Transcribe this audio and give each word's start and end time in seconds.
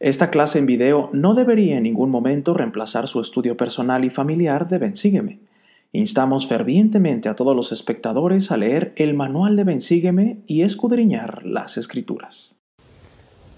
Esta 0.00 0.30
clase 0.30 0.58
en 0.58 0.64
video 0.64 1.10
no 1.12 1.34
debería 1.34 1.76
en 1.76 1.82
ningún 1.82 2.08
momento 2.08 2.54
reemplazar 2.54 3.06
su 3.06 3.20
estudio 3.20 3.58
personal 3.58 4.02
y 4.02 4.08
familiar 4.08 4.66
de 4.66 4.78
Bensígueme. 4.78 5.40
Instamos 5.92 6.46
fervientemente 6.46 7.28
a 7.28 7.36
todos 7.36 7.54
los 7.54 7.70
espectadores 7.70 8.50
a 8.50 8.56
leer 8.56 8.94
el 8.96 9.12
manual 9.12 9.56
de 9.56 9.64
Bensígueme 9.64 10.38
y 10.46 10.62
escudriñar 10.62 11.44
las 11.44 11.76
escrituras. 11.76 12.56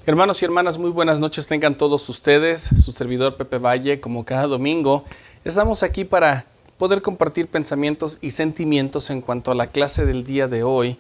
Hermanos 0.05 0.43
y 0.43 0.45
hermanas, 0.45 0.79
muy 0.79 0.91
buenas 0.91 1.21
noches 1.21 1.47
tengan 1.47 1.77
todos 1.77 2.09
ustedes. 2.09 2.71
Su 2.77 2.91
servidor 2.91 3.37
Pepe 3.37 3.59
Valle, 3.59 4.01
como 4.01 4.25
cada 4.25 4.49
domingo, 4.49 5.05
estamos 5.45 5.85
aquí 5.85 6.05
para 6.05 6.47
poder 6.77 7.03
compartir 7.03 7.47
pensamientos 7.47 8.19
y 8.21 8.33
sentimientos 8.33 9.11
en 9.11 9.21
cuanto 9.21 9.53
a 9.53 9.55
la 9.55 9.69
clase 9.69 10.07
del 10.07 10.25
día 10.25 10.49
de 10.49 10.65
hoy, 10.65 10.97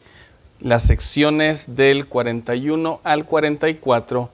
las 0.60 0.84
secciones 0.84 1.74
del 1.74 2.06
41 2.06 3.00
al 3.02 3.26
44 3.26 4.30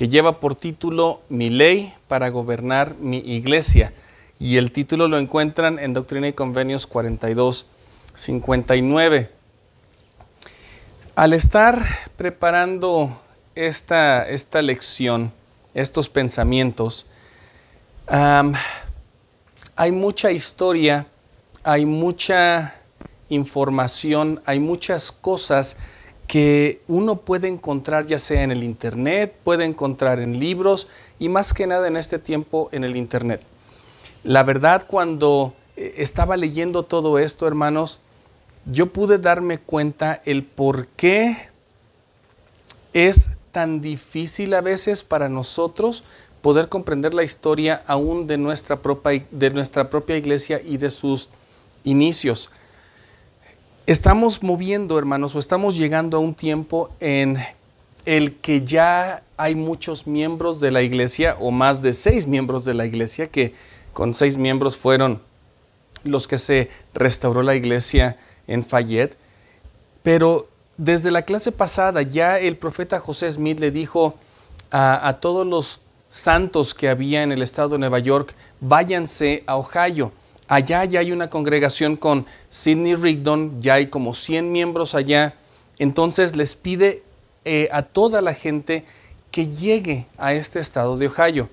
que 0.00 0.08
lleva 0.08 0.40
por 0.40 0.54
título 0.54 1.20
Mi 1.28 1.50
ley 1.50 1.92
para 2.08 2.30
gobernar 2.30 2.94
mi 2.94 3.18
iglesia. 3.18 3.92
Y 4.38 4.56
el 4.56 4.72
título 4.72 5.08
lo 5.08 5.18
encuentran 5.18 5.78
en 5.78 5.92
Doctrina 5.92 6.26
y 6.26 6.32
Convenios 6.32 6.86
42, 6.86 7.66
59. 8.14 9.30
Al 11.14 11.34
estar 11.34 11.84
preparando 12.16 13.20
esta, 13.54 14.26
esta 14.26 14.62
lección, 14.62 15.32
estos 15.74 16.08
pensamientos, 16.08 17.04
hay 19.76 19.92
mucha 19.92 20.30
historia, 20.32 21.08
hay 21.62 21.84
mucha 21.84 22.74
información, 23.28 24.40
hay 24.46 24.60
muchas 24.60 25.12
cosas 25.12 25.76
que 26.30 26.80
uno 26.86 27.16
puede 27.16 27.48
encontrar 27.48 28.06
ya 28.06 28.20
sea 28.20 28.44
en 28.44 28.52
el 28.52 28.62
Internet, 28.62 29.34
puede 29.42 29.64
encontrar 29.64 30.20
en 30.20 30.38
libros 30.38 30.86
y 31.18 31.28
más 31.28 31.52
que 31.52 31.66
nada 31.66 31.88
en 31.88 31.96
este 31.96 32.20
tiempo 32.20 32.68
en 32.70 32.84
el 32.84 32.94
Internet. 32.94 33.42
La 34.22 34.44
verdad, 34.44 34.86
cuando 34.86 35.54
eh, 35.76 35.94
estaba 35.96 36.36
leyendo 36.36 36.84
todo 36.84 37.18
esto, 37.18 37.48
hermanos, 37.48 37.98
yo 38.64 38.92
pude 38.92 39.18
darme 39.18 39.58
cuenta 39.58 40.22
el 40.24 40.44
por 40.44 40.86
qué 40.86 41.48
es 42.92 43.30
tan 43.50 43.80
difícil 43.80 44.54
a 44.54 44.60
veces 44.60 45.02
para 45.02 45.28
nosotros 45.28 46.04
poder 46.42 46.68
comprender 46.68 47.12
la 47.12 47.24
historia 47.24 47.82
aún 47.88 48.28
de 48.28 48.38
nuestra 48.38 48.76
propia, 48.76 49.26
de 49.32 49.50
nuestra 49.50 49.90
propia 49.90 50.16
iglesia 50.16 50.60
y 50.64 50.76
de 50.76 50.90
sus 50.90 51.28
inicios. 51.82 52.50
Estamos 53.90 54.44
moviendo, 54.44 54.96
hermanos, 55.00 55.34
o 55.34 55.40
estamos 55.40 55.76
llegando 55.76 56.16
a 56.16 56.20
un 56.20 56.32
tiempo 56.32 56.90
en 57.00 57.38
el 58.04 58.36
que 58.36 58.62
ya 58.62 59.24
hay 59.36 59.56
muchos 59.56 60.06
miembros 60.06 60.60
de 60.60 60.70
la 60.70 60.82
iglesia, 60.82 61.36
o 61.40 61.50
más 61.50 61.82
de 61.82 61.92
seis 61.92 62.28
miembros 62.28 62.64
de 62.64 62.74
la 62.74 62.86
iglesia, 62.86 63.26
que 63.26 63.52
con 63.92 64.14
seis 64.14 64.36
miembros 64.36 64.76
fueron 64.76 65.20
los 66.04 66.28
que 66.28 66.38
se 66.38 66.70
restauró 66.94 67.42
la 67.42 67.56
iglesia 67.56 68.16
en 68.46 68.62
Fayette. 68.64 69.18
Pero 70.04 70.46
desde 70.76 71.10
la 71.10 71.22
clase 71.22 71.50
pasada 71.50 72.02
ya 72.02 72.38
el 72.38 72.56
profeta 72.56 73.00
José 73.00 73.28
Smith 73.28 73.58
le 73.58 73.72
dijo 73.72 74.14
a, 74.70 75.18
todos 75.20 75.44
los 75.44 75.80
santos 76.06 76.74
que 76.74 76.88
había 76.88 77.24
en 77.24 77.32
el 77.32 77.42
estado 77.42 77.70
de 77.70 77.78
Nueva 77.78 77.98
York, 77.98 78.36
váyanse 78.60 79.42
a 79.48 79.56
Ohio. 79.56 80.12
Allá 80.50 80.84
ya 80.84 80.98
hay 80.98 81.12
una 81.12 81.30
congregación 81.30 81.94
con 81.94 82.26
Sidney 82.48 82.96
Rigdon, 82.96 83.60
ya 83.60 83.74
hay 83.74 83.86
como 83.86 84.14
100 84.14 84.50
miembros 84.50 84.96
allá. 84.96 85.34
Entonces 85.78 86.34
les 86.34 86.56
pide 86.56 87.04
eh, 87.44 87.68
a 87.70 87.82
toda 87.82 88.20
la 88.20 88.34
gente 88.34 88.84
que 89.30 89.46
llegue 89.46 90.06
a 90.18 90.34
este 90.34 90.58
estado 90.58 90.96
de 90.96 91.06
Ohio. 91.06 91.48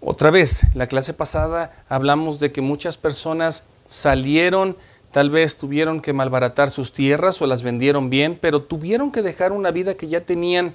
Otra 0.00 0.30
vez, 0.32 0.62
la 0.74 0.88
clase 0.88 1.14
pasada 1.14 1.84
hablamos 1.88 2.40
de 2.40 2.50
que 2.50 2.60
muchas 2.60 2.96
personas 2.96 3.62
salieron, 3.88 4.76
tal 5.12 5.30
vez 5.30 5.56
tuvieron 5.56 6.00
que 6.00 6.12
malbaratar 6.12 6.72
sus 6.72 6.92
tierras 6.92 7.40
o 7.40 7.46
las 7.46 7.62
vendieron 7.62 8.10
bien, 8.10 8.36
pero 8.40 8.62
tuvieron 8.62 9.12
que 9.12 9.22
dejar 9.22 9.52
una 9.52 9.70
vida 9.70 9.94
que 9.94 10.08
ya 10.08 10.22
tenían 10.22 10.74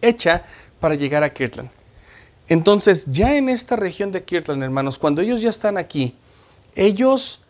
hecha 0.00 0.42
para 0.80 0.96
llegar 0.96 1.22
a 1.22 1.30
Kirtland. 1.30 1.70
Entonces, 2.48 3.06
ya 3.06 3.36
en 3.36 3.48
esta 3.48 3.76
región 3.76 4.10
de 4.10 4.24
Kirtland, 4.24 4.64
hermanos, 4.64 4.98
cuando 4.98 5.22
ellos 5.22 5.40
ya 5.40 5.48
están 5.48 5.78
aquí, 5.78 6.16
ellos 6.74 7.40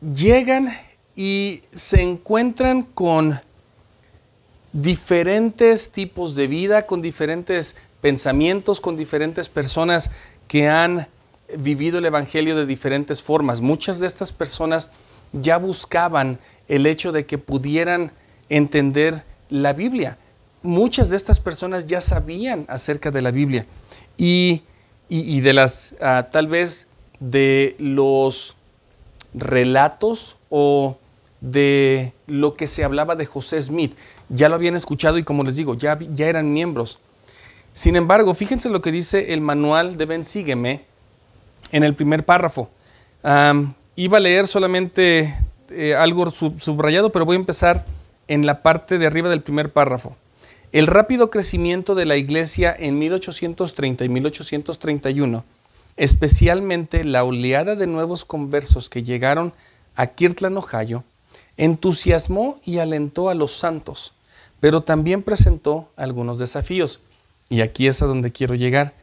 llegan 0.00 0.68
y 1.16 1.62
se 1.72 2.02
encuentran 2.02 2.82
con 2.82 3.40
diferentes 4.72 5.90
tipos 5.90 6.34
de 6.34 6.46
vida, 6.46 6.82
con 6.82 7.00
diferentes 7.00 7.76
pensamientos, 8.00 8.80
con 8.80 8.96
diferentes 8.96 9.48
personas 9.48 10.10
que 10.48 10.68
han 10.68 11.06
vivido 11.56 11.98
el 11.98 12.06
Evangelio 12.06 12.56
de 12.56 12.66
diferentes 12.66 13.22
formas. 13.22 13.60
Muchas 13.60 14.00
de 14.00 14.06
estas 14.06 14.32
personas 14.32 14.90
ya 15.32 15.58
buscaban 15.58 16.38
el 16.68 16.86
hecho 16.86 17.12
de 17.12 17.26
que 17.26 17.38
pudieran 17.38 18.12
entender 18.48 19.24
la 19.48 19.72
Biblia. 19.72 20.18
Muchas 20.62 21.10
de 21.10 21.16
estas 21.16 21.40
personas 21.40 21.86
ya 21.86 22.00
sabían 22.00 22.64
acerca 22.68 23.10
de 23.10 23.22
la 23.22 23.30
Biblia 23.30 23.66
y, 24.16 24.62
de 25.08 25.52
las, 25.52 25.94
ah, 26.00 26.28
tal 26.32 26.48
vez, 26.48 26.86
de 27.30 27.74
los 27.78 28.56
relatos 29.32 30.36
o 30.50 30.98
de 31.40 32.12
lo 32.26 32.54
que 32.54 32.66
se 32.66 32.84
hablaba 32.84 33.16
de 33.16 33.26
José 33.26 33.60
Smith. 33.60 33.96
Ya 34.28 34.48
lo 34.48 34.54
habían 34.54 34.76
escuchado 34.76 35.18
y 35.18 35.24
como 35.24 35.42
les 35.42 35.56
digo, 35.56 35.74
ya, 35.74 35.98
ya 36.12 36.26
eran 36.26 36.52
miembros. 36.52 36.98
Sin 37.72 37.96
embargo, 37.96 38.34
fíjense 38.34 38.68
lo 38.68 38.80
que 38.80 38.92
dice 38.92 39.32
el 39.32 39.40
manual 39.40 39.96
de 39.96 40.06
Ben 40.06 40.24
Sígueme 40.24 40.84
en 41.72 41.82
el 41.82 41.94
primer 41.94 42.24
párrafo. 42.24 42.70
iba 43.96 44.18
a 44.18 44.20
leer 44.20 44.46
solamente 44.46 45.36
eh, 45.70 45.94
algo 45.94 46.30
subrayado, 46.30 47.10
pero 47.10 47.24
voy 47.24 47.36
a 47.36 47.40
empezar 47.40 47.86
en 48.28 48.46
la 48.46 48.62
parte 48.62 48.98
de 48.98 49.06
arriba 49.06 49.28
del 49.28 49.42
primer 49.42 49.72
párrafo. 49.72 50.16
El 50.72 50.86
rápido 50.86 51.30
crecimiento 51.30 51.94
de 51.94 52.04
la 52.04 52.16
iglesia 52.16 52.74
en 52.76 52.98
1830 52.98 54.04
y 54.04 54.08
1831 54.08 55.44
especialmente 55.96 57.04
la 57.04 57.24
oleada 57.24 57.76
de 57.76 57.86
nuevos 57.86 58.24
conversos 58.24 58.90
que 58.90 59.02
llegaron 59.02 59.52
a 59.96 60.06
Kirtland, 60.08 60.58
Ohio, 60.58 61.04
entusiasmó 61.56 62.60
y 62.64 62.78
alentó 62.78 63.28
a 63.28 63.34
los 63.34 63.52
santos, 63.52 64.14
pero 64.60 64.82
también 64.82 65.22
presentó 65.22 65.88
algunos 65.96 66.38
desafíos. 66.38 67.00
Y 67.48 67.60
aquí 67.60 67.86
es 67.86 68.02
a 68.02 68.06
donde 68.06 68.32
quiero 68.32 68.54
llegar. 68.54 68.94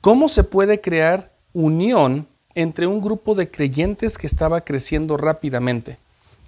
¿Cómo 0.00 0.28
se 0.28 0.44
puede 0.44 0.80
crear 0.80 1.30
unión 1.52 2.26
entre 2.54 2.86
un 2.86 3.00
grupo 3.00 3.34
de 3.34 3.50
creyentes 3.50 4.18
que 4.18 4.26
estaba 4.26 4.62
creciendo 4.62 5.16
rápidamente, 5.16 5.98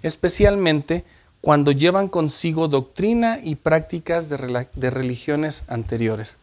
especialmente 0.03 1.03
cuando 1.41 1.71
llevan 1.71 2.07
consigo 2.07 2.67
doctrina 2.67 3.39
y 3.43 3.55
prácticas 3.55 4.29
de, 4.29 4.89
religiones 4.89 5.63
anteriores? 5.67 6.37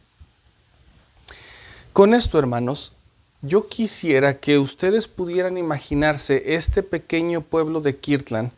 Con 1.92 2.14
esto, 2.14 2.38
hermanos, 2.38 2.94
yo 3.46 3.68
quisiera 3.68 4.38
que 4.38 4.58
ustedes 4.58 5.06
pudieran 5.06 5.58
imaginarse 5.58 6.54
este 6.54 6.82
pequeño 6.82 7.42
pueblo 7.42 7.80
de 7.80 7.96
Kirtland, 7.96 8.50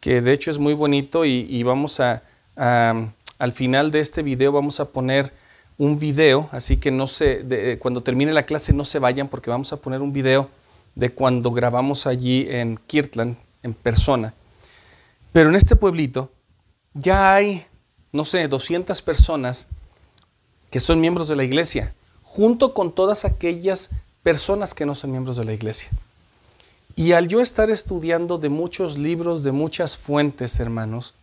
que 0.00 0.20
de 0.20 0.32
hecho 0.32 0.50
es 0.50 0.58
muy 0.58 0.72
bonito 0.72 1.24
y, 1.24 1.62
vamos 1.62 2.00
a, 2.00 2.22
al 2.56 3.52
final 3.52 3.90
de 3.90 4.00
este 4.00 4.22
video 4.22 4.52
vamos 4.52 4.80
a 4.80 4.86
poner 4.86 5.32
un 5.76 5.98
video, 5.98 6.48
así 6.52 6.78
que 6.78 6.90
no 6.90 7.06
se, 7.06 7.78
cuando 7.80 8.02
termine 8.02 8.32
la 8.32 8.44
clase 8.44 8.72
no 8.72 8.84
se 8.84 8.98
vayan 8.98 9.28
porque 9.28 9.50
vamos 9.50 9.72
a 9.72 9.76
poner 9.76 10.00
un 10.00 10.12
video 10.12 10.48
de 10.94 11.10
cuando 11.10 11.50
grabamos 11.50 12.06
allí 12.06 12.46
en 12.48 12.78
Kirtland 12.86 13.36
en 13.62 13.74
persona. 13.74 14.34
Pero 15.32 15.50
en 15.50 15.56
este 15.56 15.76
pueblito 15.76 16.30
ya 16.94 17.34
hay, 17.34 17.64
no 18.12 18.24
sé, 18.24 18.48
200 18.48 19.00
personas 19.02 19.68
que 20.70 20.80
son 20.80 21.00
miembros 21.00 21.28
de 21.28 21.36
la 21.36 21.44
iglesia, 21.44 21.94
junto 22.22 22.74
con 22.74 22.92
todas 22.92 23.24
aquellas 23.24 23.90
personas 24.22 24.74
que 24.74 24.86
no 24.86 24.94
son 24.94 25.10
miembros 25.10 25.36
de 25.36 25.44
la 25.44 25.52
iglesia. 25.52 25.90
Y 26.96 27.12
al 27.12 27.28
yo 27.28 27.40
estar 27.40 27.70
estudiando 27.70 28.38
de 28.38 28.48
muchos 28.48 28.98
libros, 28.98 29.42
de 29.42 29.52
muchas 29.52 29.96
fuentes, 29.96 30.60
hermanos, 30.60 31.14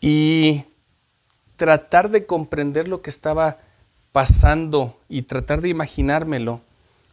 y 0.00 0.64
tratar 1.56 2.10
de 2.10 2.24
comprender 2.24 2.88
lo 2.88 3.02
que 3.02 3.10
estaba 3.10 3.58
pasando 4.12 4.96
y 5.08 5.22
tratar 5.22 5.60
de 5.60 5.68
imaginármelo, 5.68 6.60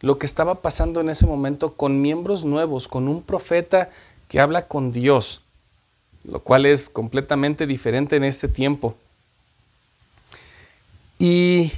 lo 0.00 0.18
que 0.18 0.26
estaba 0.26 0.62
pasando 0.62 1.00
en 1.00 1.10
ese 1.10 1.26
momento 1.26 1.74
con 1.74 2.00
miembros 2.00 2.44
nuevos, 2.44 2.88
con 2.88 3.08
un 3.08 3.22
profeta 3.22 3.90
que 4.28 4.40
habla 4.40 4.66
con 4.66 4.92
Dios, 4.92 5.42
lo 6.24 6.40
cual 6.40 6.66
es 6.66 6.88
completamente 6.88 7.66
diferente 7.66 8.16
en 8.16 8.24
este 8.24 8.48
tiempo. 8.48 8.96
Y 11.18 11.72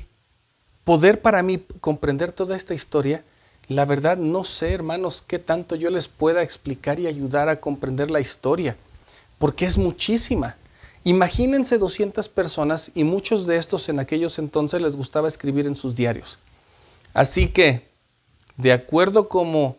poder 0.84 1.20
para 1.20 1.42
mí 1.42 1.58
comprender 1.80 2.32
toda 2.32 2.56
esta 2.56 2.74
historia, 2.74 3.24
la 3.68 3.84
verdad 3.84 4.16
no 4.16 4.44
sé, 4.44 4.72
hermanos, 4.72 5.22
qué 5.26 5.38
tanto 5.38 5.76
yo 5.76 5.90
les 5.90 6.08
pueda 6.08 6.42
explicar 6.42 6.98
y 6.98 7.06
ayudar 7.06 7.48
a 7.48 7.60
comprender 7.60 8.10
la 8.10 8.20
historia, 8.20 8.76
porque 9.38 9.66
es 9.66 9.78
muchísima. 9.78 10.56
Imagínense 11.04 11.78
200 11.78 12.28
personas 12.28 12.90
y 12.94 13.04
muchos 13.04 13.46
de 13.46 13.56
estos 13.56 13.88
en 13.88 14.00
aquellos 14.00 14.38
entonces 14.38 14.82
les 14.82 14.96
gustaba 14.96 15.28
escribir 15.28 15.66
en 15.66 15.74
sus 15.74 15.94
diarios. 15.94 16.38
Así 17.14 17.48
que, 17.48 17.88
de 18.56 18.72
acuerdo 18.72 19.28
como 19.28 19.76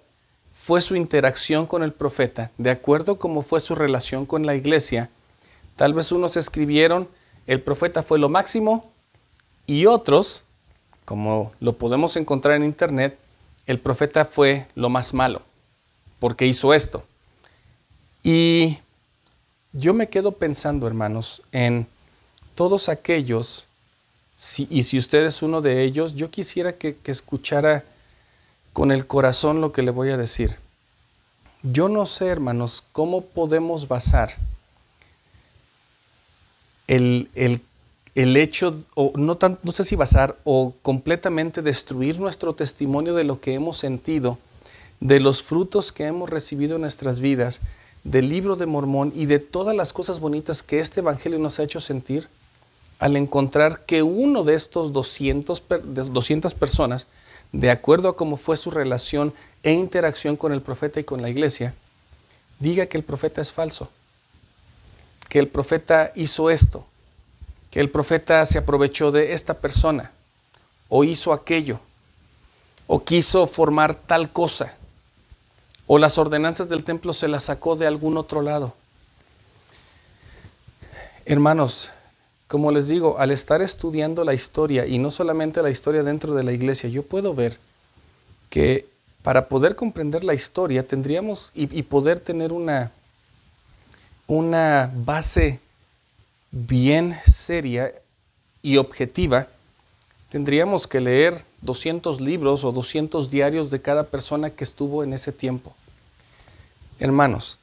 fue 0.53 0.81
su 0.81 0.95
interacción 0.95 1.65
con 1.65 1.83
el 1.83 1.91
profeta, 1.91 2.51
de 2.57 2.71
acuerdo 2.71 3.19
como 3.19 3.41
fue 3.41 3.59
su 3.59 3.75
relación 3.75 4.25
con 4.25 4.45
la 4.45 4.55
iglesia, 4.55 5.09
tal 5.75 5.93
vez 5.93 6.11
unos 6.11 6.37
escribieron, 6.37 7.07
el 7.47 7.61
profeta 7.61 8.03
fue 8.03 8.19
lo 8.19 8.29
máximo, 8.29 8.91
y 9.67 9.85
otros, 9.85 10.43
como 11.11 11.51
lo 11.59 11.73
podemos 11.73 12.15
encontrar 12.15 12.55
en 12.55 12.63
internet, 12.63 13.19
el 13.65 13.81
profeta 13.81 14.23
fue 14.23 14.67
lo 14.75 14.89
más 14.89 15.13
malo, 15.13 15.41
porque 16.21 16.47
hizo 16.47 16.73
esto. 16.73 17.03
Y 18.23 18.77
yo 19.73 19.93
me 19.93 20.07
quedo 20.07 20.31
pensando, 20.31 20.87
hermanos, 20.87 21.41
en 21.51 21.85
todos 22.55 22.87
aquellos, 22.87 23.65
y 24.57 24.83
si 24.83 24.97
usted 24.97 25.25
es 25.25 25.41
uno 25.41 25.59
de 25.59 25.83
ellos, 25.83 26.15
yo 26.15 26.31
quisiera 26.31 26.77
que, 26.77 26.95
escuchara 27.03 27.83
con 28.71 28.93
el 28.93 29.05
corazón 29.05 29.59
lo 29.59 29.73
que 29.73 29.81
le 29.81 29.91
voy 29.91 30.11
a 30.11 30.17
decir. 30.17 30.55
Yo 31.61 31.89
no 31.89 32.05
sé, 32.05 32.27
hermanos, 32.27 32.85
cómo 32.93 33.19
podemos 33.19 33.89
basar 33.89 34.37
el, 36.87 37.29
el, 37.35 37.59
hecho, 38.15 38.77
o 38.95 39.13
no, 39.15 39.37
tan, 39.37 39.57
no 39.63 39.71
sé 39.71 39.83
si 39.83 39.95
basar, 39.95 40.37
o 40.43 40.73
completamente 40.81 41.61
destruir 41.61 42.19
nuestro 42.19 42.53
testimonio 42.53 43.15
de 43.15 43.23
lo 43.23 43.39
que 43.39 43.53
hemos 43.53 43.77
sentido, 43.77 44.37
de 44.99 45.19
los 45.19 45.41
frutos 45.41 45.91
que 45.91 46.05
hemos 46.05 46.29
recibido 46.29 46.75
en 46.75 46.81
nuestras 46.81 47.19
vidas, 47.19 47.61
del 48.03 48.29
libro 48.29 48.55
de 48.55 48.65
Mormón 48.65 49.11
y 49.15 49.25
de 49.25 49.39
todas 49.39 49.75
las 49.75 49.93
cosas 49.93 50.19
bonitas 50.19 50.63
que 50.63 50.79
este 50.79 51.01
Evangelio 51.01 51.39
nos 51.39 51.59
ha 51.59 51.63
hecho 51.63 51.79
sentir 51.79 52.27
al 52.99 53.15
encontrar 53.17 53.83
que 53.85 54.03
uno 54.03 54.43
de 54.43 54.53
estos 54.53 54.93
200, 54.93 55.63
200 56.11 56.53
personas, 56.53 57.07
de 57.51 57.71
acuerdo 57.71 58.09
a 58.09 58.15
cómo 58.15 58.37
fue 58.37 58.57
su 58.57 58.69
relación 58.69 59.33
e 59.63 59.71
interacción 59.73 60.37
con 60.37 60.53
el 60.53 60.61
profeta 60.61 60.99
y 60.99 61.03
con 61.03 61.21
la 61.21 61.29
iglesia, 61.29 61.73
diga 62.59 62.85
que 62.85 62.97
el 62.97 63.03
profeta 63.03 63.41
es 63.41 63.51
falso, 63.51 63.89
que 65.29 65.39
el 65.39 65.47
profeta 65.47 66.11
hizo 66.15 66.51
esto, 66.51 66.85
que 67.71 67.79
el 67.79 67.89
profeta 67.89 68.45
se 68.45 68.59
aprovechó 68.59 69.11
de 69.11 69.33
esta 69.33 69.55
persona, 69.55 70.11
o 70.89 71.03
hizo 71.03 71.33
aquello, 71.33 71.79
o 72.85 73.03
quiso 73.03 73.47
formar 73.47 73.95
tal 73.95 74.31
cosa 74.31 74.77
o 75.93 75.97
las 75.97 76.17
ordenanzas 76.17 76.69
del 76.69 76.85
templo 76.85 77.11
se 77.11 77.27
las 77.27 77.43
sacó 77.43 77.75
de 77.75 77.85
algún 77.85 78.15
otro 78.15 78.41
lado. 78.41 78.73
Hermanos, 81.25 81.91
como 82.47 82.71
les 82.71 82.87
digo, 82.87 83.17
al 83.19 83.29
estar 83.29 83.61
estudiando 83.61 84.23
la 84.23 84.33
historia 84.33 84.85
y 84.85 84.99
no 84.99 85.11
solamente 85.11 85.61
la 85.61 85.69
historia 85.69 86.01
dentro 86.01 86.33
de 86.33 86.43
la 86.43 86.53
iglesia, 86.53 86.89
yo 86.89 87.03
puedo 87.03 87.33
ver 87.33 87.57
que 88.49 88.87
para 89.21 89.49
poder 89.49 89.75
comprender 89.75 90.23
la 90.23 90.33
historia 90.33 90.87
tendríamos 90.87 91.51
y, 91.53 91.77
y 91.77 91.83
poder 91.83 92.21
tener 92.21 92.53
una, 92.53 92.93
una 94.27 94.89
base 94.95 95.59
bien 96.51 97.17
seria 97.25 97.93
y 98.61 98.77
objetiva, 98.77 99.47
tendríamos 100.29 100.87
que 100.87 100.99
leer 100.99 101.45
200 101.61 102.21
libros 102.21 102.63
o 102.63 102.71
200 102.71 103.29
diarios 103.29 103.71
de 103.71 103.81
cada 103.81 104.03
persona 104.03 104.49
que 104.49 104.63
estuvo 104.63 105.03
en 105.03 105.13
ese 105.13 105.31
tiempo. 105.31 105.73
Hermanos, 106.99 107.57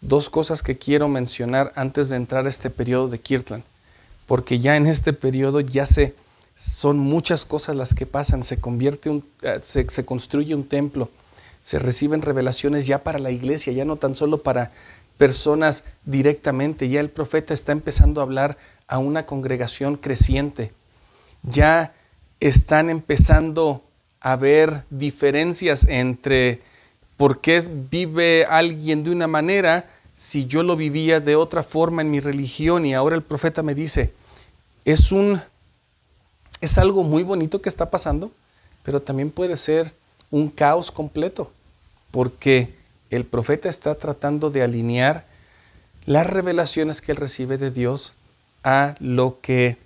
dos 0.00 0.30
cosas 0.30 0.62
que 0.62 0.78
quiero 0.78 1.08
mencionar 1.08 1.72
antes 1.74 2.08
de 2.08 2.16
entrar 2.16 2.46
a 2.46 2.48
este 2.48 2.70
periodo 2.70 3.08
de 3.08 3.18
Kirtland, 3.18 3.64
porque 4.26 4.58
ya 4.58 4.76
en 4.76 4.86
este 4.86 5.12
periodo 5.12 5.60
ya 5.60 5.86
se 5.86 6.14
son 6.58 6.98
muchas 6.98 7.44
cosas 7.44 7.76
las 7.76 7.94
que 7.94 8.04
pasan, 8.04 8.42
se 8.42 8.58
convierte 8.58 9.08
un, 9.08 9.24
eh, 9.42 9.60
se, 9.62 9.88
se 9.88 10.04
construye 10.04 10.56
un 10.56 10.66
templo, 10.66 11.08
se 11.62 11.78
reciben 11.78 12.20
revelaciones 12.20 12.86
ya 12.86 13.04
para 13.04 13.20
la 13.20 13.30
iglesia, 13.30 13.72
ya 13.72 13.84
no 13.84 13.96
tan 13.96 14.16
solo 14.16 14.42
para 14.42 14.72
personas 15.18 15.84
directamente, 16.06 16.88
ya 16.88 17.00
el 17.00 17.10
profeta 17.10 17.52
está 17.52 17.72
empezando 17.72 18.20
a 18.20 18.24
hablar 18.24 18.56
a 18.86 18.98
una 18.98 19.26
congregación 19.26 19.96
creciente, 19.96 20.72
ya 21.42 21.92
están 22.40 22.88
empezando 22.88 23.82
a 24.20 24.36
ver 24.36 24.84
diferencias 24.90 25.84
entre 25.84 26.62
¿Por 27.18 27.40
qué 27.40 27.60
vive 27.90 28.44
alguien 28.44 29.02
de 29.02 29.10
una 29.10 29.26
manera 29.26 29.90
si 30.14 30.46
yo 30.46 30.62
lo 30.62 30.76
vivía 30.76 31.20
de 31.20 31.34
otra 31.34 31.62
forma 31.62 32.02
en 32.02 32.10
mi 32.10 32.18
religión. 32.18 32.86
Y 32.86 32.94
ahora 32.94 33.14
el 33.16 33.22
profeta 33.22 33.62
me 33.62 33.74
dice, 33.74 34.12
es 34.84 35.12
un 35.12 35.40
es 36.60 36.76
algo 36.76 37.04
muy 37.04 37.22
bonito 37.22 37.60
que 37.60 37.68
está 37.68 37.88
pasando, 37.90 38.32
pero 38.82 39.00
también 39.00 39.30
puede 39.30 39.56
ser 39.56 39.92
un 40.30 40.48
caos 40.48 40.90
completo, 40.90 41.52
porque 42.10 42.74
el 43.10 43.24
profeta 43.24 43.68
está 43.68 43.94
tratando 43.94 44.50
de 44.50 44.62
alinear 44.62 45.24
las 46.04 46.26
revelaciones 46.26 47.00
que 47.00 47.12
él 47.12 47.16
recibe 47.16 47.58
de 47.58 47.70
Dios 47.70 48.14
a 48.64 48.94
lo 48.98 49.40
que 49.40 49.76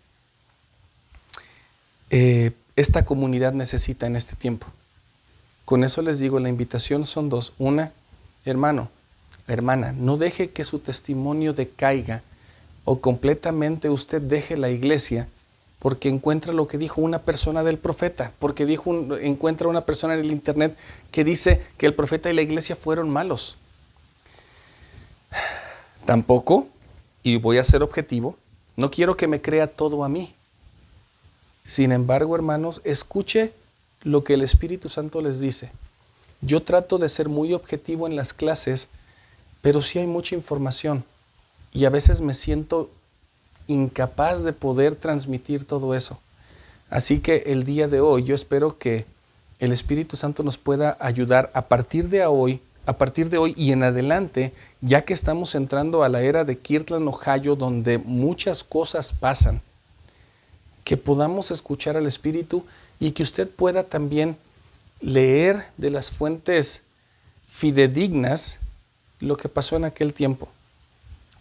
eh, 2.10 2.52
esta 2.76 3.04
comunidad 3.04 3.52
necesita 3.52 4.06
en 4.06 4.16
este 4.16 4.36
tiempo. 4.36 4.66
Con 5.64 5.84
eso 5.84 6.02
les 6.02 6.18
digo, 6.18 6.38
la 6.40 6.48
invitación 6.48 7.06
son 7.06 7.28
dos. 7.28 7.52
Una, 7.58 7.92
hermano, 8.44 8.90
hermana, 9.46 9.92
no 9.92 10.16
deje 10.16 10.50
que 10.50 10.64
su 10.64 10.78
testimonio 10.78 11.52
decaiga 11.52 12.22
o 12.84 13.00
completamente 13.00 13.88
usted 13.88 14.20
deje 14.20 14.56
la 14.56 14.70
iglesia 14.70 15.28
porque 15.82 16.08
encuentra 16.08 16.52
lo 16.52 16.68
que 16.68 16.78
dijo 16.78 17.00
una 17.00 17.18
persona 17.18 17.64
del 17.64 17.76
profeta, 17.76 18.30
porque 18.38 18.66
dijo 18.66 19.18
encuentra 19.18 19.66
una 19.66 19.84
persona 19.84 20.14
en 20.14 20.20
el 20.20 20.30
internet 20.30 20.76
que 21.10 21.24
dice 21.24 21.60
que 21.76 21.86
el 21.86 21.94
profeta 21.94 22.30
y 22.30 22.34
la 22.34 22.42
iglesia 22.42 22.76
fueron 22.76 23.10
malos. 23.10 23.56
Tampoco, 26.06 26.68
y 27.24 27.38
voy 27.38 27.58
a 27.58 27.64
ser 27.64 27.82
objetivo, 27.82 28.36
no 28.76 28.92
quiero 28.92 29.16
que 29.16 29.26
me 29.26 29.42
crea 29.42 29.66
todo 29.66 30.04
a 30.04 30.08
mí. 30.08 30.32
Sin 31.64 31.90
embargo, 31.90 32.36
hermanos, 32.36 32.80
escuche 32.84 33.52
lo 34.04 34.22
que 34.22 34.34
el 34.34 34.42
Espíritu 34.42 34.88
Santo 34.88 35.20
les 35.20 35.40
dice. 35.40 35.72
Yo 36.42 36.62
trato 36.62 36.98
de 36.98 37.08
ser 37.08 37.28
muy 37.28 37.54
objetivo 37.54 38.06
en 38.06 38.14
las 38.14 38.32
clases, 38.32 38.86
pero 39.62 39.82
sí 39.82 39.98
hay 39.98 40.06
mucha 40.06 40.36
información 40.36 41.02
y 41.72 41.86
a 41.86 41.90
veces 41.90 42.20
me 42.20 42.34
siento 42.34 42.88
incapaz 43.66 44.42
de 44.42 44.52
poder 44.52 44.94
transmitir 44.94 45.64
todo 45.64 45.94
eso. 45.94 46.18
Así 46.90 47.20
que 47.20 47.44
el 47.46 47.64
día 47.64 47.88
de 47.88 48.00
hoy 48.00 48.24
yo 48.24 48.34
espero 48.34 48.78
que 48.78 49.06
el 49.58 49.72
Espíritu 49.72 50.16
Santo 50.16 50.42
nos 50.42 50.58
pueda 50.58 50.96
ayudar 51.00 51.50
a 51.54 51.62
partir 51.62 52.08
de 52.08 52.26
hoy, 52.26 52.60
a 52.84 52.94
partir 52.94 53.30
de 53.30 53.38
hoy 53.38 53.54
y 53.56 53.72
en 53.72 53.82
adelante, 53.84 54.52
ya 54.80 55.02
que 55.02 55.14
estamos 55.14 55.54
entrando 55.54 56.02
a 56.02 56.08
la 56.08 56.22
era 56.22 56.44
de 56.44 56.58
Kirtland, 56.58 57.08
Ohio, 57.08 57.54
donde 57.54 57.98
muchas 57.98 58.64
cosas 58.64 59.12
pasan, 59.12 59.62
que 60.84 60.96
podamos 60.96 61.50
escuchar 61.50 61.96
al 61.96 62.06
Espíritu 62.06 62.64
y 62.98 63.12
que 63.12 63.22
usted 63.22 63.48
pueda 63.48 63.84
también 63.84 64.36
leer 65.00 65.64
de 65.76 65.90
las 65.90 66.10
fuentes 66.10 66.82
fidedignas 67.46 68.58
lo 69.20 69.36
que 69.36 69.48
pasó 69.48 69.76
en 69.76 69.84
aquel 69.84 70.12
tiempo. 70.12 70.48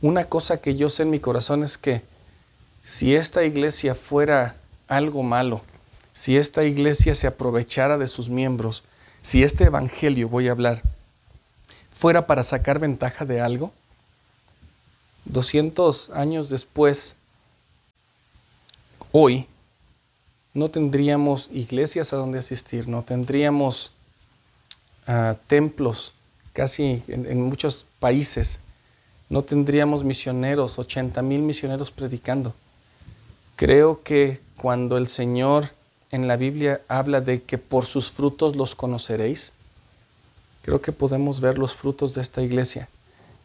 Una 0.01 0.25
cosa 0.25 0.61
que 0.61 0.75
yo 0.75 0.89
sé 0.89 1.03
en 1.03 1.09
mi 1.09 1.19
corazón 1.19 1.63
es 1.63 1.77
que 1.77 2.01
si 2.81 3.15
esta 3.15 3.43
iglesia 3.43 3.95
fuera 3.95 4.57
algo 4.87 5.23
malo, 5.23 5.61
si 6.13 6.37
esta 6.37 6.63
iglesia 6.63 7.15
se 7.15 7.27
aprovechara 7.27 7.97
de 7.97 8.07
sus 8.07 8.29
miembros, 8.29 8.83
si 9.21 9.43
este 9.43 9.65
evangelio, 9.65 10.27
voy 10.27 10.47
a 10.47 10.51
hablar, 10.51 10.81
fuera 11.91 12.25
para 12.27 12.43
sacar 12.43 12.79
ventaja 12.79 13.25
de 13.25 13.41
algo, 13.41 13.71
200 15.25 16.09
años 16.11 16.49
después, 16.49 17.15
hoy, 19.11 19.47
no 20.53 20.69
tendríamos 20.69 21.49
iglesias 21.53 22.11
a 22.11 22.17
donde 22.17 22.39
asistir, 22.39 22.87
no 22.87 23.03
tendríamos 23.03 23.93
ah, 25.07 25.35
templos 25.47 26.13
casi 26.53 27.03
en, 27.07 27.41
muchos 27.41 27.85
países, 27.99 28.59
no 29.29 29.43
tendríamos 29.43 30.03
misioneros, 30.03 30.77
80 30.77 31.21
mil 31.21 31.41
misioneros 31.41 31.91
predicando. 31.91 32.53
Creo 33.61 34.01
que 34.01 34.39
cuando 34.59 34.97
el 34.97 35.05
Señor 35.05 35.69
en 36.09 36.27
la 36.27 36.35
Biblia 36.35 36.81
habla 36.87 37.21
de 37.21 37.43
que 37.43 37.59
por 37.59 37.85
sus 37.85 38.11
frutos 38.11 38.55
los 38.55 38.73
conoceréis, 38.73 39.53
creo 40.63 40.81
que 40.81 40.91
podemos 40.91 41.41
ver 41.41 41.59
los 41.59 41.75
frutos 41.75 42.15
de 42.15 42.23
esta 42.23 42.41
iglesia. 42.41 42.89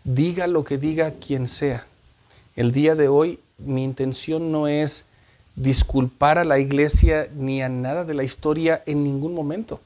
Diga 0.05 0.47
lo 0.47 0.65
que 0.65 0.79
diga 0.79 1.11
quien 1.11 1.47
sea. 1.47 1.85
El 2.57 2.73
día 2.73 2.95
de 2.95 3.09
hoy 3.09 3.41
mi 3.59 3.85
intención 3.85 4.51
no 4.51 4.69
es 4.69 5.05
disculpar 5.55 6.39
a 6.39 6.45
la 6.45 6.59
iglesia 6.61 7.29
ni 7.37 7.61
a 7.61 7.69
nada 7.69 8.05
de 8.05 8.15
la 8.15 8.25
historia 8.25 8.83
en 8.87 9.05
ningún 9.05 9.35
momento. 9.35 9.83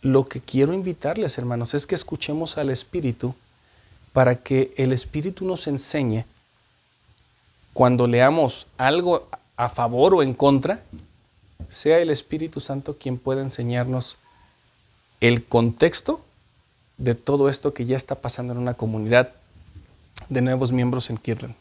Lo 0.00 0.24
que 0.24 0.40
quiero 0.40 0.72
invitarles, 0.72 1.36
hermanos, 1.36 1.74
es 1.74 1.86
que 1.86 1.94
escuchemos 1.94 2.56
al 2.56 2.70
Espíritu 2.70 3.34
para 4.14 4.34
que 4.34 4.72
el 4.78 4.94
Espíritu 4.94 5.44
nos 5.44 5.66
enseñe 5.66 6.24
cuando 7.74 8.06
leamos 8.06 8.66
algo 8.76 9.28
a 9.62 9.68
favor 9.68 10.14
o 10.14 10.22
en 10.22 10.34
contra, 10.34 10.82
sea 11.68 12.00
el 12.00 12.10
Espíritu 12.10 12.58
Santo 12.58 12.96
quien 12.98 13.16
pueda 13.16 13.42
enseñarnos 13.42 14.16
el 15.20 15.44
contexto 15.44 16.20
de 16.98 17.14
todo 17.14 17.48
esto 17.48 17.72
que 17.72 17.84
ya 17.84 17.96
está 17.96 18.16
pasando 18.16 18.52
en 18.52 18.58
una 18.58 18.74
comunidad 18.74 19.30
de 20.28 20.42
nuevos 20.42 20.72
miembros 20.72 21.10
en 21.10 21.16
Kirtland. 21.16 21.54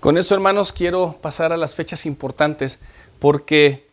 Con 0.00 0.16
eso, 0.16 0.34
hermanos, 0.34 0.72
quiero 0.72 1.18
pasar 1.20 1.52
a 1.52 1.58
las 1.58 1.74
fechas 1.74 2.06
importantes 2.06 2.78
porque, 3.18 3.86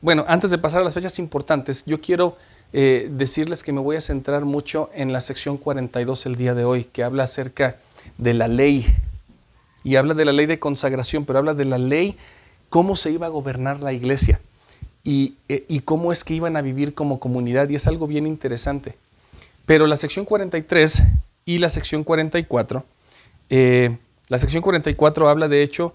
bueno, 0.00 0.24
antes 0.26 0.50
de 0.50 0.58
pasar 0.58 0.80
a 0.80 0.84
las 0.84 0.94
fechas 0.94 1.20
importantes, 1.20 1.84
yo 1.86 2.00
quiero 2.00 2.36
eh, 2.72 3.08
decirles 3.10 3.62
que 3.62 3.72
me 3.72 3.80
voy 3.80 3.94
a 3.94 4.00
centrar 4.00 4.44
mucho 4.44 4.90
en 4.94 5.12
la 5.12 5.20
sección 5.20 5.58
42 5.58 6.26
el 6.26 6.34
día 6.34 6.54
de 6.54 6.64
hoy, 6.64 6.84
que 6.84 7.04
habla 7.04 7.22
acerca 7.22 7.76
de 8.18 8.34
la 8.34 8.48
ley. 8.48 8.84
Y 9.88 9.96
habla 9.96 10.12
de 10.12 10.26
la 10.26 10.32
ley 10.32 10.44
de 10.44 10.58
consagración, 10.58 11.24
pero 11.24 11.38
habla 11.38 11.54
de 11.54 11.64
la 11.64 11.78
ley, 11.78 12.18
cómo 12.68 12.94
se 12.94 13.10
iba 13.10 13.24
a 13.24 13.30
gobernar 13.30 13.80
la 13.80 13.94
iglesia 13.94 14.38
y, 15.02 15.36
eh, 15.48 15.80
cómo 15.82 16.12
es 16.12 16.24
que 16.24 16.34
iban 16.34 16.58
a 16.58 16.60
vivir 16.60 16.92
como 16.92 17.18
comunidad. 17.18 17.70
Y 17.70 17.74
es 17.74 17.86
algo 17.86 18.06
bien 18.06 18.26
interesante. 18.26 18.96
Pero 19.64 19.86
la 19.86 19.96
sección 19.96 20.26
43 20.26 21.04
y 21.46 21.56
la 21.56 21.70
sección 21.70 22.04
44, 22.04 22.84
eh, 23.48 23.96
la 24.28 24.36
sección 24.36 24.62
44 24.62 25.30
habla 25.30 25.48
de 25.48 25.62
hecho 25.62 25.94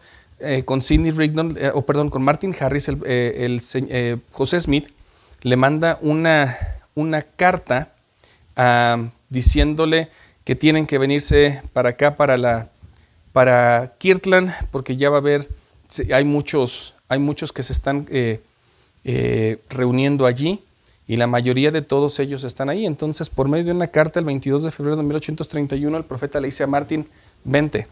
con 0.66 0.82
Sidney 0.82 1.12
Rigdon, 1.12 1.56
o 1.74 1.84
perdón, 1.84 2.10
con 2.10 2.24
Martin 2.24 2.54
Harris, 2.60 2.90
el 2.90 3.62
José 4.32 4.60
Smith, 4.60 4.90
le 5.44 5.56
manda 5.56 6.00
una, 6.02 6.58
una 6.96 7.22
carta 7.22 7.94
ah, 8.56 9.06
diciéndole 9.30 10.10
que 10.44 10.56
tienen 10.56 10.86
que 10.86 10.98
venirse 10.98 11.62
para 11.72 11.90
acá, 11.90 12.18
para, 12.18 12.36
la, 12.36 12.73
para 13.34 13.96
Kirtland, 13.98 14.54
porque 14.72 14.96
ya 14.96 15.10
va 15.10 15.18
a 15.18 15.20
haber, 15.20 15.50
hay 16.14 16.24
muchos, 16.24 16.96
hay 17.10 17.20
muchos 17.20 17.52
que 17.52 17.64
se 17.64 17.74
están 17.74 18.06
eh, 18.10 18.42
eh, 19.04 19.60
reuniendo 19.70 20.26
allí 20.26 20.64
y 21.08 21.18
la 21.18 21.28
mayoría 21.28 21.72
de 21.72 21.82
todos 21.82 22.20
ellos 22.20 22.44
están 22.44 22.70
ahí. 22.70 22.86
Entonces, 22.86 23.30
por 23.30 23.50
medio 23.50 23.66
de 23.66 23.72
una 23.72 23.88
carta 23.88 24.20
el 24.20 24.26
22 24.26 24.64
de 24.64 24.72
febrero 24.72 24.96
de 24.96 25.04
1831, 25.04 25.98
el 25.98 26.06
profeta 26.06 26.40
le 26.40 26.48
dice 26.48 26.64
a 26.64 26.68
Martín, 26.68 27.10
vente. 27.44 27.88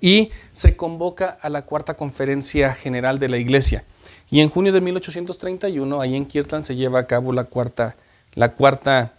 Y 0.00 0.30
se 0.52 0.76
convoca 0.76 1.38
a 1.40 1.48
la 1.48 1.62
cuarta 1.62 1.94
conferencia 1.94 2.72
general 2.72 3.18
de 3.18 3.28
la 3.28 3.38
iglesia. 3.38 3.84
Y 4.30 4.40
en 4.40 4.48
junio 4.48 4.72
de 4.72 4.80
1831, 4.80 6.00
ahí 6.00 6.14
en 6.14 6.26
Kirtland, 6.26 6.64
se 6.64 6.76
lleva 6.76 7.00
a 7.00 7.06
cabo 7.06 7.32
la 7.32 7.44
cuarta, 7.44 7.96
la 8.34 8.52
cuarta 8.54 9.14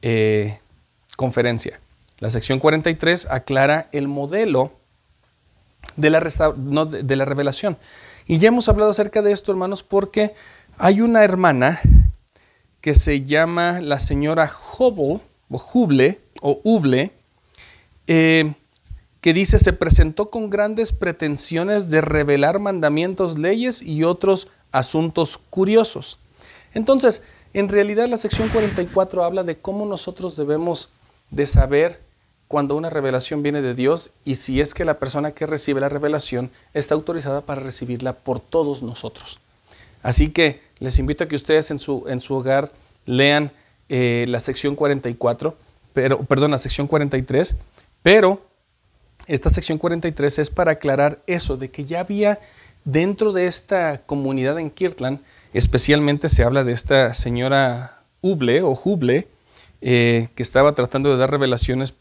eh, 0.00 0.58
conferencia. 1.16 1.80
La 2.20 2.28
sección 2.28 2.58
43 2.58 3.28
aclara 3.30 3.88
el 3.92 4.06
modelo 4.06 4.72
de 5.96 6.10
la, 6.10 7.24
revelación. 7.24 7.78
Y 8.26 8.38
ya 8.38 8.48
hemos 8.48 8.68
hablado 8.68 8.90
acerca 8.90 9.22
de 9.22 9.32
esto, 9.32 9.50
hermanos, 9.50 9.82
porque 9.82 10.34
hay 10.76 11.00
una 11.00 11.24
hermana 11.24 11.80
que 12.82 12.94
se 12.94 13.22
llama 13.22 13.80
la 13.80 13.98
señora 14.00 14.52
Hubble, 14.78 15.20
o 15.50 15.62
Huble, 15.72 16.20
o 16.42 16.60
Huble, 16.62 17.12
eh, 18.06 18.52
que 19.22 19.32
dice, 19.32 19.58
se 19.58 19.72
presentó 19.72 20.30
con 20.30 20.50
grandes 20.50 20.92
pretensiones 20.92 21.90
de 21.90 22.02
revelar 22.02 22.58
mandamientos, 22.58 23.38
leyes 23.38 23.80
y 23.80 24.04
otros 24.04 24.48
asuntos 24.72 25.38
curiosos. 25.38 26.18
Entonces, 26.74 27.24
en 27.54 27.68
realidad 27.68 28.08
la 28.08 28.16
sección 28.18 28.48
44 28.50 29.24
habla 29.24 29.42
de 29.42 29.58
cómo 29.58 29.86
nosotros 29.86 30.36
debemos 30.36 30.90
de 31.30 31.46
saber 31.46 32.09
cuando 32.50 32.74
una 32.74 32.90
revelación 32.90 33.44
viene 33.44 33.62
de 33.62 33.74
Dios 33.74 34.10
y 34.24 34.34
si 34.34 34.60
es 34.60 34.74
que 34.74 34.84
la 34.84 34.98
persona 34.98 35.30
que 35.30 35.46
recibe 35.46 35.80
la 35.80 35.88
revelación 35.88 36.50
está 36.74 36.96
autorizada 36.96 37.42
para 37.42 37.60
recibirla 37.60 38.12
por 38.12 38.40
todos 38.40 38.82
nosotros. 38.82 39.38
Así 40.02 40.30
que 40.30 40.60
les 40.80 40.98
invito 40.98 41.22
a 41.22 41.28
que 41.28 41.36
ustedes 41.36 41.70
en 41.70 41.78
su, 41.78 42.06
en 42.08 42.20
su 42.20 42.34
hogar 42.34 42.72
lean 43.06 43.52
eh, 43.88 44.24
la 44.26 44.40
sección 44.40 44.74
44, 44.74 45.56
pero, 45.92 46.18
perdón, 46.24 46.50
la 46.50 46.58
sección 46.58 46.88
43, 46.88 47.54
pero 48.02 48.42
esta 49.28 49.48
sección 49.48 49.78
43 49.78 50.40
es 50.40 50.50
para 50.50 50.72
aclarar 50.72 51.22
eso, 51.28 51.56
de 51.56 51.70
que 51.70 51.84
ya 51.84 52.00
había 52.00 52.40
dentro 52.84 53.30
de 53.30 53.46
esta 53.46 53.98
comunidad 53.98 54.58
en 54.58 54.70
Kirtland, 54.70 55.20
especialmente 55.54 56.28
se 56.28 56.42
habla 56.42 56.64
de 56.64 56.72
esta 56.72 57.14
señora 57.14 58.02
Huble 58.22 58.62
o 58.62 58.72
Huble, 58.72 59.28
eh, 59.80 60.28
que 60.34 60.42
estaba 60.42 60.74
tratando 60.74 61.10
de 61.10 61.16
dar 61.16 61.30
revelaciones 61.30 61.92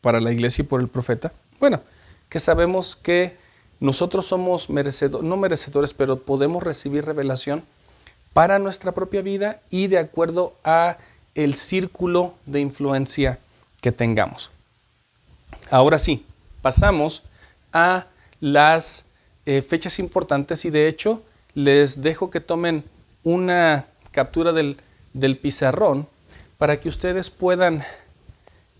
para 0.00 0.20
la 0.20 0.32
iglesia 0.32 0.62
y 0.62 0.66
por 0.66 0.80
el 0.80 0.88
profeta. 0.88 1.32
Bueno, 1.60 1.80
que 2.28 2.40
sabemos 2.40 2.96
que 2.96 3.36
nosotros 3.80 4.26
somos 4.26 4.70
merecedores, 4.70 5.26
no 5.26 5.36
merecedores, 5.36 5.94
pero 5.94 6.18
podemos 6.20 6.62
recibir 6.62 7.04
revelación 7.04 7.62
para 8.32 8.58
nuestra 8.58 8.92
propia 8.92 9.22
vida 9.22 9.60
y 9.70 9.86
de 9.86 9.98
acuerdo 9.98 10.54
a 10.64 10.98
el 11.34 11.54
círculo 11.54 12.34
de 12.46 12.60
influencia 12.60 13.38
que 13.80 13.92
tengamos. 13.92 14.50
Ahora 15.70 15.98
sí, 15.98 16.24
pasamos 16.62 17.22
a 17.72 18.06
las 18.40 19.06
eh, 19.46 19.62
fechas 19.62 19.98
importantes 19.98 20.64
y 20.64 20.70
de 20.70 20.88
hecho 20.88 21.22
les 21.54 22.02
dejo 22.02 22.30
que 22.30 22.40
tomen 22.40 22.84
una 23.22 23.86
captura 24.10 24.52
del, 24.52 24.76
pizarrón 25.40 26.08
para 26.58 26.80
que 26.80 26.88
ustedes 26.88 27.30
puedan 27.30 27.84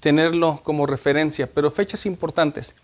tenerlo 0.00 0.61
como 0.64 0.87
referencia, 0.87 1.47
pero 1.47 1.70
fechas 1.70 2.06
importantes. 2.06 2.75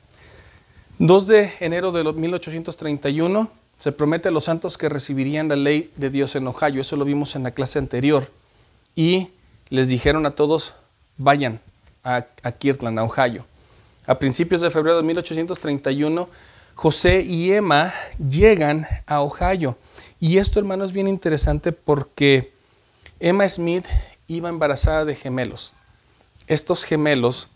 2 0.98 1.26
de 1.26 1.52
enero 1.58 1.90
de 1.90 2.04
1831 2.04 3.50
se 3.76 3.90
promete 3.92 4.28
a 4.28 4.30
los 4.32 4.44
santos 4.44 4.78
que 4.78 4.88
recibirían 4.88 5.48
la 5.48 5.56
ley 5.56 5.90
de 5.96 6.10
Dios 6.10 6.36
en 6.36 6.46
Ohio, 6.46 6.80
eso 6.80 6.96
lo 6.96 7.04
vimos 7.04 7.34
en 7.34 7.42
la 7.42 7.50
clase 7.50 7.80
anterior, 7.80 8.30
y 8.94 9.28
les 9.68 9.88
dijeron 9.88 10.26
a 10.26 10.36
todos, 10.36 10.74
vayan 11.16 11.60
a, 12.04 12.26
a 12.44 12.52
Kirtland, 12.52 12.98
a 13.00 13.04
Ohio. 13.04 13.44
A 14.06 14.18
principios 14.18 14.60
de 14.60 14.70
febrero 14.70 14.98
de 14.98 15.02
1831, 15.02 16.28
José 16.76 17.22
y 17.22 17.52
Emma 17.52 17.92
llegan 18.18 18.86
a 19.06 19.22
Ohio. 19.22 19.76
Y 20.20 20.38
esto, 20.38 20.60
hermano, 20.60 20.84
es 20.84 20.92
bien 20.92 21.08
interesante 21.08 21.72
porque 21.72 22.52
Emma 23.18 23.48
Smith 23.48 23.86
iba 24.26 24.48
embarazada 24.48 25.04
de 25.04 25.14
gemelos. 25.14 25.72
Estos 26.46 26.84
gemelos, 26.84 27.48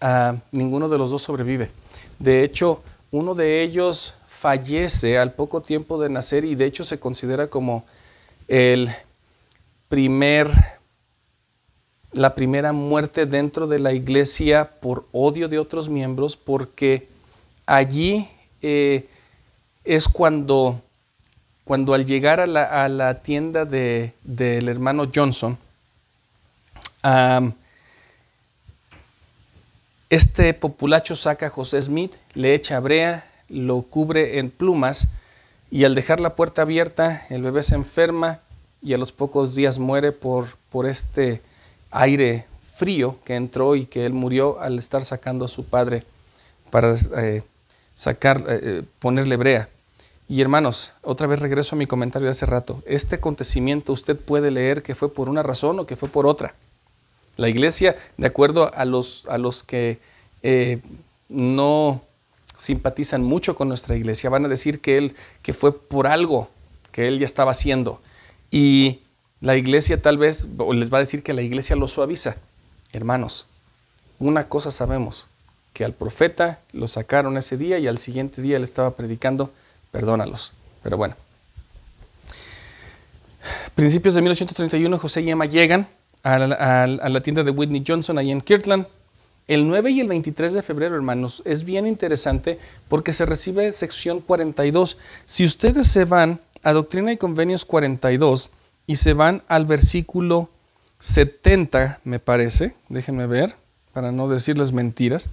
ah, 0.00 0.36
ninguno 0.50 0.88
de 0.88 0.98
los 0.98 1.10
dos 1.10 1.22
sobrevive. 1.22 1.70
De 2.18 2.44
hecho, 2.44 2.82
uno 3.10 3.34
de 3.34 3.62
ellos 3.62 4.14
fallece 4.26 5.18
al 5.18 5.32
poco 5.32 5.60
tiempo 5.60 6.00
de 6.00 6.08
nacer 6.08 6.44
y 6.44 6.54
de 6.54 6.66
hecho 6.66 6.84
se 6.84 6.98
considera 6.98 7.48
como 7.48 7.84
el 8.48 8.90
primer 9.88 10.50
la 12.12 12.34
primera 12.34 12.72
muerte 12.72 13.26
dentro 13.26 13.66
de 13.66 13.78
la 13.78 13.92
iglesia 13.92 14.70
por 14.80 15.06
odio 15.12 15.48
de 15.48 15.58
otros 15.58 15.88
miembros, 15.88 16.36
porque 16.36 17.08
allí 17.66 18.28
eh, 18.60 19.08
es 19.84 20.08
cuando, 20.08 20.80
cuando 21.64 21.94
al 21.94 22.04
llegar 22.04 22.40
a 22.40 22.46
la, 22.88 23.22
tienda 23.22 23.64
del 23.64 24.68
hermano 24.68 25.10
Johnson, 25.14 25.58
este 30.10 30.52
populacho 30.54 31.16
saca 31.16 31.46
a 31.46 31.50
José 31.50 31.80
Smith, 31.80 32.12
le 32.34 32.54
echa 32.54 32.80
brea, 32.80 33.24
lo 33.48 33.82
cubre 33.82 34.38
en 34.38 34.50
plumas 34.50 35.08
y 35.70 35.84
al 35.84 35.94
dejar 35.94 36.20
la 36.20 36.36
puerta 36.36 36.62
abierta 36.62 37.26
el 37.30 37.42
bebé 37.42 37.62
se 37.62 37.74
enferma 37.74 38.40
y 38.82 38.94
a 38.94 38.98
los 38.98 39.12
pocos 39.12 39.54
días 39.54 39.78
muere 39.78 40.12
por, 40.12 40.48
por 40.70 40.86
este 40.86 41.40
aire 41.90 42.46
frío 42.74 43.16
que 43.24 43.36
entró 43.36 43.76
y 43.76 43.84
que 43.84 44.04
él 44.04 44.12
murió 44.12 44.60
al 44.60 44.78
estar 44.78 45.04
sacando 45.04 45.44
a 45.44 45.48
su 45.48 45.64
padre 45.64 46.04
para 46.70 46.94
eh, 47.16 47.42
sacar, 47.94 48.44
eh, 48.48 48.60
eh, 48.62 48.82
ponerle 48.98 49.36
brea. 49.36 49.68
Y 50.28 50.40
hermanos, 50.40 50.92
otra 51.02 51.26
vez 51.26 51.40
regreso 51.40 51.74
a 51.74 51.78
mi 51.78 51.86
comentario 51.86 52.26
de 52.26 52.30
hace 52.30 52.46
rato. 52.46 52.82
Este 52.86 53.16
acontecimiento 53.16 53.92
usted 53.92 54.16
puede 54.16 54.50
leer 54.50 54.82
que 54.82 54.94
fue 54.94 55.12
por 55.12 55.28
una 55.28 55.42
razón 55.42 55.78
o 55.80 55.86
que 55.86 55.96
fue 55.96 56.08
por 56.08 56.26
otra. 56.26 56.54
La 57.36 57.48
iglesia, 57.48 57.96
de 58.16 58.26
acuerdo 58.26 58.72
a 58.74 58.84
los, 58.84 59.26
a 59.28 59.38
los 59.38 59.62
que 59.62 59.98
no 61.28 62.02
simpatizan 62.56 63.22
mucho 63.22 63.56
con 63.56 63.68
nuestra 63.68 63.96
iglesia, 63.96 64.30
van 64.30 64.44
a 64.44 64.48
decir 64.48 64.80
que 64.80 64.96
él 64.96 65.16
que 65.42 65.52
fue 65.52 65.78
por 65.78 66.06
algo 66.06 66.48
que 66.92 67.08
él 67.08 67.18
ya 67.18 67.24
estaba 67.24 67.50
haciendo. 67.50 68.00
Y 68.50 69.00
la 69.40 69.56
iglesia 69.56 70.00
tal 70.00 70.18
vez, 70.18 70.46
les 70.72 70.92
va 70.92 70.98
a 70.98 71.00
decir 71.00 71.22
que 71.22 71.32
la 71.32 71.42
iglesia 71.42 71.74
lo 71.74 71.88
suaviza. 71.88 72.36
Hermanos, 72.92 73.46
una 74.18 74.48
cosa 74.48 74.70
sabemos, 74.70 75.26
que 75.72 75.84
al 75.84 75.94
profeta 75.94 76.60
lo 76.72 76.86
sacaron 76.86 77.36
ese 77.36 77.56
día 77.56 77.78
y 77.78 77.88
al 77.88 77.98
siguiente 77.98 78.42
día 78.42 78.58
le 78.58 78.64
estaba 78.64 78.94
predicando, 78.94 79.50
perdónalos. 79.92 80.52
Pero 80.82 80.96
bueno. 80.96 81.14
Principios 83.76 84.14
de 84.14 84.22
1831, 84.22 84.98
José 84.98 85.22
y 85.22 85.30
Emma 85.30 85.46
llegan 85.46 85.86
a 86.24 86.38
la, 86.38 87.20
tienda 87.22 87.42
de 87.42 87.50
Whitney 87.50 87.82
Johnson 87.86 88.16
ahí 88.16 88.30
en 88.30 88.40
Kirtland 88.40 88.86
El 89.48 89.66
9 89.66 89.90
y 89.90 90.00
el 90.00 90.08
23 90.08 90.52
de 90.52 90.62
febrero, 90.62 90.94
hermanos, 90.94 91.42
es 91.44 91.64
bien 91.64 91.86
interesante 91.86 92.58
porque 92.88 93.12
se 93.12 93.26
recibe 93.26 93.72
sección 93.72 94.20
42. 94.20 94.98
Si 95.24 95.44
ustedes 95.44 95.88
se 95.88 96.04
van 96.04 96.40
a 96.62 96.72
Doctrina 96.72 97.12
y 97.12 97.16
Convenios 97.16 97.64
42 97.64 98.50
y 98.86 98.96
se 98.96 99.14
van 99.14 99.42
al 99.48 99.66
versículo 99.66 100.48
70, 101.00 102.00
me 102.04 102.20
parece, 102.20 102.74
déjenme 102.88 103.26
ver, 103.26 103.56
para 103.92 104.12
no 104.12 104.28
decirles 104.28 104.72
mentiras, 104.72 105.28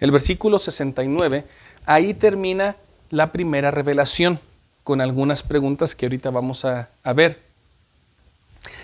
el 0.00 0.10
versículo 0.10 0.58
69, 0.58 1.44
ahí 1.86 2.14
termina 2.14 2.76
la 3.12 3.30
primera 3.30 3.70
revelación 3.70 4.40
con 4.84 5.02
algunas 5.02 5.42
preguntas 5.42 5.94
que 5.94 6.06
ahorita 6.06 6.30
vamos 6.30 6.64
a, 6.64 6.88
ver. 7.14 7.40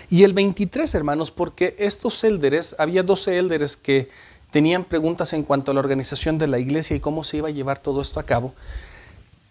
Y 0.09 0.23
el 0.23 0.33
23, 0.33 0.93
hermanos, 0.93 1.31
porque 1.31 1.75
estos 1.79 2.23
élderes, 2.23 2.75
había 2.77 3.01
12 3.01 3.39
élderes 3.39 3.75
que 3.75 4.07
tenían 4.51 4.85
preguntas 4.85 5.33
en 5.33 5.43
cuanto 5.43 5.71
a 5.71 5.73
la 5.73 5.79
organización 5.79 6.37
de 6.37 6.45
la 6.45 6.59
iglesia 6.59 6.95
y 6.95 6.99
cómo 6.99 7.23
se 7.23 7.37
iba 7.37 7.47
a 7.47 7.51
llevar 7.51 7.79
todo 7.79 8.01
esto 8.01 8.19
a 8.19 8.23
cabo. 8.23 8.53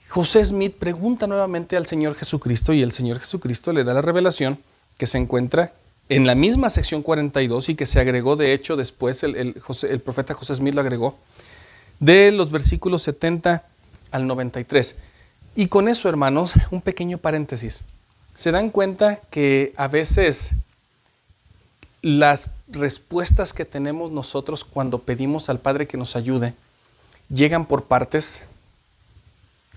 José 0.09 0.45
Smith 0.45 0.77
pregunta 0.79 1.27
nuevamente 1.27 1.77
al 1.77 1.85
Señor 1.85 2.15
Jesucristo 2.15 2.73
y 2.73 2.83
el 2.83 2.93
Señor 2.93 3.19
Jesucristo 3.19 3.73
le 3.73 3.83
da 3.83 3.95
la 3.95 4.01
revelación 4.01 4.61
que 4.97 5.09
se 5.09 5.19
encuentra 5.19 5.75
en 6.09 6.25
la 6.25 6.37
misma 6.37 6.71
sección 6.71 7.03
42 7.03 7.69
y 7.69 7.75
que 7.75 7.85
se 7.85 7.99
agregó, 7.99 8.37
de 8.37 8.53
hecho, 8.53 8.77
después 8.77 9.25
el, 9.25 9.37
el, 9.37 10.01
profeta 10.01 10.35
José 10.35 10.55
Smith 10.55 10.75
lo 10.75 10.83
agregó, 10.83 11.19
de 11.99 12.31
los 12.31 12.53
versículos 12.53 13.03
70 13.03 13.65
al 14.11 14.27
93. 14.27 14.97
Y 15.57 15.69
con 15.69 15.89
eso, 15.89 16.09
hermanos, 16.09 16.55
un 16.71 16.83
pequeño 16.83 17.19
paréntesis. 17.19 17.83
Se 18.35 18.53
dan 18.53 18.71
cuenta 18.71 19.17
que 19.31 19.73
a 19.77 19.89
veces 19.89 20.53
las 22.03 22.51
respuestas 22.69 23.53
que 23.53 23.65
tenemos 23.65 24.13
nosotros 24.13 24.65
cuando 24.65 25.01
pedimos 25.01 25.49
al 25.49 25.59
Padre 25.59 25.87
que 25.87 25.97
nos 25.97 26.17
ayude 26.17 26.55
llegan 27.29 27.67
por 27.67 27.85
partes. 27.85 28.47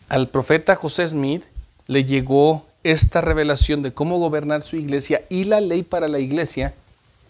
Al 0.09 0.27
profeta 0.27 0.75
José 0.75 1.07
Smith 1.07 1.45
le 1.87 2.05
llegó 2.05 2.67
esta 2.83 3.21
revelación 3.21 3.81
de 3.81 3.93
cómo 3.93 4.17
gobernar 4.17 4.63
su 4.63 4.75
iglesia 4.75 5.23
y 5.29 5.43
la 5.45 5.61
ley 5.61 5.83
para 5.83 6.07
la 6.07 6.19
iglesia 6.19 6.73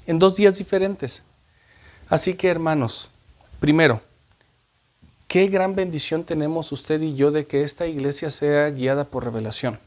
en 0.07 0.19
dos 0.19 0.35
días 0.35 0.57
diferentes. 0.57 1.23
Así 2.09 2.33
que 2.33 2.49
hermanos, 2.49 3.11
primero, 3.59 4.01
qué 5.31 5.47
gran 5.47 5.75
bendición 5.75 6.25
tenemos 6.25 6.73
usted 6.73 7.01
y 7.01 7.15
yo 7.15 7.31
de 7.31 7.47
que 7.47 7.63
esta 7.63 7.87
iglesia 7.87 8.29
sea 8.29 8.69
guiada 8.69 9.05
por 9.05 9.23
revelación, 9.23 9.79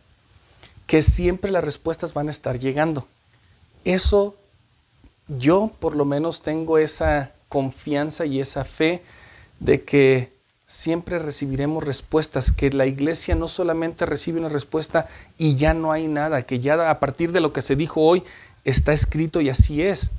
que 0.87 1.03
siempre 1.03 1.51
las 1.51 1.63
respuestas 1.63 2.15
van 2.15 2.29
a 2.29 2.31
estar 2.31 2.59
llegando. 2.59 3.07
Eso 3.85 4.37
yo 5.29 5.71
por 5.81 5.97
lo 5.97 6.07
menos 6.07 6.41
tengo 6.41 6.79
esa 6.79 7.33
confianza 7.51 8.25
y 8.25 8.41
esa 8.41 8.65
fe 8.65 9.03
de 9.61 9.83
que 9.83 10.33
siempre 10.67 11.19
recibiremos 11.19 11.85
respuestas, 11.85 12.51
que 12.51 12.71
la 12.71 12.87
iglesia 12.87 13.35
no 13.35 13.47
solamente 13.47 14.07
recibe 14.07 14.41
una 14.41 14.49
respuesta 14.49 15.09
y 15.37 15.57
ya 15.57 15.75
no 15.75 15.93
hay 15.93 16.09
nada, 16.09 16.41
que 16.41 16.59
ya 16.59 16.89
a 16.89 17.01
partir 17.01 17.33
de 17.33 17.41
lo 17.41 17.53
que 17.53 17.61
se 17.61 17.77
dijo 17.77 18.01
hoy 18.01 18.23
está 18.65 18.95
escrito 18.95 19.43
y 19.43 19.51
así 19.51 19.83
es. 19.83 20.11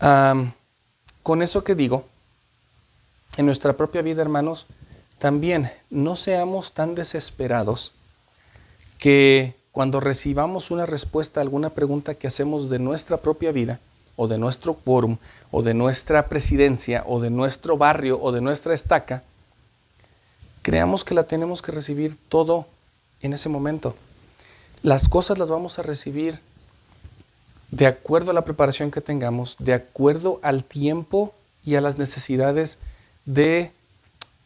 con 0.00 1.42
eso 1.42 1.62
que 1.62 1.76
digo, 1.76 2.06
en 3.36 3.46
nuestra 3.46 3.76
propia 3.76 4.02
vida, 4.02 4.22
hermanos, 4.22 4.66
también 5.18 5.70
no 5.90 6.16
seamos 6.16 6.72
tan 6.72 6.94
desesperados 6.94 7.92
que 8.98 9.54
cuando 9.72 10.00
recibamos 10.00 10.70
una 10.70 10.86
respuesta 10.86 11.40
a 11.40 11.42
alguna 11.42 11.70
pregunta 11.70 12.14
que 12.14 12.26
hacemos 12.26 12.70
de 12.70 12.78
nuestra 12.78 13.18
propia 13.18 13.52
vida, 13.52 13.80
o 14.16 14.28
de 14.28 14.38
nuestro 14.38 14.74
quórum, 14.74 15.16
o 15.50 15.62
de 15.62 15.74
nuestra 15.74 16.28
presidencia, 16.28 17.04
o 17.06 17.20
de 17.20 17.30
nuestro 17.30 17.78
barrio, 17.78 18.20
o 18.20 18.32
de 18.32 18.40
nuestra 18.40 18.74
estaca, 18.74 19.22
creamos 20.62 21.04
que 21.04 21.14
la 21.14 21.24
tenemos 21.24 21.62
que 21.62 21.72
recibir 21.72 22.18
todo 22.28 22.66
en 23.22 23.32
ese 23.32 23.48
momento. 23.48 23.96
Las 24.82 25.08
cosas 25.08 25.38
las 25.38 25.48
vamos 25.48 25.78
a 25.78 25.82
recibir 25.82 26.40
de 27.70 27.86
acuerdo 27.86 28.32
a 28.32 28.34
la 28.34 28.44
preparación 28.44 28.90
que 28.90 29.00
tengamos, 29.00 29.56
de 29.58 29.74
acuerdo 29.74 30.40
al 30.42 30.64
tiempo 30.64 31.32
y 31.64 31.76
a 31.76 31.80
las 31.80 31.98
necesidades 31.98 32.78
de, 33.24 33.72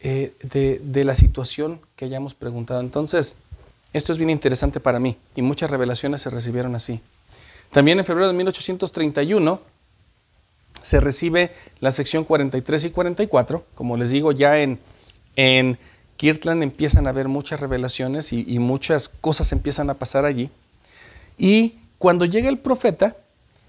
eh, 0.00 0.34
de, 0.42 0.80
de 0.82 1.04
la 1.04 1.14
situación 1.14 1.80
que 1.96 2.04
hayamos 2.04 2.34
preguntado. 2.34 2.80
Entonces, 2.80 3.36
esto 3.92 4.12
es 4.12 4.18
bien 4.18 4.30
interesante 4.30 4.80
para 4.80 4.98
mí 4.98 5.16
y 5.36 5.42
muchas 5.42 5.70
revelaciones 5.70 6.22
se 6.22 6.30
recibieron 6.30 6.74
así. 6.74 7.00
También 7.70 7.98
en 7.98 8.04
febrero 8.04 8.28
de 8.28 8.34
1831 8.34 9.60
se 10.82 11.00
recibe 11.00 11.52
la 11.80 11.90
sección 11.90 12.24
43 12.24 12.84
y 12.84 12.90
44. 12.90 13.64
Como 13.74 13.96
les 13.96 14.10
digo, 14.10 14.32
ya 14.32 14.58
en, 14.58 14.78
en 15.36 15.78
Kirtland 16.16 16.62
empiezan 16.62 17.06
a 17.06 17.10
haber 17.10 17.28
muchas 17.28 17.60
revelaciones 17.60 18.32
y, 18.32 18.58
muchas 18.58 19.08
cosas 19.08 19.50
empiezan 19.52 19.90
a 19.90 19.94
pasar 19.94 20.24
allí. 20.24 20.50
Y 21.38 21.74
cuando 21.98 22.24
llega 22.24 22.48
el 22.48 22.58
profeta, 22.58 23.16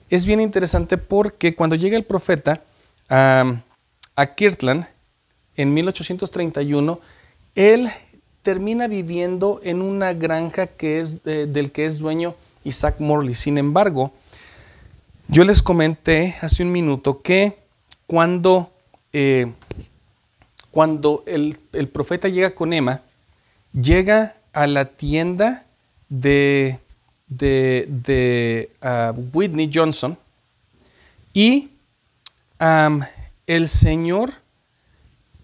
es 0.09 0.25
bien 0.25 0.39
interesante 0.39 0.97
porque 0.97 1.55
cuando 1.55 1.75
llega 1.75 1.97
el 1.97 2.03
profeta 2.03 2.61
a 3.09 4.25
Kirtland 4.35 4.87
en 5.57 5.73
1831, 5.73 6.99
él 7.55 7.89
termina 8.41 8.87
viviendo 8.87 9.59
en 9.63 9.81
una 9.81 10.13
granja 10.13 10.67
que 10.67 10.99
es, 10.99 11.17
eh, 11.25 11.47
del 11.49 11.71
que 11.71 11.85
es 11.85 11.97
dueño 11.97 12.35
Isaac 12.63 12.99
Morley. 12.99 13.33
Sin 13.33 13.57
embargo, 13.57 14.11
yo 15.27 15.43
les 15.43 15.63
comenté 15.63 16.35
hace 16.41 16.63
un 16.63 16.71
minuto 16.71 17.21
que 17.21 17.57
cuando, 18.05 18.71
eh, 19.13 19.51
cuando 20.69 21.23
el, 21.25 21.57
profeta 21.91 22.27
llega 22.27 22.53
con 22.53 22.73
Emma, 22.73 23.01
llega 23.73 24.35
a 24.53 24.67
la 24.67 24.85
tienda 24.85 25.65
de, 26.09 26.77
de, 27.27 28.69
ah, 28.81 29.13
Whitney 29.33 29.71
Johnson 29.73 30.17
y 31.33 31.69
el 33.47 33.67
Señor, 33.67 34.33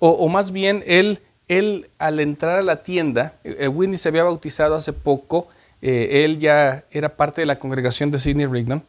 o, 0.04 0.28
más 0.30 0.52
bien 0.52 0.84
él 0.88 1.22
él 1.48 1.90
al 2.00 2.20
entrar 2.22 2.60
a 2.60 2.62
la 2.62 2.82
tienda, 2.82 3.36
eh, 3.44 3.68
Whitney 3.68 3.98
se 3.98 4.08
había 4.08 4.24
bautizado 4.24 4.74
hace 4.74 4.94
poco, 4.94 5.50
eh, 5.82 6.24
él 6.24 6.40
ya 6.40 6.86
era 6.92 7.18
parte 7.18 7.42
de 7.42 7.46
la 7.46 7.60
congregación 7.60 8.10
de 8.10 8.20
Sidney 8.20 8.46
Rigdon. 8.46 8.84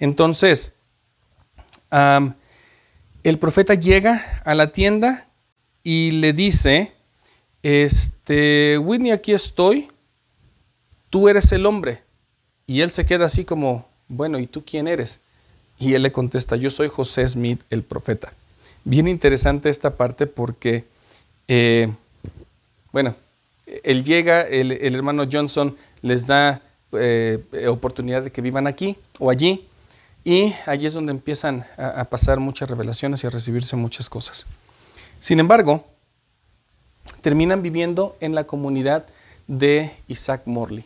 Entonces, 0.00 0.72
el 1.90 3.38
profeta 3.38 3.74
llega 3.74 4.42
a 4.44 4.54
la 4.56 4.72
tienda 4.72 5.28
y 5.84 6.10
le 6.10 6.32
dice, 6.32 6.92
este, 7.62 8.78
Whitney, 8.78 9.12
aquí 9.12 9.32
estoy, 9.32 9.88
tú 11.10 11.28
eres 11.28 11.52
el 11.52 11.66
hombre. 11.66 12.02
Y 12.66 12.80
él 12.80 12.90
se 12.90 13.06
queda 13.06 13.26
así 13.26 13.44
como, 13.44 13.88
bueno, 14.08 14.40
¿y 14.40 14.48
tú 14.48 14.64
quién 14.64 14.88
eres? 14.88 15.20
Y 15.78 15.94
él 15.94 16.02
le 16.02 16.12
contesta, 16.12 16.56
yo 16.56 16.70
soy 16.70 16.88
José 16.88 17.26
Smith, 17.28 17.62
el 17.70 17.84
profeta. 17.84 18.32
Bien 18.84 19.08
interesante 19.08 19.68
esta 19.68 19.96
parte 19.96 20.26
porque 20.26 20.86
eh, 21.48 21.90
bueno, 22.92 23.14
él 23.66 24.04
llega, 24.04 24.42
el, 24.42 24.72
hermano 24.94 25.24
Johnson 25.30 25.76
les 26.02 26.26
da 26.26 26.62
eh, 26.92 27.42
oportunidad 27.68 28.22
de 28.22 28.30
que 28.30 28.40
vivan 28.40 28.66
aquí 28.66 28.96
o 29.18 29.30
allí, 29.30 29.66
y 30.24 30.52
allí 30.66 30.86
es 30.86 30.94
donde 30.94 31.12
empiezan 31.12 31.64
a, 31.78 32.04
pasar 32.04 32.38
muchas 32.38 32.68
revelaciones 32.68 33.24
y 33.24 33.26
a 33.26 33.30
recibirse 33.30 33.76
muchas 33.76 34.10
cosas. 34.10 34.46
Sin 35.18 35.40
embargo, 35.40 35.86
terminan 37.22 37.62
viviendo 37.62 38.16
en 38.20 38.34
la 38.34 38.44
comunidad 38.44 39.06
de 39.46 39.90
Isaac 40.06 40.42
Morley. 40.44 40.84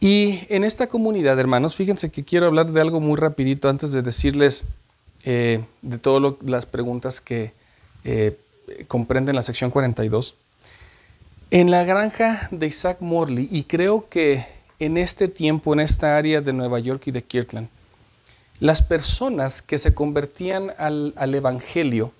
Y 0.00 0.40
en 0.50 0.64
esta 0.64 0.88
comunidad, 0.88 1.38
hermanos, 1.38 1.74
fíjense 1.74 2.10
que 2.10 2.24
quiero 2.24 2.46
hablar 2.46 2.70
de 2.70 2.80
algo 2.82 3.00
muy 3.00 3.16
rapidito 3.16 3.70
antes 3.70 3.92
de 3.92 4.02
decirles 4.02 4.66
eh, 5.24 5.64
de 5.82 5.98
todas 5.98 6.34
las 6.42 6.66
preguntas 6.66 7.20
que 7.20 7.52
eh, 8.04 8.38
comprenden 8.88 9.34
la 9.34 9.42
sección 9.42 9.70
42. 9.70 10.34
En 11.50 11.70
la 11.70 11.84
granja 11.84 12.48
de 12.50 12.66
Isaac 12.66 12.98
Morley, 13.00 13.48
y 13.50 13.64
creo 13.64 14.08
que 14.08 14.46
en 14.78 14.96
este 14.96 15.28
tiempo, 15.28 15.72
en 15.72 15.80
esta 15.80 16.16
área 16.16 16.40
de 16.40 16.52
Nueva 16.52 16.78
York 16.78 17.06
y 17.06 17.10
de 17.10 17.22
Kirtland, 17.22 17.68
las 18.60 18.82
personas 18.82 19.62
que 19.62 19.78
se 19.78 19.94
convertían 19.94 20.72
al, 20.78 21.34
Evangelio, 21.34 22.12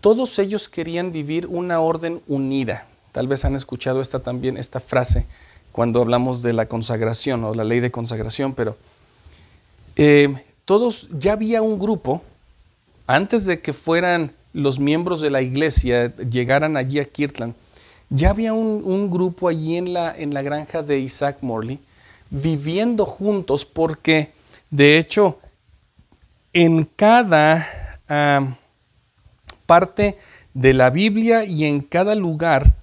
todos 0.00 0.38
ellos 0.38 0.68
querían 0.68 1.12
vivir 1.12 1.46
una 1.46 1.80
orden 1.80 2.20
unida. 2.26 2.86
Tal 3.12 3.28
vez 3.28 3.44
han 3.44 3.54
escuchado 3.54 4.00
esta 4.00 4.20
también, 4.20 4.56
esta 4.56 4.80
frase, 4.80 5.26
cuando 5.70 6.00
hablamos 6.00 6.42
de 6.42 6.52
la 6.52 6.66
consagración 6.66 7.44
o 7.44 7.54
la 7.54 7.64
ley 7.64 7.80
de 7.80 7.90
consagración, 7.90 8.54
pero 8.54 8.76
eh, 9.96 10.34
todos, 10.72 11.06
ya 11.12 11.34
había 11.34 11.60
un 11.60 11.78
grupo, 11.78 12.22
antes 13.06 13.44
de 13.44 13.60
que 13.60 13.74
fueran 13.74 14.32
los 14.54 14.80
miembros 14.80 15.20
de 15.20 15.28
la 15.28 15.42
iglesia, 15.42 16.16
llegaran 16.16 16.78
allí 16.78 16.98
a 16.98 17.04
Kirtland, 17.04 17.52
ya 18.08 18.30
había 18.30 18.54
un, 18.54 19.10
grupo 19.10 19.48
allí 19.48 19.76
en 19.76 19.92
la, 19.92 20.16
en 20.16 20.32
la 20.32 20.40
granja 20.40 20.82
de 20.82 20.98
Isaac 20.98 21.42
Morley 21.42 21.78
viviendo 22.30 23.04
juntos 23.04 23.66
porque 23.66 24.30
de 24.70 24.96
hecho 24.96 25.40
en 26.54 26.88
cada, 26.96 28.00
parte 29.66 30.16
de 30.54 30.72
la 30.72 30.88
Biblia 30.88 31.44
y 31.44 31.64
en 31.64 31.82
cada 31.82 32.14
lugar 32.14 32.76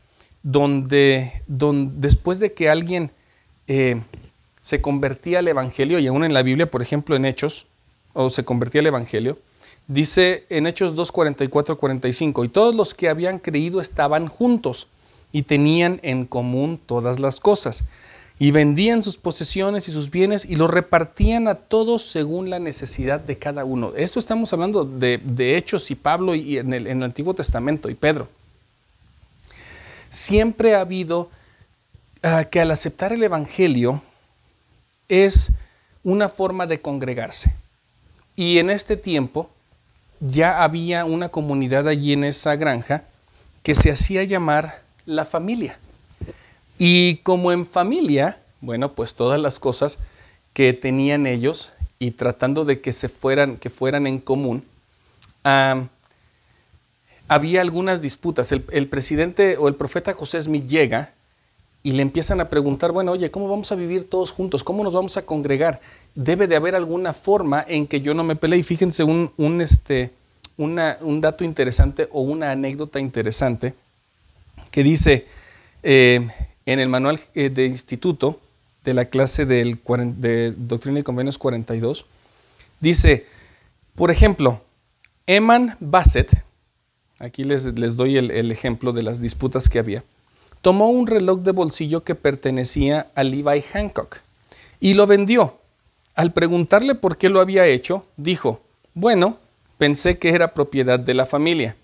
donde, 0.44 1.42
donde 1.48 2.08
después 2.08 2.40
de 2.40 2.54
que 2.54 2.70
alguien 2.70 3.10
eh, 3.66 4.00
se 4.62 4.80
convertía 4.80 5.40
al 5.40 5.48
Evangelio, 5.48 5.98
y 5.98 6.06
aún 6.06 6.24
en 6.24 6.36
la 6.36 6.44
Biblia, 6.44 6.70
por 6.70 6.84
ejemplo, 6.84 7.16
en 7.16 7.26
Hechos, 7.26 7.66
o 8.22 8.30
se 8.30 8.44
convertía 8.44 8.82
al 8.82 8.88
Evangelio, 8.88 9.40
dice 9.88 10.46
en 10.50 10.68
Hechos 10.68 10.94
2, 10.94 11.12
44, 11.12 11.78
45, 11.78 12.44
y 12.44 12.50
todos 12.50 12.76
los 12.76 12.94
que 12.94 13.08
habían 13.08 13.40
creído 13.40 13.80
estaban 13.80 14.28
juntos 14.28 14.88
y 15.32 15.44
tenían 15.44 16.00
en 16.04 16.26
común 16.26 16.80
todas 16.86 17.20
las 17.20 17.40
cosas, 17.40 17.86
y 18.38 18.52
vendían 18.52 19.04
sus 19.04 19.18
posesiones 19.18 19.88
y 19.88 19.92
sus 19.92 20.12
bienes 20.12 20.46
y 20.46 20.56
los 20.56 20.70
repartían 20.70 21.48
a 21.48 21.56
todos 21.56 22.04
según 22.04 22.50
la 22.50 22.60
necesidad 22.60 23.20
de 23.20 23.38
cada 23.38 23.66
uno. 23.66 23.94
Esto 23.96 24.20
estamos 24.20 24.52
hablando 24.54 24.86
de, 24.86 25.58
Hechos 25.58 25.92
y 25.92 25.96
Pablo 25.96 26.36
y 26.36 26.58
en 26.58 26.74
el 26.74 27.04
Antiguo 27.04 27.34
Testamento 27.34 27.90
y 27.90 27.96
Pedro 27.96 28.30
siempre 30.10 30.76
ha 30.76 30.82
habido 30.82 31.30
ah, 32.24 32.46
que 32.46 32.60
al 32.60 32.72
aceptar 32.72 33.14
el 33.14 33.24
Evangelio 33.24 34.02
es 35.08 35.52
una 36.04 36.30
forma 36.30 36.66
de 36.66 36.82
congregarse. 36.82 37.54
Y 38.40 38.60
en 38.60 38.70
este 38.70 38.96
tiempo 38.96 39.50
ya 40.22 40.64
había 40.64 41.04
una 41.04 41.28
comunidad 41.28 41.90
allí 41.90 42.14
en 42.14 42.24
esa 42.24 42.56
granja 42.56 43.04
que 43.64 43.76
se 43.76 43.92
hacía 43.92 44.24
llamar 44.24 44.82
la 45.06 45.26
familia. 45.26 45.78
Y 46.78 47.18
como 47.18 47.52
en 47.52 47.66
familia, 47.66 48.40
bueno, 48.62 48.94
pues 48.94 49.14
todas 49.14 49.42
las 49.42 49.60
cosas 49.60 49.98
que 50.54 50.72
tenían 50.72 51.28
ellos 51.28 51.74
y 52.00 52.12
tratando 52.12 52.64
de 52.64 52.80
que 52.80 52.94
se 52.94 53.10
fueran, 53.10 53.58
que 53.58 53.70
fueran 53.70 54.08
en 54.08 54.20
común, 54.20 54.64
había 57.28 57.60
algunas 57.60 58.02
disputas. 58.02 58.54
El, 58.54 58.88
presidente 58.88 59.58
o 59.58 59.68
el 59.68 59.76
profeta 59.76 60.14
José 60.14 60.42
Smith 60.42 60.66
llega 60.66 61.12
y 61.82 61.94
le 61.94 62.02
empiezan 62.02 62.42
a 62.42 62.50
preguntar, 62.50 62.92
bueno, 62.92 63.14
oye, 63.14 63.32
¿cómo 63.32 63.48
vamos 63.48 63.72
a 63.72 63.76
vivir 63.76 64.10
todos 64.10 64.32
juntos? 64.32 64.64
¿Cómo 64.64 64.84
nos 64.84 64.94
vamos 64.94 65.18
a 65.18 65.26
congregar? 65.26 65.80
Debe 66.14 66.48
de 66.48 66.56
haber 66.56 66.76
alguna 66.76 67.14
forma 67.14 67.64
en 67.68 67.88
que 67.88 68.02
yo 68.02 68.14
no 68.14 68.24
me 68.24 68.36
pelee. 68.36 68.60
Y 68.60 68.64
fíjense 68.64 69.04
un, 69.04 69.62
este, 69.62 70.12
un 70.58 71.22
dato 71.22 71.44
interesante 71.44 72.10
o 72.12 72.22
una 72.22 72.52
anécdota 72.52 73.00
interesante 73.00 73.74
que 74.72 74.84
dice 74.84 75.26
eh, 75.84 76.28
en 76.66 76.80
el 76.80 76.90
manual 76.90 77.20
eh, 77.34 77.50
de 77.50 77.66
instituto 77.66 78.40
de 78.84 78.94
la 78.94 79.06
clase 79.06 79.46
del, 79.46 79.80
de 80.18 80.54
Doctrina 80.56 81.00
y 81.00 81.04
Convenios 81.04 81.38
42, 81.38 82.06
dice, 82.80 83.26
por 83.96 84.12
ejemplo, 84.12 84.62
Eman 85.28 85.78
Bassett, 85.80 86.44
aquí 87.20 87.44
les, 87.44 87.76
doy 87.98 88.18
el, 88.18 88.52
ejemplo 88.52 88.94
de 88.94 89.04
las 89.04 89.22
disputas 89.22 89.70
que 89.70 89.80
había, 89.80 90.04
tomó 90.62 90.90
un 90.90 91.08
reloj 91.08 91.40
de 91.40 91.52
bolsillo 91.52 92.04
que 92.04 92.16
pertenecía 92.16 93.08
a 93.16 93.24
Levi 93.24 93.62
Hancock 93.62 94.22
y 94.80 94.94
lo 94.94 95.08
vendió. 95.08 95.58
Al 96.16 96.34
preguntarle 96.34 96.96
por 96.96 97.18
qué 97.18 97.30
lo 97.30 97.40
había 97.40 97.66
hecho, 97.66 98.06
dijo, 98.18 98.62
bueno, 98.94 99.38
pensé 99.78 100.18
que 100.18 100.30
era 100.30 100.54
propiedad 100.54 101.00
de 101.00 101.14
la 101.14 101.26
familia. 101.26 101.76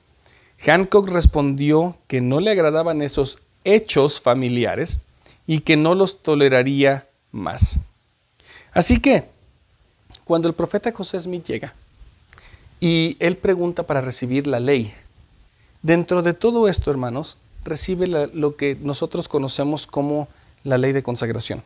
Hancock 0.59 1.09
respondió 1.09 1.95
que 2.07 2.21
no 2.21 2.39
le 2.39 2.51
agradaban 2.51 3.01
esos 3.01 3.39
hechos 3.63 4.19
familiares 4.19 4.99
y 5.47 5.59
que 5.61 5.77
no 5.77 5.95
los 5.95 6.21
toleraría 6.21 7.07
más. 7.31 7.79
Así 8.73 8.99
que, 8.99 9.25
cuando 10.25 10.47
el 10.47 10.53
profeta 10.53 10.91
José 10.91 11.19
Smith 11.19 11.45
llega 11.45 11.73
y 12.79 13.15
él 13.19 13.37
pregunta 13.37 13.83
para 13.83 14.01
recibir 14.01 14.47
la 14.47 14.59
ley, 14.59 14.93
Dentro 15.85 16.23
de 16.23 16.33
todo 16.33 16.67
esto, 16.67 16.89
hermanos, 16.89 17.37
recibe 17.65 18.07
lo 18.07 18.55
que 18.55 18.77
nosotros 18.79 19.27
conocemos 19.27 19.87
como 19.87 20.29
la 20.63 20.77
ley 20.77 20.93
de 20.93 21.03
consagración. 21.03 21.63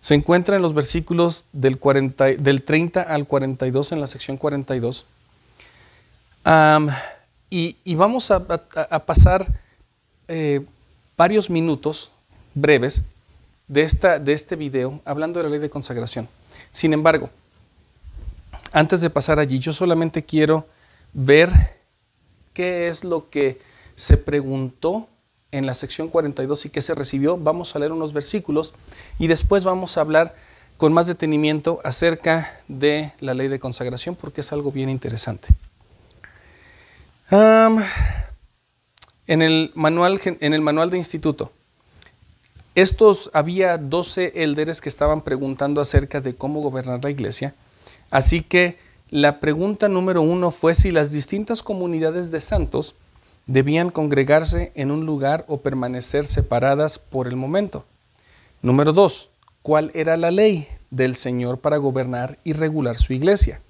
Se 0.00 0.14
encuentra 0.14 0.56
en 0.56 0.62
los 0.62 0.74
versículos 0.74 1.44
del, 1.52 1.78
30 1.78 3.02
al 3.02 3.26
42 3.26 3.92
en 3.92 4.00
la 4.00 4.06
sección 4.06 4.36
42. 4.36 5.06
y, 7.50 7.94
vamos 7.94 8.30
a, 8.30 8.46
pasar 9.06 9.46
eh, 10.28 10.64
varios 11.16 11.48
minutos 11.48 12.10
breves 12.54 13.04
de, 13.68 13.82
esta, 13.82 14.18
de 14.18 14.32
este 14.32 14.56
video 14.56 15.00
hablando 15.04 15.38
de 15.40 15.44
la 15.44 15.50
ley 15.50 15.60
de 15.60 15.70
consagración. 15.70 16.28
Sin 16.70 16.92
embargo, 16.92 17.30
antes 18.72 19.00
de 19.00 19.10
pasar 19.10 19.38
allí, 19.38 19.58
yo 19.58 19.72
solamente 19.72 20.22
quiero 20.22 20.66
ver 21.12 21.50
qué 22.52 22.88
es 22.88 23.04
lo 23.04 23.30
que 23.30 23.60
se 23.94 24.16
preguntó 24.16 25.08
en 25.54 25.66
la 25.66 25.74
sección 25.74 26.08
42 26.08 26.66
y 26.66 26.68
qué 26.70 26.80
se 26.82 26.94
recibió. 26.94 27.36
Vamos 27.38 27.74
a 27.74 27.78
leer 27.78 27.92
unos 27.92 28.12
versículos 28.12 28.74
y 29.18 29.28
después 29.28 29.62
vamos 29.62 29.96
a 29.96 30.00
hablar 30.00 30.34
con 30.76 30.92
más 30.92 31.06
detenimiento 31.06 31.80
acerca 31.84 32.60
de 32.66 33.12
la 33.20 33.34
ley 33.34 33.48
de 33.48 33.60
consagración 33.60 34.16
porque 34.16 34.40
es 34.40 34.52
algo 34.52 34.72
bien 34.72 34.90
interesante. 34.90 35.48
en, 37.30 37.82
el 39.42 39.70
manual, 39.74 40.20
en 40.24 40.54
el 40.54 40.60
manual 40.60 40.90
de 40.90 40.98
instituto, 40.98 41.52
estos 42.74 43.30
había 43.32 43.78
12 43.78 44.32
élderes 44.34 44.80
que 44.80 44.88
estaban 44.88 45.22
preguntando 45.22 45.80
acerca 45.80 46.20
de 46.20 46.34
cómo 46.34 46.60
gobernar 46.60 47.02
la 47.04 47.10
iglesia, 47.10 47.54
así 48.10 48.42
que 48.42 48.78
la 49.10 49.38
pregunta 49.38 49.88
número 49.88 50.22
uno 50.22 50.50
fue 50.50 50.74
si 50.74 50.90
las 50.90 51.12
distintas 51.12 51.62
comunidades 51.62 52.32
de 52.32 52.40
santos 52.40 52.96
debían 53.46 53.90
congregarse 53.90 54.72
en 54.74 54.90
un 54.90 55.06
lugar 55.06 55.44
o 55.48 55.58
permanecer 55.58 56.26
separadas 56.26 56.98
por 56.98 57.28
el 57.28 57.36
momento. 57.36 57.84
Número 58.62 58.92
dos, 58.92 59.28
¿cuál 59.62 59.90
era 59.94 60.16
la 60.16 60.30
ley 60.30 60.68
del 60.90 61.14
Señor 61.14 61.58
para 61.58 61.76
gobernar 61.76 62.38
y 62.44 62.52
regular 62.52 62.96
su 62.96 63.12
iglesia? 63.12 63.60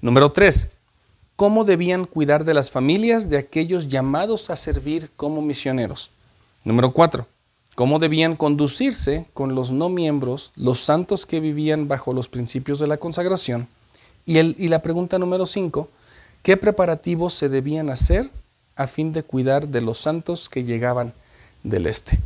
Número 0.00 0.32
tres, 0.32 0.68
¿cómo 1.36 1.64
debían 1.64 2.04
cuidar 2.04 2.44
de 2.44 2.54
las 2.54 2.70
familias 2.70 3.28
de 3.28 3.38
aquellos 3.38 3.88
llamados 3.88 4.50
a 4.50 4.56
servir 4.56 5.10
como 5.16 5.40
misioneros? 5.40 6.10
Número 6.64 6.92
cuatro, 6.92 7.26
¿cómo 7.74 7.98
debían 7.98 8.36
conducirse 8.36 9.26
con 9.32 9.54
los 9.54 9.70
no 9.70 9.88
miembros, 9.88 10.52
los 10.56 10.80
santos 10.80 11.24
que 11.24 11.40
vivían 11.40 11.88
bajo 11.88 12.12
los 12.12 12.28
principios 12.28 12.78
de 12.78 12.86
la 12.86 12.98
consagración? 12.98 13.68
Y, 14.28 14.68
la 14.68 14.82
pregunta 14.82 15.18
número 15.18 15.46
5, 15.46 15.88
¿qué 16.42 16.58
preparativos 16.58 17.32
se 17.32 17.48
debían 17.48 17.88
hacer 17.88 18.30
a 18.78 18.86
fin 18.86 19.12
de 19.12 19.22
cuidar 19.22 19.68
de 19.68 19.82
los 19.82 19.98
santos 19.98 20.48
que 20.48 20.64
llegaban 20.64 21.12
del 21.62 21.86
este? 21.86 22.18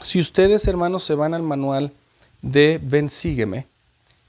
Si 0.00 0.18
ustedes, 0.18 0.66
hermanos, 0.66 1.04
se 1.04 1.14
van 1.14 1.34
al 1.34 1.42
manual 1.42 1.92
de 2.40 2.80
Ven 2.82 3.10
Sígueme, 3.10 3.66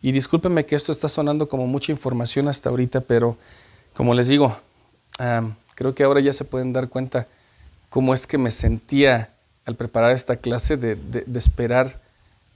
y 0.05 0.11
discúlpenme 0.11 0.67
que 0.67 0.75
esto 0.75 0.91
está 0.91 1.09
sonando 1.09 1.47
como 1.47 1.65
mucha 1.65 1.91
información 1.91 2.47
hasta 2.47 2.69
ahorita, 2.69 3.01
pero 3.01 3.37
como 3.95 4.13
les 4.13 4.27
digo, 4.27 4.55
creo 5.73 5.95
que 5.95 6.03
ahora 6.03 6.19
ya 6.19 6.31
se 6.31 6.45
pueden 6.45 6.73
dar 6.73 6.89
cuenta 6.89 7.27
cómo 7.89 8.13
es 8.13 8.27
que 8.27 8.37
me 8.37 8.51
sentía 8.51 9.31
al 9.65 9.75
preparar 9.75 10.11
esta 10.11 10.35
clase 10.35 10.77
de, 10.77 11.25
esperar 11.33 11.99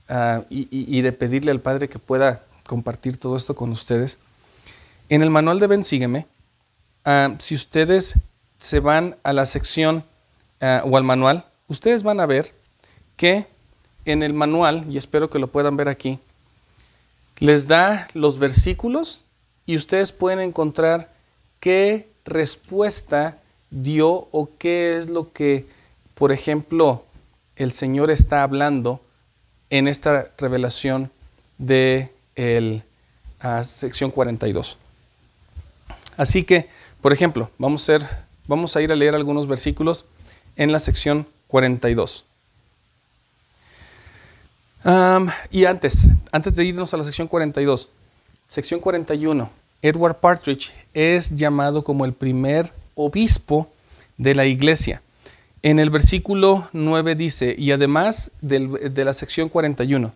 ah, 0.08 0.44
y, 0.48 1.00
de 1.00 1.10
pedirle 1.10 1.50
al 1.50 1.60
Padre 1.60 1.88
que 1.88 1.98
pueda 1.98 2.44
compartir 2.68 3.16
todo 3.16 3.36
esto 3.36 3.56
con 3.56 3.72
ustedes. 3.72 4.18
En 5.08 5.22
el 5.22 5.30
manual 5.30 5.58
de 5.58 5.66
Ven 5.66 5.82
Sígueme, 5.82 6.28
si 7.38 7.56
ustedes 7.56 8.14
se 8.60 8.78
van 8.78 9.16
a 9.24 9.32
la 9.32 9.46
sección 9.46 10.04
ah, 10.60 10.82
o 10.84 10.96
al 10.96 11.02
manual, 11.02 11.46
ustedes 11.66 12.04
van 12.04 12.20
a 12.20 12.26
ver 12.26 12.54
que 13.16 13.46
en 14.04 14.22
el 14.22 14.32
manual, 14.32 14.86
y 14.88 14.96
espero 14.96 15.28
que 15.28 15.40
lo 15.40 15.48
puedan 15.48 15.76
ver 15.76 15.88
aquí, 15.88 16.20
les 17.38 17.66
da 17.66 18.06
los 18.14 18.38
versículos 18.38 19.24
y 19.66 19.76
ustedes 19.76 20.12
pueden 20.12 20.40
encontrar 20.40 21.12
qué 21.58 22.08
respuesta 22.24 23.38
dio 23.70 24.28
o 24.30 24.50
qué 24.58 24.96
es 24.96 25.08
lo 25.08 25.32
que, 25.32 25.66
por 26.14 26.32
ejemplo, 26.32 27.04
el 27.56 27.72
Señor 27.72 28.10
está 28.10 28.42
hablando 28.42 29.00
en 29.70 29.88
esta 29.88 30.30
revelación 30.38 31.10
de 31.58 32.10
el, 32.34 32.82
sección 33.62 34.10
42. 34.10 34.76
Así 36.16 36.44
que, 36.44 36.68
por 37.00 37.12
ejemplo, 37.12 37.50
vamos 37.58 37.88
a, 37.88 37.98
vamos 38.50 38.74
a 38.74 38.82
ir 38.82 38.90
a 38.90 38.96
leer 38.96 39.14
algunos 39.14 39.46
versículos 39.46 40.04
en 40.56 40.72
la 40.72 40.80
sección 40.80 41.24
42. 41.46 42.24
y 45.52 45.64
antes, 45.66 46.08
antes 46.32 46.56
de 46.56 46.64
irnos 46.64 46.92
a 46.92 46.96
la 46.96 47.04
sección 47.04 47.28
42, 47.28 47.90
sección 48.48 48.80
41, 48.80 49.48
Edward 49.82 50.16
Partridge 50.16 50.72
es 50.92 51.36
llamado 51.36 51.84
como 51.84 52.04
el 52.04 52.12
primer 52.12 52.72
obispo 52.96 53.70
de 54.18 54.34
la 54.34 54.46
iglesia. 54.46 55.00
En 55.62 55.78
el 55.78 55.90
versículo 55.90 56.68
9 56.72 57.14
dice, 57.14 57.54
y 57.56 57.70
además 57.70 58.32
de 58.40 59.04
la 59.04 59.12
sección 59.12 59.48
41, 59.48 60.12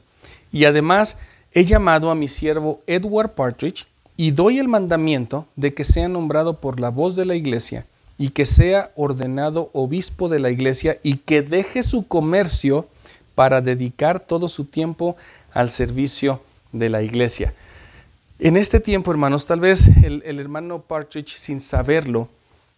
y 0.50 0.64
además 0.64 1.16
he 1.52 1.64
llamado 1.64 2.10
a 2.10 2.16
mi 2.16 2.26
siervo 2.26 2.80
Edward 2.88 3.30
Partridge 3.34 3.86
y 4.16 4.32
doy 4.32 4.58
el 4.58 4.66
mandamiento 4.66 5.46
de 5.54 5.72
que 5.72 5.84
sea 5.84 6.08
nombrado 6.08 6.58
por 6.58 6.80
la 6.80 6.88
voz 6.88 7.14
de 7.14 7.26
la 7.26 7.36
iglesia 7.36 7.86
y 8.18 8.30
que 8.30 8.46
sea 8.46 8.92
ordenado 8.96 9.70
obispo 9.72 10.28
de 10.28 10.38
la 10.38 10.50
iglesia 10.50 10.98
y 11.02 11.16
que 11.16 11.42
deje 11.42 11.82
su 11.82 12.06
comercio 12.06 12.88
para 13.34 13.60
dedicar 13.60 14.20
todo 14.20 14.48
su 14.48 14.66
tiempo 14.66 15.16
al 15.52 15.70
servicio 15.70 16.40
de 16.72 16.88
la 16.88 17.02
iglesia. 17.02 17.54
En 18.38 18.56
este 18.56 18.80
tiempo, 18.80 19.10
hermanos, 19.10 19.46
tal 19.46 19.60
vez 19.60 19.88
el, 20.02 20.38
hermano 20.38 20.82
Partridge, 20.82 21.36
sin 21.36 21.60
saberlo, 21.60 22.28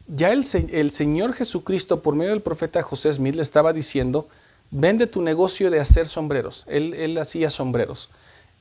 ya 0.06 0.30
el, 0.30 0.44
el, 0.70 0.90
Señor 0.90 1.32
Jesucristo, 1.32 2.02
por 2.02 2.14
medio 2.14 2.30
del 2.30 2.42
profeta 2.42 2.82
José 2.82 3.12
Smith, 3.12 3.34
le 3.34 3.42
estaba 3.42 3.72
diciendo, 3.72 4.28
vende 4.70 5.06
tu 5.06 5.22
negocio 5.22 5.70
de 5.70 5.80
hacer 5.80 6.06
sombreros. 6.06 6.64
Él, 6.68 6.94
él 6.94 7.18
hacía 7.18 7.50
sombreros. 7.50 8.10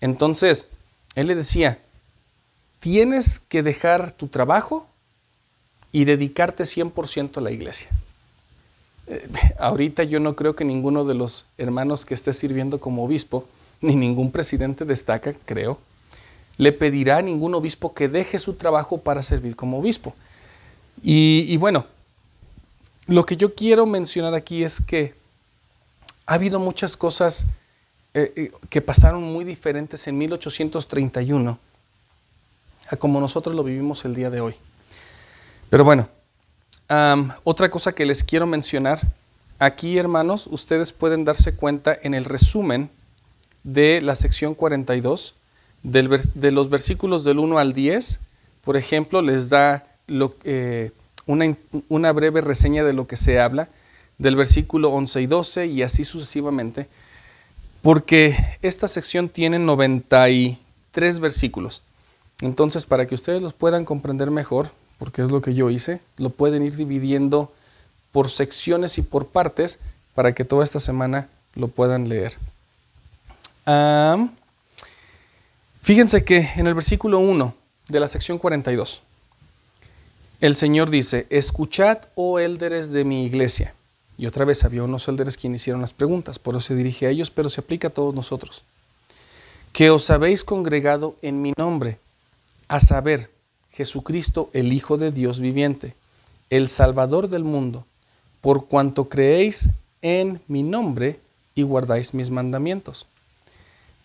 Entonces, 0.02 0.68
él 1.16 1.28
le 1.28 1.36
decía, 1.36 1.80
tienes 2.80 3.40
que 3.40 3.62
dejar 3.62 4.12
tu 4.12 4.28
trabajo 4.28 4.88
y 5.96 6.04
dedicarte 6.04 6.64
100% 6.64 7.38
a 7.38 7.42
la 7.42 7.52
iglesia. 7.52 7.88
Eh, 9.08 9.30
ahorita 9.58 10.04
yo 10.04 10.20
no 10.20 10.36
creo 10.36 10.54
que 10.54 10.66
ninguno 10.66 11.06
de 11.06 11.14
los 11.14 11.46
hermanos 11.58 12.06
que 12.06 12.14
esté 12.14 12.34
sirviendo 12.34 12.82
como 12.82 13.06
obispo, 13.06 13.48
ni 13.80 13.96
ningún 13.96 14.30
presidente 14.30 14.84
destaca, 14.84 15.34
creo, 15.46 15.80
le 16.58 16.74
pedirá 16.74 17.20
a 17.20 17.22
ningún 17.22 17.56
obispo 17.56 17.94
que 17.94 18.10
deje 18.10 18.40
su 18.40 18.56
trabajo 18.56 18.98
para 18.98 19.22
servir 19.24 19.56
como 19.56 19.80
obispo. 19.80 20.14
Y, 21.02 21.56
bueno, 21.56 21.86
lo 23.08 23.26
que 23.26 23.38
yo 23.38 23.56
quiero 23.56 23.86
mencionar 23.86 24.34
aquí 24.34 24.66
es 24.66 24.82
que 24.82 25.14
ha 26.26 26.34
habido 26.34 26.60
muchas 26.60 26.98
cosas 26.98 27.46
eh, 28.14 28.34
eh, 28.36 28.52
que 28.70 28.82
pasaron 28.82 29.24
muy 29.24 29.46
diferentes 29.46 30.06
en 30.08 30.18
1831 30.18 31.58
a 32.90 32.96
como 32.98 33.22
nosotros 33.22 33.56
lo 33.56 33.64
vivimos 33.64 34.04
el 34.04 34.14
día 34.14 34.30
de 34.30 34.42
hoy. 34.42 34.56
Pero 35.70 35.84
bueno, 35.84 36.10
otra 37.44 37.70
cosa 37.70 37.94
que 37.94 38.06
les 38.06 38.24
quiero 38.24 38.48
mencionar, 38.48 39.00
aquí 39.60 39.98
hermanos, 39.98 40.48
ustedes 40.48 40.92
pueden 40.92 41.26
darse 41.26 41.56
cuenta 41.56 41.98
en 42.02 42.14
el 42.14 42.26
resumen 42.26 42.90
de 43.64 44.02
la 44.02 44.16
sección 44.16 44.54
42, 44.54 45.36
de 45.84 46.52
los 46.52 46.70
versículos 46.70 47.24
del 47.24 47.40
1 47.40 47.58
al 47.60 47.74
10, 47.74 48.20
por 48.64 48.78
ejemplo, 48.78 49.22
les 49.22 49.50
da 49.50 49.86
eh, 50.44 50.92
una, 51.26 51.56
una, 51.90 52.12
breve 52.12 52.42
reseña 52.42 52.84
de 52.84 52.94
lo 52.94 53.08
que 53.08 53.16
se 53.16 53.40
habla, 53.40 53.70
del 54.18 54.36
versículo 54.36 54.92
11 54.92 55.22
y 55.22 55.26
12 55.28 55.66
y 55.68 55.84
así 55.84 56.04
sucesivamente, 56.04 56.88
porque 57.82 58.36
esta 58.62 58.88
sección 58.88 59.30
tiene 59.30 59.60
93 59.60 61.20
versículos. 61.20 61.84
Entonces, 62.42 62.86
para 62.86 63.06
que 63.06 63.16
ustedes 63.16 63.42
los 63.42 63.54
puedan 63.54 63.86
comprender 63.86 64.32
mejor, 64.32 64.72
porque 64.98 65.22
es 65.22 65.32
lo 65.32 65.42
que 65.42 65.54
yo 65.54 65.70
hice, 65.70 66.02
lo 66.18 66.30
pueden 66.30 66.64
ir 66.64 66.76
dividiendo 66.76 67.52
por 68.12 68.30
secciones 68.30 68.98
y 68.98 69.02
por 69.02 69.28
partes 69.28 69.80
para 70.14 70.34
que 70.34 70.46
toda 70.46 70.64
esta 70.64 70.80
semana 70.80 71.30
lo 71.54 71.68
puedan 71.68 72.10
leer. 72.10 72.38
fíjense 75.82 76.24
que 76.24 76.50
en 76.56 76.68
el 76.68 76.74
versículo 76.74 77.20
1 77.20 77.54
de 77.90 78.00
la 78.00 78.08
sección 78.08 78.38
42, 78.38 79.02
el 80.42 80.56
Señor 80.56 80.90
dice, 80.90 81.28
escuchad, 81.30 82.00
oh 82.16 82.40
élderes 82.40 82.92
de 82.92 83.04
mi 83.04 83.26
iglesia. 83.26 83.74
Y 84.18 84.28
otra 84.28 84.46
vez 84.46 84.64
había 84.64 84.84
unos 84.84 85.08
élderes 85.08 85.38
quienes 85.38 85.62
hicieron 85.62 85.82
las 85.82 85.94
preguntas, 85.94 86.40
por 86.40 86.56
eso 86.56 86.62
se 86.62 86.76
dirige 86.76 87.08
a 87.08 87.10
ellos, 87.10 87.32
pero 87.32 87.50
se 87.50 87.62
aplica 87.62 87.90
a 87.90 87.92
todos 87.92 88.14
nosotros. 88.14 88.64
Que 89.74 89.90
os 89.90 90.10
habéis 90.10 90.44
congregado 90.44 91.16
en 91.22 91.42
mi 91.42 91.54
nombre, 91.58 92.00
a 92.68 92.80
saber, 92.80 93.30
Jesucristo, 93.76 94.50
el 94.54 94.72
Hijo 94.72 94.98
de 94.98 95.12
Dios 95.12 95.40
viviente, 95.40 95.96
el 96.50 96.70
Salvador 96.70 97.28
del 97.28 97.44
mundo, 97.44 97.86
por 98.40 98.68
cuanto 98.68 99.10
creéis 99.10 99.70
en 100.02 100.40
mi 100.48 100.64
nombre 100.64 101.20
y 101.56 101.64
guardáis 101.64 102.14
mis 102.14 102.30
mandamientos. 102.30 103.06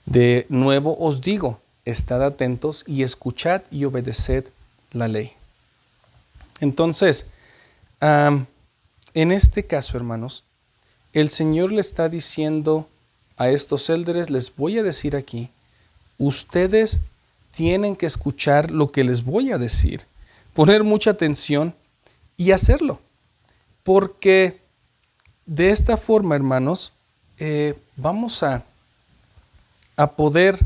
De 0.06 0.46
nuevo 0.48 0.96
os 0.98 1.20
digo, 1.20 1.60
estad 1.84 2.24
atentos 2.24 2.82
y 2.86 3.04
escuchad 3.04 3.62
y 3.70 3.84
obedeced 3.84 4.46
la 4.92 5.06
ley. 5.06 5.32
Entonces, 6.60 7.26
en 8.00 8.46
este 9.14 9.66
caso, 9.66 9.96
hermanos, 9.96 10.42
el 11.12 11.28
Señor 11.28 11.70
le 11.70 11.80
está 11.80 12.08
diciendo 12.08 12.88
a 13.36 13.50
estos 13.50 13.88
élderes, 13.88 14.30
les 14.30 14.54
voy 14.54 14.78
a 14.78 14.82
decir 14.82 15.14
aquí, 15.14 15.48
ustedes 16.18 17.00
tienen 17.60 17.94
que 17.94 18.06
escuchar 18.06 18.70
lo 18.70 18.90
que 18.90 19.04
les 19.04 19.22
voy 19.22 19.52
a 19.52 19.58
decir, 19.58 20.06
poner 20.54 20.82
mucha 20.82 21.10
atención 21.10 21.74
y 22.38 22.52
hacerlo. 22.52 23.00
Porque 23.82 24.62
de 25.44 25.68
esta 25.68 25.98
forma, 25.98 26.34
hermanos, 26.34 26.94
eh, 27.36 27.74
vamos 27.96 28.42
a, 28.42 28.64
a 29.94 30.06
poder 30.12 30.58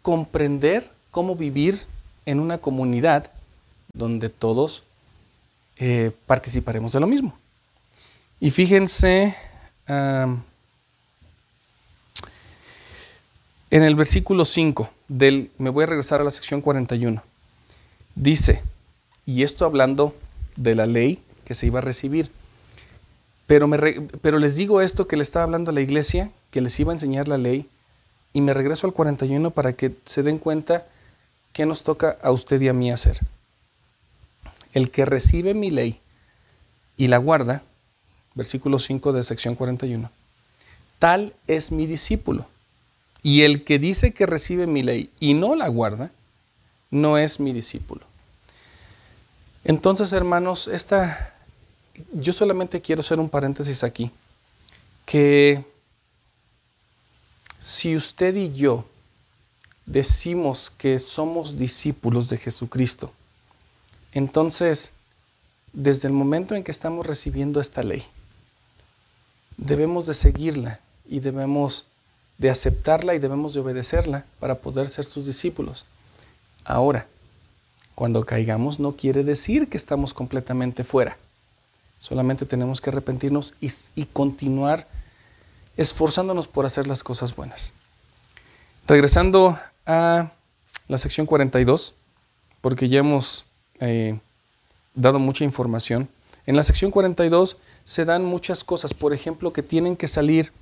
comprender 0.00 0.90
cómo 1.10 1.36
vivir 1.36 1.78
en 2.24 2.40
una 2.40 2.56
comunidad 2.56 3.30
donde 3.92 4.30
todos 4.30 4.84
eh, 5.76 6.12
participaremos 6.24 6.92
de 6.92 7.00
lo 7.00 7.06
mismo. 7.06 7.36
Y 8.40 8.52
fíjense, 8.52 9.36
en 13.74 13.82
el 13.82 13.96
versículo 13.96 14.44
5 14.44 14.88
del, 15.08 15.50
me 15.58 15.68
voy 15.68 15.82
a 15.82 15.88
regresar 15.88 16.20
a 16.20 16.24
la 16.24 16.30
sección 16.30 16.60
41, 16.60 17.24
dice, 18.14 18.62
y 19.26 19.42
esto 19.42 19.64
hablando 19.64 20.14
de 20.54 20.76
la 20.76 20.86
ley 20.86 21.20
que 21.44 21.54
se 21.54 21.66
iba 21.66 21.80
a 21.80 21.82
recibir, 21.82 22.30
pero, 23.48 23.66
me 23.66 23.78
pero 24.22 24.38
les 24.38 24.54
digo 24.54 24.80
esto 24.80 25.08
que 25.08 25.16
le 25.16 25.22
estaba 25.24 25.42
hablando 25.42 25.72
a 25.72 25.74
la 25.74 25.80
iglesia, 25.80 26.30
que 26.52 26.60
les 26.60 26.78
iba 26.78 26.92
a 26.92 26.94
enseñar 26.94 27.26
la 27.26 27.36
ley, 27.36 27.68
y 28.32 28.42
me 28.42 28.54
regreso 28.54 28.86
al 28.86 28.92
41 28.92 29.50
para 29.50 29.72
que 29.72 29.90
se 30.04 30.22
den 30.22 30.38
cuenta 30.38 30.86
qué 31.52 31.66
nos 31.66 31.82
toca 31.82 32.16
a 32.22 32.30
usted 32.30 32.60
y 32.60 32.68
a 32.68 32.72
mí 32.72 32.92
hacer. 32.92 33.18
El 34.72 34.92
que 34.92 35.04
recibe 35.04 35.52
mi 35.52 35.70
ley 35.70 35.98
y 36.96 37.08
la 37.08 37.18
guarda, 37.18 37.64
versículo 38.36 38.78
5 38.78 39.12
de 39.12 39.24
sección 39.24 39.56
41, 39.56 40.12
tal 41.00 41.34
es 41.48 41.72
mi 41.72 41.86
discípulo. 41.86 42.53
Y 43.24 43.40
el 43.42 43.64
que 43.64 43.78
dice 43.78 44.12
que 44.12 44.26
recibe 44.26 44.66
mi 44.66 44.82
ley 44.82 45.10
y 45.18 45.32
no 45.32 45.56
la 45.56 45.66
guarda, 45.68 46.12
no 46.90 47.16
es 47.18 47.40
mi 47.40 47.54
discípulo. 47.54 48.02
Entonces, 49.64 50.12
hermanos, 50.12 50.68
esta, 50.68 51.34
yo 52.12 52.34
solamente 52.34 52.82
quiero 52.82 53.00
hacer 53.00 53.18
un 53.18 53.30
paréntesis 53.30 53.82
aquí, 53.82 54.10
que 55.06 55.64
si 57.58 57.96
usted 57.96 58.36
y 58.36 58.52
yo 58.52 58.84
decimos 59.86 60.70
que 60.76 60.98
somos 60.98 61.56
discípulos 61.56 62.28
de 62.28 62.36
Jesucristo, 62.36 63.10
entonces, 64.12 64.92
desde 65.72 66.08
el 66.08 66.14
momento 66.14 66.54
en 66.54 66.62
que 66.62 66.70
estamos 66.70 67.06
recibiendo 67.06 67.58
esta 67.58 67.82
ley, 67.82 68.04
debemos 69.56 70.06
de 70.06 70.12
seguirla 70.12 70.80
y 71.08 71.20
debemos 71.20 71.86
de 72.38 72.50
aceptarla 72.50 73.14
y 73.14 73.18
debemos 73.18 73.54
de 73.54 73.60
obedecerla 73.60 74.24
para 74.40 74.56
poder 74.56 74.88
ser 74.88 75.04
sus 75.04 75.26
discípulos. 75.26 75.86
Ahora, 76.64 77.06
cuando 77.94 78.24
caigamos 78.24 78.80
no 78.80 78.92
quiere 78.92 79.22
decir 79.22 79.68
que 79.68 79.76
estamos 79.76 80.14
completamente 80.14 80.84
fuera. 80.84 81.16
Solamente 81.98 82.44
tenemos 82.44 82.80
que 82.80 82.90
arrepentirnos 82.90 83.54
y, 83.60 84.04
continuar 84.06 84.86
esforzándonos 85.76 86.48
por 86.48 86.66
hacer 86.66 86.86
las 86.86 87.02
cosas 87.02 87.34
buenas. 87.34 87.72
Regresando 88.86 89.58
a 89.86 90.30
la 90.88 90.98
sección 90.98 91.26
42, 91.26 91.94
porque 92.60 92.88
ya 92.88 92.98
hemos 92.98 93.46
eh, 93.80 94.18
dado 94.94 95.18
mucha 95.18 95.44
información. 95.44 96.08
En 96.46 96.56
la 96.56 96.62
sección 96.62 96.90
42 96.90 97.56
se 97.84 98.04
dan 98.04 98.24
muchas 98.24 98.64
cosas, 98.64 98.92
por 98.92 99.14
ejemplo, 99.14 99.52
que 99.52 99.62
tienen 99.62 99.96
que 99.96 100.08
salir 100.08 100.52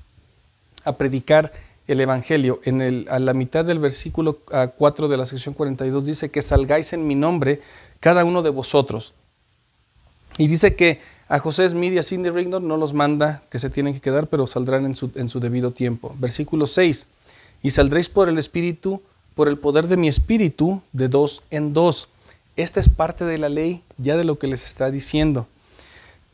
a 0.85 0.97
predicar 0.97 1.53
el 1.87 2.01
Evangelio. 2.01 2.61
En 2.65 2.81
el, 2.81 3.07
a 3.11 3.19
la 3.19 3.35
mitad 3.35 3.65
del 3.65 3.79
versículo 3.79 4.39
4 4.77 5.09
de 5.09 5.17
la 5.17 5.27
sección 5.27 5.55
42 5.55 6.07
dice 6.07 6.31
que 6.31 6.43
salgáis 6.43 6.93
en 6.93 7.07
mi 7.07 7.15
nombre 7.15 7.61
cada 8.01 8.25
uno 8.25 8.43
de 8.43 8.51
vosotros. 8.51 9.13
Y 10.39 10.47
dice 10.47 10.75
que 10.75 11.01
a 11.29 11.39
José 11.39 11.69
Smith 11.69 11.93
y 11.93 11.99
a 11.99 12.03
Cindy 12.03 12.31
Rigdon 12.31 12.67
no 12.67 12.77
los 12.77 12.95
manda 12.95 13.43
que 13.51 13.59
se 13.59 13.71
tienen 13.71 13.95
que 13.95 14.01
quedar, 14.01 14.29
pero 14.29 14.47
saldrán 14.47 14.85
en 14.85 14.95
su, 14.95 15.11
en 15.15 15.29
su 15.29 15.41
debido 15.41 15.71
tiempo. 15.71 16.15
Versículo 16.19 16.67
6. 16.67 17.07
Y 17.63 17.71
saldréis 17.71 18.09
por 18.09 18.29
el 18.29 18.39
Espíritu, 18.39 19.03
por 19.35 19.49
el 19.49 19.59
poder 19.59 19.89
de 19.89 19.97
mi 19.97 20.09
Espíritu, 20.09 20.83
de 20.93 21.09
dos 21.09 21.43
en 21.51 21.73
dos. 21.73 22.09
Esta 22.57 22.81
es 22.81 22.89
parte 22.89 23.25
de 23.25 23.39
la 23.39 23.49
ley, 23.49 23.83
ya 23.99 24.17
de 24.17 24.25
lo 24.25 24.39
que 24.39 24.47
les 24.47 24.65
está 24.65 24.91
diciendo. 24.91 25.47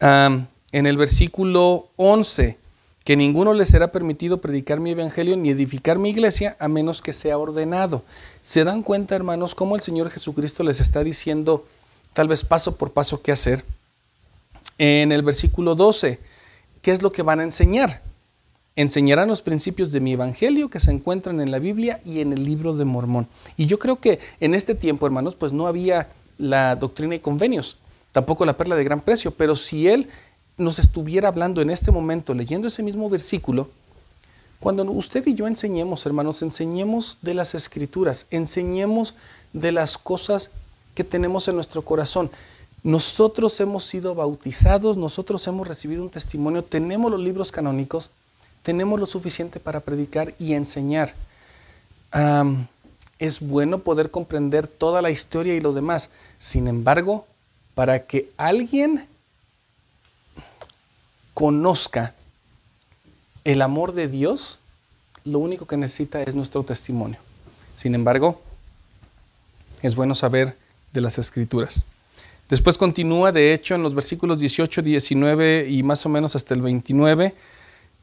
en 0.01 0.87
el 0.87 0.97
versículo 0.97 1.89
11 1.97 2.57
que 3.09 3.17
ninguno 3.17 3.55
le 3.55 3.65
será 3.65 3.91
permitido 3.91 4.43
predicar 4.43 4.81
mi 4.81 4.91
evangelio 4.91 5.35
ni 5.35 5.49
edificar 5.49 5.99
mi 5.99 6.11
iglesia 6.11 6.59
a 6.61 6.69
menos 6.69 7.01
que 7.01 7.15
sea 7.15 7.39
ordenado. 7.39 8.03
¿Se 8.43 8.65
dan 8.65 8.83
cuenta, 8.83 9.17
hermanos, 9.17 9.55
cómo 9.55 9.77
el 9.77 9.81
Señor 9.81 10.11
Jesucristo 10.11 10.63
les 10.63 10.79
está 10.79 11.03
diciendo 11.03 11.65
tal 12.13 12.29
vez 12.29 12.45
paso 12.45 12.77
por 12.77 12.93
paso 12.93 13.23
qué 13.23 13.33
hacer? 13.33 13.65
En 14.77 15.11
el 15.11 15.23
versículo 15.23 15.75
12, 15.75 16.19
¿qué 16.83 16.93
es 16.93 17.01
lo 17.01 17.11
que 17.11 17.23
van 17.23 17.41
a 17.41 17.45
enseñar? 17.45 18.03
Enseñarán 18.77 19.29
los 19.29 19.41
principios 19.41 19.91
de 19.91 20.01
mi 20.01 20.13
evangelio 20.13 20.69
que 20.69 20.79
se 20.79 20.91
encuentran 20.91 21.41
en 21.41 21.51
la 21.51 21.61
Biblia 21.61 22.03
y 22.05 22.21
en 22.21 22.35
el 22.35 22.45
libro 22.45 22.75
de 22.75 22.85
Mormón. 22.85 23.27
Y 23.57 23.65
yo 23.65 23.79
creo 23.79 23.97
que 23.97 24.19
en 24.39 24.55
este 24.55 24.75
tiempo, 24.75 25.07
hermanos, 25.07 25.35
pues 25.35 25.55
no 25.55 25.67
había 25.67 26.09
la 26.37 26.77
doctrina 26.77 27.15
y 27.15 27.21
convenios, 27.21 27.79
tampoco 28.13 28.45
la 28.45 28.59
perla 28.59 28.77
de 28.77 28.85
gran 28.85 29.01
precio, 29.01 29.31
pero 29.31 29.57
si 29.57 29.89
él 29.89 30.09
nos 30.59 30.79
estuviera 30.79 31.29
hablando 31.29 31.63
en 31.63 31.71
este 31.71 31.91
momento, 31.91 32.35
leyendo 32.35 32.69
ese 32.69 32.83
mismo 32.83 33.09
versículo, 33.09 33.69
cuando 34.61 34.83
usted 34.85 35.25
y 35.27 35.35
yo 35.37 35.47
enseñemos, 35.47 36.05
hermanos, 36.05 36.43
enseñemos 36.43 37.19
de 37.23 37.35
las 37.35 37.55
escrituras, 37.55 38.27
enseñemos 38.31 39.15
de 39.53 39.71
las 39.71 39.97
cosas 39.97 40.51
que 40.97 41.05
tenemos 41.05 41.47
en 41.47 41.55
nuestro 41.55 41.83
corazón. 41.83 42.29
Nosotros 42.83 43.59
hemos 43.61 43.85
sido 43.85 44.17
bautizados, 44.17 44.97
nosotros 44.97 45.47
hemos 45.47 45.69
recibido 45.69 46.03
un 46.03 46.11
testimonio, 46.11 46.65
tenemos 46.65 47.11
los 47.11 47.21
libros 47.21 47.53
canónicos, 47.53 48.11
tenemos 48.65 48.99
lo 48.99 49.07
suficiente 49.07 49.61
para 49.61 49.81
predicar 49.81 50.35
y 50.41 50.55
enseñar. 50.55 51.15
es 53.21 53.41
bueno 53.41 53.79
poder 53.79 54.11
comprender 54.11 54.67
toda 54.67 55.03
la 55.03 55.11
historia 55.11 55.55
y 55.55 55.61
lo 55.61 55.73
demás. 55.73 56.11
Sin 56.39 56.67
embargo, 56.67 57.27
para 57.75 58.07
que 58.07 58.29
alguien 58.37 59.07
conozca 61.39 62.17
el 63.45 63.63
amor 63.63 63.95
de 63.95 64.09
Dios, 64.09 64.59
lo 65.25 65.39
único 65.39 65.69
que 65.69 65.77
necesita 65.77 66.21
es 66.21 66.35
nuestro 66.35 66.65
testimonio. 66.65 67.21
Sin 67.75 67.95
embargo, 67.95 68.43
es 69.83 69.95
bueno 69.95 70.17
saber 70.17 70.57
de 70.93 71.01
las 71.01 71.17
escrituras. 71.17 71.85
Después 72.51 72.77
continúa, 72.77 73.31
de 73.31 73.55
hecho, 73.55 73.77
en 73.77 73.85
los 73.85 73.95
versículos 73.95 74.41
18, 74.41 74.83
19 74.83 75.69
y 75.71 75.85
más 75.85 76.05
o 76.05 76.09
menos 76.09 76.35
hasta 76.35 76.55
el 76.55 76.61
29, 76.61 77.37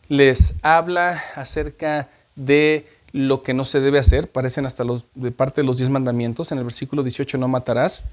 les 0.07 0.53
habla 0.61 1.21
acerca 1.35 2.07
de 2.37 2.87
lo 3.11 3.43
que 3.43 3.53
no 3.53 3.65
se 3.65 3.81
debe 3.81 3.99
hacer, 3.99 4.31
parecen 4.31 4.65
hasta 4.65 4.85
los, 4.85 5.07
de 5.13 5.31
parte 5.31 5.59
de 5.59 5.67
los 5.67 5.75
diez 5.75 5.89
mandamientos. 5.89 6.53
En 6.53 6.57
el 6.59 6.63
versículo 6.63 7.03
18 7.03 7.37
no 7.37 7.49
matarás, 7.49 8.05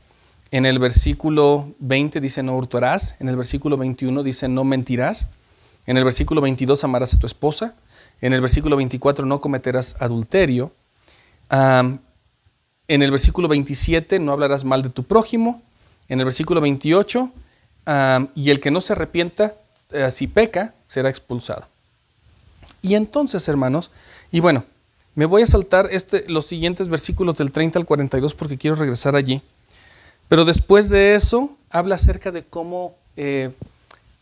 en 0.53 0.65
el 0.65 0.79
versículo 0.79 1.75
20 1.81 2.21
dice 2.21 2.45
no 2.45 2.57
hurtarás, 2.57 3.17
en 3.19 3.29
el 3.29 3.37
versículo 3.37 3.77
21 3.77 4.23
dice 4.23 4.49
no 4.49 4.63
mentirás, 4.63 5.27
en 5.87 5.97
el 5.97 6.05
versículo 6.05 6.41
22 6.41 6.85
amarás 6.85 7.15
a 7.15 7.19
tu 7.19 7.27
esposa, 7.27 7.75
en 8.21 8.33
el 8.33 8.41
versículo 8.41 8.77
24 8.77 9.27
no 9.27 9.41
cometerás 9.41 9.97
adulterio, 9.99 10.73
en 11.51 11.99
el 13.03 13.11
versículo 13.11 13.49
27 13.49 14.19
no 14.21 14.33
hablarás 14.33 14.65
mal 14.65 14.83
de 14.83 14.91
tu 14.91 15.03
prójimo. 15.03 15.63
En 16.09 16.19
el 16.19 16.27
versículo 16.27 16.61
28, 16.61 17.31
y 18.35 18.51
el 18.51 18.61
que 18.61 18.71
no 18.71 18.81
se 18.83 18.93
arrepienta, 18.93 19.55
eh, 19.93 20.11
si 20.11 20.27
peca, 20.27 20.75
será 20.87 21.09
expulsado. 21.09 21.67
Y 22.83 22.97
entonces, 22.97 23.49
hermanos, 23.49 23.91
y 24.31 24.41
bueno, 24.41 24.65
me 25.15 25.25
voy 25.25 25.43
a 25.43 25.47
saltar 25.47 25.89
este, 25.91 26.25
los 26.29 26.45
siguientes 26.45 26.89
versículos 26.89 27.37
del 27.37 27.51
30 27.53 27.79
al 27.79 27.87
42 27.87 28.35
porque 28.35 28.59
quiero 28.59 28.77
regresar 28.77 29.17
allí. 29.17 29.41
Pero 30.33 30.47
después 30.47 30.89
de 30.89 31.15
eso, 31.15 31.51
habla 31.69 31.97
acerca 31.97 32.31
de 32.31 32.43
cómo 32.43 32.97
eh, 33.19 33.51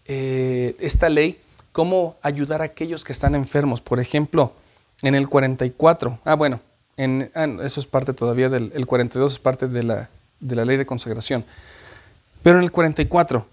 eh, 0.07 0.75
esta 0.81 1.09
ley, 1.09 1.39
cómo 1.71 2.17
ayudar 2.21 2.63
a 2.63 2.65
aquellos 2.65 3.05
que 3.05 3.13
están 3.13 3.37
enfermos. 3.37 3.81
Por 3.81 4.01
ejemplo, 4.01 4.53
en 5.03 5.15
el 5.15 5.29
44, 5.29 6.19
ah, 6.25 6.35
bueno, 6.35 6.59
Ah, 7.35 7.47
eso 7.63 7.81
es 7.81 7.87
parte 7.87 8.13
todavía 8.13 8.51
del 8.51 8.73
el 8.75 8.87
42, 8.87 9.33
es 9.33 9.39
parte 9.39 9.69
de 9.69 9.83
la, 9.83 10.11
de 10.41 10.57
la 10.57 10.65
ley 10.67 10.77
de 10.77 10.85
consagración. 10.85 11.45
Pero 12.43 12.59
en 12.59 12.65
el 12.65 12.73
44, 12.73 13.47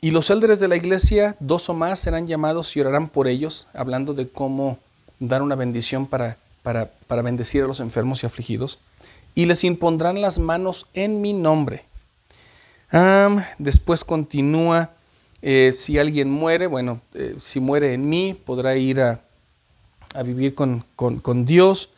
y 0.00 0.10
los 0.10 0.30
élderes 0.30 0.58
de 0.58 0.68
la 0.68 0.76
iglesia, 0.76 1.36
dos 1.38 1.68
o 1.68 1.74
más, 1.74 2.00
serán 2.00 2.26
llamados 2.26 2.74
y 2.76 2.80
orarán 2.80 3.08
por 3.08 3.28
ellos, 3.28 3.68
hablando 3.74 4.12
de 4.12 4.28
cómo 4.28 4.78
dar 5.20 5.42
una 5.42 5.54
bendición 5.54 6.06
para, 6.06 6.36
para, 6.62 6.90
para 7.06 7.22
bendecir 7.22 7.62
a 7.62 7.66
los 7.66 7.78
enfermos 7.78 8.22
y 8.22 8.26
afligidos, 8.26 8.80
y 9.36 9.44
les 9.44 9.62
impondrán 9.62 10.20
las 10.20 10.40
manos 10.40 10.86
en 10.94 11.20
mi 11.20 11.32
nombre. 11.32 11.84
Después 13.58 14.04
continúa, 14.04 14.90
eh, 15.42 15.72
si 15.72 15.98
alguien 15.98 16.30
muere, 16.30 16.66
bueno, 16.66 17.00
eh, 17.14 17.36
si 17.40 17.60
muere 17.60 17.94
en 17.94 18.08
mí, 18.08 18.34
podrá 18.34 18.76
ir 18.76 19.00
a, 19.00 19.20
vivir 20.24 20.54
con 20.54 21.44
Dios. 21.44 21.90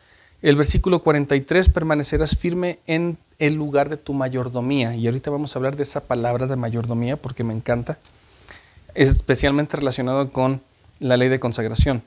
El 0.42 0.56
versículo 0.56 1.02
43, 1.02 1.68
permanecerás 1.68 2.36
firme 2.36 2.80
en 2.88 3.16
el 3.38 3.54
lugar 3.54 3.88
de 3.88 3.96
tu 3.96 4.12
mayordomía. 4.12 4.96
Y 4.96 5.06
ahorita 5.06 5.30
vamos 5.30 5.54
a 5.54 5.58
hablar 5.60 5.76
de 5.76 5.84
esa 5.84 6.00
palabra 6.00 6.48
de 6.48 6.56
mayordomía 6.56 7.16
porque 7.16 7.44
me 7.44 7.54
encanta. 7.54 7.96
Es 8.94 9.08
especialmente 9.08 9.76
relacionado 9.76 10.30
con 10.30 10.60
la 10.98 11.16
ley 11.16 11.28
de 11.28 11.38
consagración. 11.38 12.02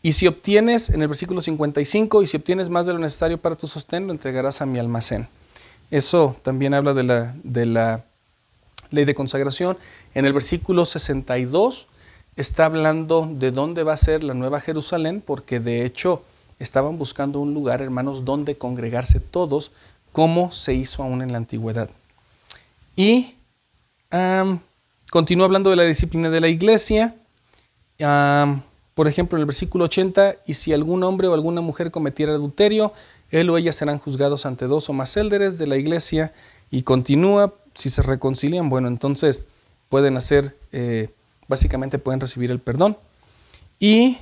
Y 0.00 0.12
si 0.12 0.28
obtienes, 0.28 0.90
en 0.90 1.02
el 1.02 1.08
versículo 1.08 1.40
55, 1.40 2.22
y 2.22 2.26
si 2.26 2.36
obtienes 2.36 2.70
más 2.70 2.86
de 2.86 2.92
lo 2.92 3.00
necesario 3.00 3.38
para 3.38 3.56
tu 3.56 3.66
sostén, 3.66 4.06
lo 4.06 4.12
entregarás 4.12 4.62
a 4.62 4.66
mi 4.66 4.78
almacén. 4.78 5.26
Eso 5.90 6.36
también 6.42 6.74
habla 6.74 6.94
de 6.94 7.02
la, 7.02 7.34
de 7.42 7.66
la 7.66 8.04
ley 8.92 9.04
de 9.04 9.14
consagración. 9.14 9.76
En 10.14 10.26
el 10.26 10.32
versículo 10.32 10.84
62 10.84 11.88
está 12.36 12.66
hablando 12.66 13.28
de 13.30 13.50
dónde 13.50 13.82
va 13.82 13.94
a 13.94 13.96
ser 13.96 14.22
la 14.22 14.34
nueva 14.34 14.60
Jerusalén, 14.60 15.22
porque 15.24 15.60
de 15.60 15.84
hecho 15.84 16.22
estaban 16.58 16.96
buscando 16.96 17.40
un 17.40 17.54
lugar, 17.54 17.82
hermanos, 17.82 18.24
donde 18.24 18.56
congregarse 18.56 19.18
todos, 19.20 19.72
como 20.12 20.50
se 20.52 20.74
hizo 20.74 21.02
aún 21.02 21.22
en 21.22 21.32
la 21.32 21.38
antigüedad. 21.38 21.90
Y 22.94 23.34
continúa 25.10 25.46
hablando 25.46 25.70
de 25.70 25.76
la 25.76 25.84
disciplina 25.84 26.30
de 26.30 26.40
la 26.40 26.48
iglesia. 26.48 27.14
por 28.94 29.08
ejemplo, 29.08 29.38
en 29.38 29.40
el 29.40 29.46
versículo 29.46 29.86
80, 29.86 30.36
y 30.46 30.54
si 30.54 30.72
algún 30.72 31.02
hombre 31.02 31.28
o 31.28 31.34
alguna 31.34 31.60
mujer 31.62 31.90
cometiera 31.90 32.34
adulterio, 32.34 32.92
él 33.30 33.48
o 33.48 33.56
ella 33.56 33.72
serán 33.72 33.98
juzgados 33.98 34.44
ante 34.44 34.66
dos 34.66 34.88
o 34.90 34.92
más 34.92 35.16
élderes 35.16 35.58
de 35.58 35.66
la 35.66 35.76
iglesia. 35.76 36.32
Y 36.70 36.82
continúa, 36.82 37.54
si 37.74 37.90
se 37.90 38.02
reconcilian, 38.02 38.68
bueno, 38.68 38.88
entonces 38.88 39.44
pueden 39.88 40.16
hacer, 40.16 40.56
eh, 40.72 41.10
básicamente 41.48 41.98
pueden 41.98 42.20
recibir 42.20 42.50
el 42.50 42.60
perdón. 42.60 42.96
Y 43.78 44.18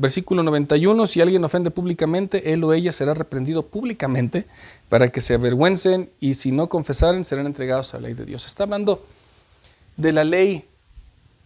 Versículo 0.00 0.42
91, 0.42 1.06
si 1.06 1.20
alguien 1.20 1.44
ofende 1.44 1.70
públicamente, 1.70 2.54
él 2.54 2.64
o 2.64 2.72
ella 2.72 2.90
será 2.90 3.12
reprendido 3.12 3.66
públicamente 3.66 4.46
para 4.88 5.08
que 5.08 5.20
se 5.20 5.34
avergüencen 5.34 6.08
y 6.20 6.32
si 6.32 6.52
no 6.52 6.70
confesaren 6.70 7.22
serán 7.22 7.44
entregados 7.44 7.92
a 7.92 7.98
la 7.98 8.08
ley 8.08 8.14
de 8.14 8.24
Dios. 8.24 8.46
Está 8.46 8.62
hablando 8.62 9.04
de 9.98 10.12
la 10.12 10.24
ley 10.24 10.64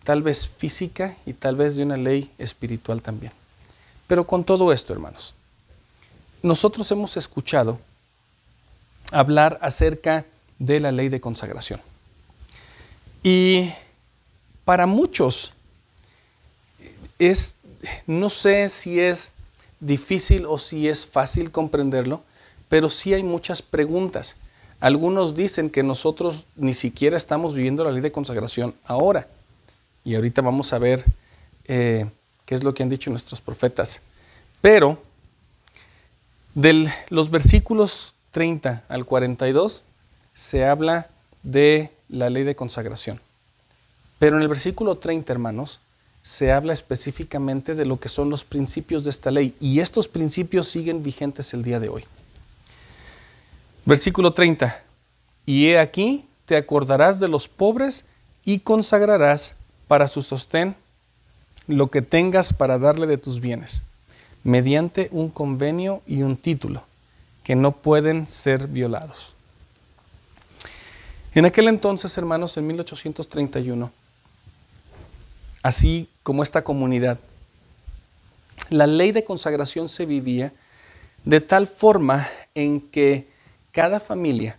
tal 0.04 0.22
vez 0.22 0.46
física 0.46 1.16
y 1.26 1.32
tal 1.32 1.56
vez 1.56 1.74
de 1.74 1.82
una 1.82 1.96
ley 1.96 2.30
espiritual 2.38 3.02
también. 3.02 3.32
Pero 4.06 4.24
con 4.24 4.44
todo 4.44 4.72
esto, 4.72 4.92
hermanos, 4.92 5.34
nosotros 6.40 6.88
hemos 6.92 7.16
escuchado 7.16 7.80
hablar 9.10 9.58
acerca 9.62 10.26
de 10.58 10.80
la 10.80 10.92
ley 10.92 11.08
de 11.08 11.20
consagración. 11.20 11.80
Y 13.22 13.70
para 14.64 14.86
muchos 14.86 15.52
es 17.18 17.56
no 18.06 18.30
sé 18.30 18.68
si 18.68 19.00
es 19.00 19.32
difícil 19.80 20.46
o 20.46 20.58
si 20.58 20.88
es 20.88 21.06
fácil 21.06 21.50
comprenderlo, 21.50 22.22
pero 22.68 22.90
sí 22.90 23.14
hay 23.14 23.22
muchas 23.22 23.62
preguntas. 23.62 24.36
Algunos 24.80 25.34
dicen 25.34 25.70
que 25.70 25.82
nosotros 25.82 26.46
ni 26.56 26.74
siquiera 26.74 27.16
estamos 27.16 27.54
viviendo 27.54 27.84
la 27.84 27.92
ley 27.92 28.00
de 28.00 28.12
consagración 28.12 28.74
ahora. 28.84 29.28
Y 30.04 30.14
ahorita 30.14 30.42
vamos 30.42 30.72
a 30.72 30.78
ver 30.78 31.04
eh, 31.66 32.06
qué 32.44 32.54
es 32.54 32.64
lo 32.64 32.74
que 32.74 32.82
han 32.82 32.90
dicho 32.90 33.10
nuestros 33.10 33.40
profetas. 33.40 34.00
Pero 34.60 34.98
de 36.54 36.90
los 37.08 37.30
versículos 37.30 38.14
30 38.32 38.84
al 38.88 39.04
42 39.04 39.82
se 40.34 40.66
habla 40.66 41.08
de 41.42 41.90
la 42.08 42.28
ley 42.28 42.44
de 42.44 42.56
consagración. 42.56 43.20
Pero 44.18 44.36
en 44.36 44.42
el 44.42 44.48
versículo 44.48 44.96
30, 44.96 45.32
hermanos, 45.32 45.80
se 46.22 46.52
habla 46.52 46.72
específicamente 46.72 47.74
de 47.74 47.84
lo 47.84 48.00
que 48.00 48.08
son 48.08 48.30
los 48.30 48.44
principios 48.44 49.04
de 49.04 49.10
esta 49.10 49.30
ley 49.30 49.54
y 49.60 49.80
estos 49.80 50.08
principios 50.08 50.68
siguen 50.68 51.02
vigentes 51.02 51.52
el 51.52 51.62
día 51.62 51.78
de 51.78 51.90
hoy. 51.90 52.04
Versículo 53.84 54.32
30. 54.32 54.82
Y 55.44 55.66
he 55.66 55.78
aquí, 55.78 56.24
te 56.46 56.56
acordarás 56.56 57.20
de 57.20 57.28
los 57.28 57.48
pobres 57.48 58.06
y 58.44 58.60
consagrarás 58.60 59.54
para 59.86 60.08
su 60.08 60.22
sostén 60.22 60.74
lo 61.66 61.90
que 61.90 62.00
tengas 62.00 62.54
para 62.54 62.78
darle 62.78 63.06
de 63.06 63.18
tus 63.18 63.40
bienes, 63.40 63.82
mediante 64.42 65.08
un 65.12 65.28
convenio 65.28 66.02
y 66.06 66.22
un 66.22 66.36
título, 66.36 66.82
que 67.42 67.54
no 67.54 67.72
pueden 67.72 68.26
ser 68.26 68.68
violados. 68.68 69.33
En 71.34 71.44
aquel 71.44 71.66
entonces, 71.68 72.16
hermanos, 72.16 72.56
en 72.56 72.66
1831, 72.68 73.90
así 75.62 76.08
como 76.22 76.42
esta 76.42 76.62
comunidad. 76.62 77.18
La 78.70 78.86
ley 78.86 79.10
de 79.12 79.24
consagración 79.24 79.88
se 79.88 80.06
vivía 80.06 80.52
de 81.24 81.40
tal 81.40 81.66
forma 81.66 82.28
en 82.54 82.80
que 82.80 83.26
cada 83.72 83.98
familia 83.98 84.58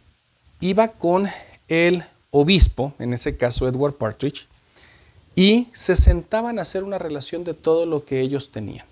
iba 0.60 0.90
con 0.90 1.30
el 1.70 2.04
obispo, 2.32 2.94
en 3.00 3.14
ese 3.14 3.38
caso 3.38 3.68
Edward 3.68 3.94
Partridge, 3.94 4.48
y 5.36 5.70
se 5.74 5.96
sentaban 5.96 6.60
a 6.60 6.64
hacer 6.64 6.84
una 6.84 6.98
relación 6.98 7.44
de 7.44 7.54
todo 7.54 7.86
lo 7.86 8.04
que 8.04 8.20
ellos 8.20 8.52
tenían. 8.52 8.86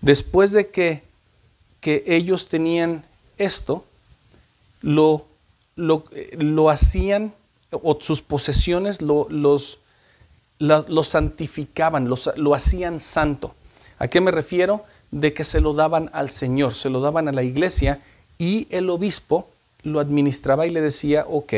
Después 0.00 0.52
de 0.52 0.68
que, 0.68 1.02
que 1.80 2.04
ellos 2.06 2.48
tenían 2.48 3.04
esto, 3.38 3.84
lo, 4.80 5.26
lo, 5.76 6.70
hacían, 6.70 7.34
o 7.70 7.98
sus 8.00 8.22
posesiones 8.22 9.02
lo, 9.02 9.26
los, 9.30 9.78
lo, 10.58 11.04
santificaban, 11.04 12.08
lo 12.08 12.54
hacían 12.54 13.00
santo. 13.00 13.54
¿A 13.98 14.08
qué 14.08 14.20
me 14.20 14.30
refiero? 14.30 14.84
De 15.10 15.32
que 15.32 15.44
se 15.44 15.60
lo 15.60 15.74
daban 15.74 16.10
al 16.12 16.30
Señor, 16.30 16.74
se 16.74 16.90
lo 16.90 17.00
daban 17.00 17.28
a 17.28 17.32
la 17.32 17.42
iglesia 17.42 18.00
y 18.38 18.66
el 18.70 18.90
obispo 18.90 19.48
lo 19.84 20.00
administraba 20.00 20.66
y 20.66 20.70
le 20.70 20.80
decía, 20.80 21.24
ok, 21.28 21.52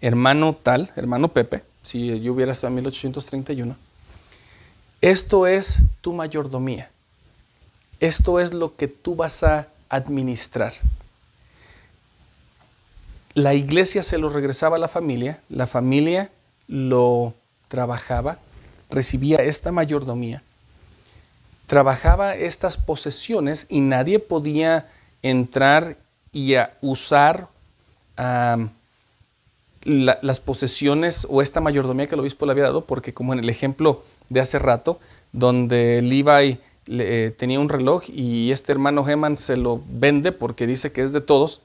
hermano 0.00 0.56
tal, 0.62 0.92
hermano 0.96 1.28
Pepe, 1.28 1.62
si 1.82 2.20
yo 2.20 2.32
hubiera 2.34 2.52
estado 2.52 2.68
en 2.68 2.74
1831, 2.76 3.76
esto 5.00 5.46
es 5.46 5.78
tu 6.00 6.12
mayordomía. 6.12 6.90
Esto 8.00 8.40
es 8.40 8.52
lo 8.52 8.76
que 8.76 8.88
tú 8.88 9.16
vas 9.16 9.42
a 9.42 9.68
administrar. 9.88 10.74
La 13.34 13.54
iglesia 13.54 14.02
se 14.02 14.18
lo 14.18 14.28
regresaba 14.28 14.76
a 14.76 14.80
la 14.80 14.88
familia, 14.88 15.40
la 15.48 15.66
familia 15.66 16.30
lo 16.66 17.34
trabajaba, 17.68 18.38
recibía 18.90 19.38
esta 19.38 19.70
mayordomía, 19.70 20.42
trabajaba 21.66 22.34
estas 22.34 22.76
posesiones 22.76 23.66
y 23.68 23.80
nadie 23.80 24.18
podía 24.18 24.88
entrar 25.22 25.96
y 26.32 26.54
usar 26.80 27.48
las 29.84 30.40
posesiones 30.40 31.26
o 31.30 31.40
esta 31.40 31.60
mayordomía 31.60 32.06
que 32.06 32.14
el 32.14 32.20
obispo 32.20 32.46
le 32.46 32.52
había 32.52 32.64
dado, 32.64 32.84
porque 32.84 33.14
como 33.14 33.32
en 33.32 33.38
el 33.38 33.48
ejemplo 33.48 34.02
de 34.28 34.40
hace 34.40 34.58
rato, 34.58 34.98
donde 35.32 36.02
Levi 36.02 36.58
eh, 36.86 37.34
tenía 37.36 37.60
un 37.60 37.68
reloj 37.68 38.04
y 38.08 38.50
este 38.50 38.72
hermano 38.72 39.06
Heman 39.08 39.36
se 39.36 39.56
lo 39.56 39.80
vende 39.88 40.32
porque 40.32 40.66
dice 40.66 40.90
que 40.92 41.02
es 41.02 41.12
de 41.12 41.20
todos, 41.20 41.60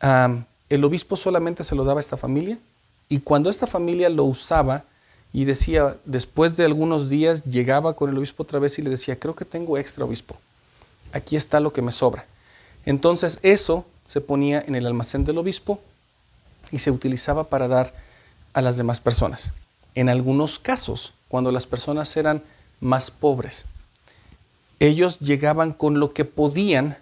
el 0.00 0.84
obispo 0.84 1.16
solamente 1.16 1.64
se 1.64 1.74
lo 1.74 1.84
daba 1.84 1.98
a 1.98 2.00
esta 2.00 2.16
familia 2.16 2.58
y 3.08 3.20
cuando 3.20 3.50
esta 3.50 3.66
familia 3.66 4.08
lo 4.08 4.24
usaba 4.24 4.84
y 5.32 5.44
decía, 5.44 5.96
después 6.04 6.56
de 6.56 6.64
algunos 6.64 7.08
días 7.08 7.44
llegaba 7.44 7.94
con 7.94 8.10
el 8.10 8.18
obispo 8.18 8.42
otra 8.42 8.58
vez 8.58 8.78
y 8.78 8.82
le 8.82 8.90
decía, 8.90 9.18
creo 9.18 9.34
que 9.34 9.44
tengo 9.44 9.78
extra 9.78 10.04
obispo, 10.04 10.36
aquí 11.12 11.36
está 11.36 11.60
lo 11.60 11.72
que 11.72 11.82
me 11.82 11.92
sobra. 11.92 12.26
Entonces 12.86 13.38
eso 13.42 13.84
se 14.04 14.20
ponía 14.20 14.64
en 14.66 14.74
el 14.74 14.86
almacén 14.86 15.24
del 15.24 15.38
obispo 15.38 15.80
y 16.72 16.78
se 16.78 16.90
utilizaba 16.90 17.44
para 17.44 17.68
dar 17.68 17.94
a 18.52 18.62
las 18.62 18.76
demás 18.76 19.00
personas. 19.00 19.52
En 19.94 20.08
algunos 20.08 20.58
casos, 20.58 21.12
cuando 21.28 21.52
las 21.52 21.66
personas 21.66 22.16
eran 22.16 22.42
más 22.80 23.10
pobres, 23.10 23.66
ellos 24.78 25.18
llegaban 25.20 25.72
con 25.72 26.00
lo 26.00 26.12
que 26.12 26.24
podían 26.24 26.96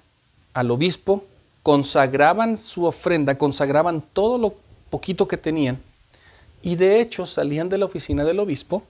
al 0.52 0.70
obispo, 0.70 1.24
consagraban 1.68 2.56
su 2.56 2.86
ofrenda, 2.86 3.36
consagraban 3.36 4.00
todo 4.00 4.38
lo 4.38 4.54
poquito 4.88 5.28
que 5.28 5.36
tenían 5.36 5.78
y 6.62 6.76
de 6.76 6.98
hecho 6.98 7.26
salían 7.26 7.68
de 7.68 7.76
la 7.76 7.84
oficina 7.84 8.24
del 8.24 8.40
obispo 8.40 8.84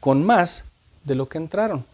con 0.00 0.24
más 0.24 0.64
de 1.04 1.16
lo 1.16 1.28
que 1.28 1.36
entraron. 1.36 1.84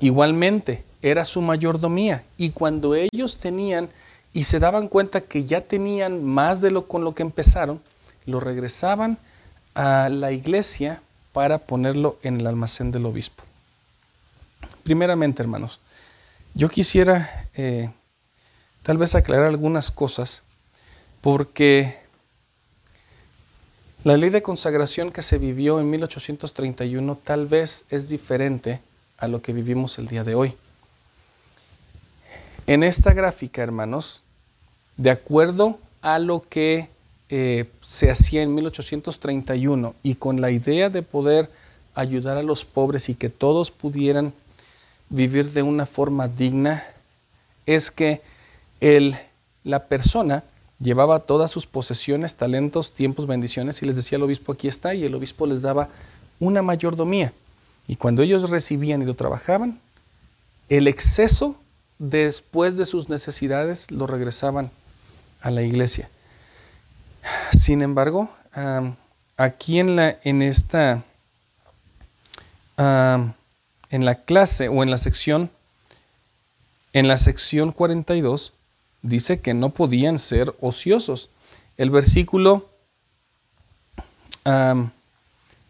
Igualmente, 0.00 0.82
era 1.00 1.24
su 1.24 1.40
mayordomía 1.40 2.24
y 2.36 2.50
cuando 2.50 2.96
ellos 2.96 3.36
tenían 3.38 3.88
y 4.32 4.42
se 4.42 4.58
daban 4.58 4.88
cuenta 4.88 5.20
que 5.20 5.44
ya 5.44 5.60
tenían 5.60 6.24
más 6.24 6.60
de 6.60 6.72
lo 6.72 6.88
con 6.88 7.04
lo 7.04 7.14
que 7.14 7.22
empezaron, 7.22 7.80
lo 8.26 8.40
regresaban 8.40 9.16
a 9.76 10.08
la 10.08 10.32
iglesia 10.32 11.02
para 11.32 11.58
ponerlo 11.58 12.18
en 12.24 12.40
el 12.40 12.48
almacén 12.48 12.90
del 12.90 13.06
obispo. 13.06 13.44
Primeramente, 14.82 15.40
hermanos, 15.40 15.78
yo 16.52 16.68
quisiera 16.68 17.46
eh, 17.54 17.90
tal 18.82 18.98
vez 18.98 19.14
aclarar 19.14 19.46
algunas 19.46 19.90
cosas 19.90 20.42
porque 21.20 21.98
la 24.04 24.16
ley 24.16 24.30
de 24.30 24.42
consagración 24.42 25.10
que 25.10 25.22
se 25.22 25.38
vivió 25.38 25.80
en 25.80 25.90
1831 25.90 27.18
tal 27.22 27.46
vez 27.46 27.84
es 27.90 28.08
diferente 28.08 28.80
a 29.18 29.28
lo 29.28 29.42
que 29.42 29.52
vivimos 29.52 29.98
el 29.98 30.06
día 30.06 30.24
de 30.24 30.34
hoy. 30.34 30.54
En 32.66 32.82
esta 32.82 33.12
gráfica, 33.12 33.62
hermanos, 33.62 34.22
de 34.96 35.10
acuerdo 35.10 35.78
a 36.00 36.18
lo 36.18 36.42
que 36.42 36.88
eh, 37.28 37.66
se 37.80 38.10
hacía 38.10 38.42
en 38.42 38.54
1831 38.54 39.94
y 40.02 40.14
con 40.14 40.40
la 40.40 40.50
idea 40.50 40.88
de 40.88 41.02
poder 41.02 41.50
ayudar 41.94 42.36
a 42.36 42.42
los 42.42 42.64
pobres 42.64 43.08
y 43.08 43.14
que 43.14 43.28
todos 43.28 43.70
pudieran 43.70 44.32
vivir 45.10 45.50
de 45.52 45.62
una 45.62 45.86
forma 45.86 46.28
digna, 46.28 46.84
es 47.66 47.90
que 47.90 48.22
el, 48.80 49.16
la 49.64 49.86
persona 49.86 50.44
llevaba 50.80 51.20
todas 51.20 51.50
sus 51.50 51.66
posesiones, 51.66 52.36
talentos, 52.36 52.92
tiempos, 52.92 53.26
bendiciones 53.26 53.82
y 53.82 53.86
les 53.86 53.96
decía 53.96 54.16
al 54.16 54.22
obispo, 54.22 54.52
aquí 54.52 54.68
está, 54.68 54.94
y 54.94 55.04
el 55.04 55.14
obispo 55.14 55.46
les 55.46 55.62
daba 55.62 55.88
una 56.38 56.62
mayordomía. 56.62 57.32
Y 57.86 57.96
cuando 57.96 58.22
ellos 58.22 58.50
recibían 58.50 59.02
y 59.02 59.06
lo 59.06 59.14
trabajaban, 59.14 59.80
el 60.68 60.86
exceso 60.86 61.56
después 61.98 62.76
de 62.76 62.84
sus 62.84 63.08
necesidades 63.08 63.90
lo 63.90 64.06
regresaban 64.06 64.70
a 65.40 65.50
la 65.50 65.62
iglesia. 65.62 66.08
Sin 67.56 67.82
embargo, 67.82 68.30
aquí 69.36 69.78
en, 69.78 69.96
la, 69.96 70.18
en 70.22 70.42
esta, 70.42 71.02
en 72.76 74.04
la 74.04 74.14
clase 74.14 74.68
o 74.68 74.82
en 74.82 74.90
la 74.90 74.98
sección, 74.98 75.50
en 76.92 77.08
la 77.08 77.18
sección 77.18 77.72
42, 77.72 78.52
dice 79.02 79.40
que 79.40 79.54
no 79.54 79.70
podían 79.70 80.18
ser 80.18 80.54
ociosos. 80.60 81.30
El 81.76 81.90
versículo, 81.90 82.68
en 84.44 84.90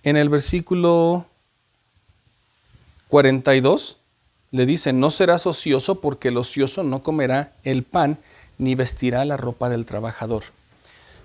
el 0.03 0.29
versículo 0.29 1.27
42, 3.09 3.99
le 4.51 4.67
dice, 4.67 4.93
no 4.93 5.11
serás 5.11 5.47
ocioso 5.47 6.01
porque 6.01 6.29
el 6.29 6.37
ocioso 6.39 6.83
no 6.83 7.03
comerá 7.03 7.53
el 7.65 7.83
pan 7.83 8.19
ni 8.57 8.75
vestirá 8.75 9.25
la 9.25 9.37
ropa 9.37 9.69
del 9.69 9.85
trabajador. 9.85 10.45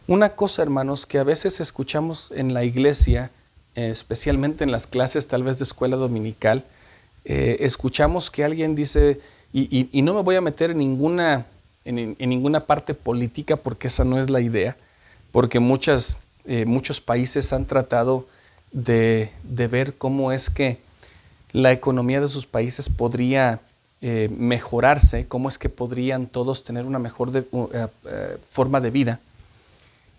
Una 0.07 0.35
cosa, 0.35 0.61
hermanos, 0.61 1.05
que 1.05 1.19
a 1.19 1.23
veces 1.23 1.61
escuchamos 1.61 2.31
en 2.35 2.53
la 2.53 2.65
iglesia, 2.65 3.31
especialmente 3.75 4.63
en 4.63 4.71
las 4.71 4.85
clases 4.85 5.27
tal 5.27 5.43
vez 5.43 5.59
de 5.59 5.63
escuela 5.63 5.95
dominical, 5.95 6.65
eh, 7.25 7.57
escuchamos 7.61 8.29
que 8.29 8.43
alguien 8.43 8.75
dice, 8.75 9.21
y, 9.53 10.01
no 10.01 10.13
me 10.13 10.21
voy 10.21 10.35
a 10.35 10.41
meter 10.41 10.71
en 10.71 10.79
ninguna, 10.79 11.45
en, 11.85 12.15
ninguna 12.17 12.65
parte 12.65 12.93
política 12.93 13.55
porque 13.57 13.87
esa 13.87 14.03
no 14.03 14.19
es 14.19 14.29
la 14.29 14.41
idea, 14.41 14.77
porque 15.31 15.59
muchas, 15.59 16.17
eh, 16.45 16.65
muchos 16.65 17.01
países 17.01 17.53
han 17.53 17.65
tratado 17.65 18.27
de, 18.71 19.29
ver 19.43 19.95
cómo 19.95 20.31
es 20.31 20.49
que 20.49 20.79
la 21.51 21.71
economía 21.71 22.21
de 22.21 22.29
sus 22.29 22.45
países 22.45 22.89
podría 22.89 23.59
eh, 24.01 24.29
mejorarse, 24.35 25.27
cómo 25.27 25.49
es 25.49 25.57
que 25.57 25.69
podrían 25.69 26.27
todos 26.27 26.63
tener 26.63 26.85
una 26.85 26.99
mejor 26.99 27.31
eh, 27.35 28.37
forma 28.49 28.81
de 28.81 28.89
vida. 28.89 29.19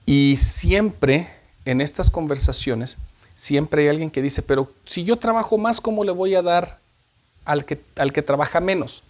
Y 0.06 0.36
siempre 0.36 1.28
en 1.64 1.80
estas 1.80 2.10
conversaciones, 2.10 2.98
siempre 3.34 3.82
hay 3.82 3.88
alguien 3.88 4.10
que 4.10 4.22
dice, 4.22 4.42
pero 4.42 4.70
si 4.84 5.04
yo 5.04 5.16
trabajo 5.16 5.58
más, 5.58 5.80
¿cómo 5.80 6.04
le 6.04 6.12
voy 6.12 6.34
a 6.34 6.42
dar 6.42 6.78
al 7.44 7.64
que, 7.64 7.80
al 7.96 8.12
que 8.12 8.22
trabaja 8.22 8.60
menos? 8.60 9.02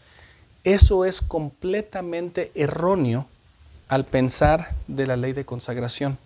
Eso 0.65 1.05
es 1.05 1.21
completamente 1.21 2.51
erróneo 2.55 3.27
al 3.89 4.05
pensar 4.05 4.75
de 4.87 5.07
la 5.07 5.17
ley 5.17 5.33
de 5.33 5.45
consagración. 5.45 6.19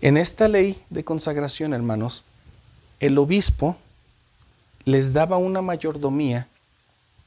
En 0.00 0.16
esta 0.16 0.48
ley 0.48 0.82
de 0.90 1.04
consagración, 1.04 1.72
hermanos, 1.72 2.24
el 3.00 3.16
obispo 3.18 3.76
les 4.84 5.12
daba 5.12 5.36
una 5.36 5.62
mayordomía 5.62 6.48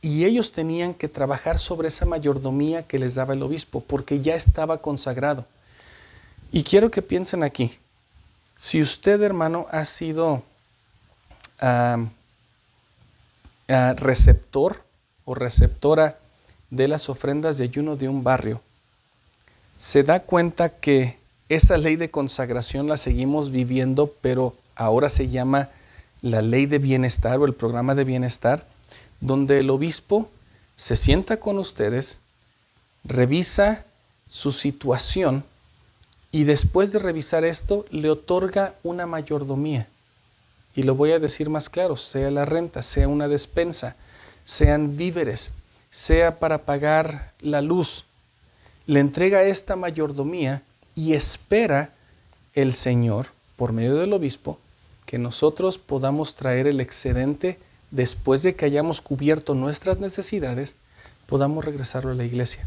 y 0.02 0.26
ellos 0.26 0.52
tenían 0.52 0.94
que 0.94 1.08
trabajar 1.08 1.58
sobre 1.58 1.88
esa 1.88 2.06
mayordomía 2.06 2.84
que 2.84 3.00
les 3.00 3.16
daba 3.16 3.34
el 3.34 3.44
obispo, 3.44 3.82
porque 3.82 4.20
ya 4.20 4.36
estaba 4.36 4.78
consagrado. 4.78 5.46
Y 6.52 6.64
quiero 6.64 6.92
que 6.92 7.02
piensen 7.02 7.44
aquí, 7.44 7.78
si 8.58 8.82
usted, 8.82 9.22
hermano, 9.22 9.68
ha 9.72 9.86
sido 9.86 10.44
receptor 13.68 14.84
o 15.30 15.36
receptora 15.36 16.18
de 16.72 16.88
las 16.88 17.08
ofrendas 17.08 17.60
de 17.60 17.66
ayuno 17.66 17.96
de 17.96 18.10
un 18.10 18.24
barrio, 18.24 18.62
se 19.78 20.02
da 20.02 20.22
cuenta 20.22 20.70
que 20.70 21.20
esa 21.50 21.78
ley 21.78 21.98
de 21.98 22.10
consagración 22.10 22.88
la 22.88 22.98
seguimos 22.98 23.52
viviendo, 23.52 24.12
pero 24.22 24.56
ahora 24.76 25.08
se 25.08 25.28
llama 25.28 25.70
la 26.24 26.42
ley 26.42 26.66
de 26.66 26.80
bienestar 26.80 27.38
o 27.38 27.46
el 27.46 27.54
programa 27.54 27.94
de 27.94 28.06
bienestar, 28.06 28.66
donde 29.22 29.60
el 29.60 29.70
obispo 29.70 30.32
se 30.76 30.96
sienta 30.96 31.38
con 31.38 31.60
ustedes, 31.60 32.22
revisa 33.04 33.86
su 34.28 34.52
situación 34.52 35.44
y 36.32 36.46
después 36.46 36.92
de 36.92 36.98
revisar 36.98 37.46
esto 37.46 37.86
le 37.92 38.10
otorga 38.10 38.74
una 38.82 39.06
mayordomía. 39.06 39.88
Y 40.74 40.82
lo 40.82 40.96
voy 40.96 41.12
a 41.12 41.20
decir 41.20 41.52
más 41.52 41.70
claro, 41.70 41.96
sea 41.98 42.32
la 42.32 42.46
renta, 42.46 42.82
sea 42.82 43.08
una 43.08 43.28
despensa, 43.28 43.96
sean 44.50 44.98
víveres, 44.98 45.54
sea 45.92 46.40
para 46.40 46.64
pagar 46.64 47.34
la 47.40 47.62
luz. 47.62 48.06
Le 48.88 49.00
entrega 49.00 49.44
esta 49.44 49.76
mayordomía 49.76 50.64
y 50.96 51.14
espera 51.14 51.94
el 52.56 52.74
Señor, 52.74 53.28
por 53.56 53.74
medio 53.74 53.98
del 53.98 54.12
obispo, 54.12 54.58
que 55.06 55.20
nosotros 55.20 55.78
podamos 55.78 56.34
traer 56.34 56.66
el 56.66 56.82
excedente 56.82 57.60
después 57.92 58.42
de 58.42 58.56
que 58.56 58.66
hayamos 58.66 59.02
cubierto 59.02 59.54
nuestras 59.54 60.00
necesidades, 60.00 60.76
podamos 61.28 61.64
regresarlo 61.64 62.10
a 62.10 62.16
la 62.16 62.26
iglesia. 62.26 62.66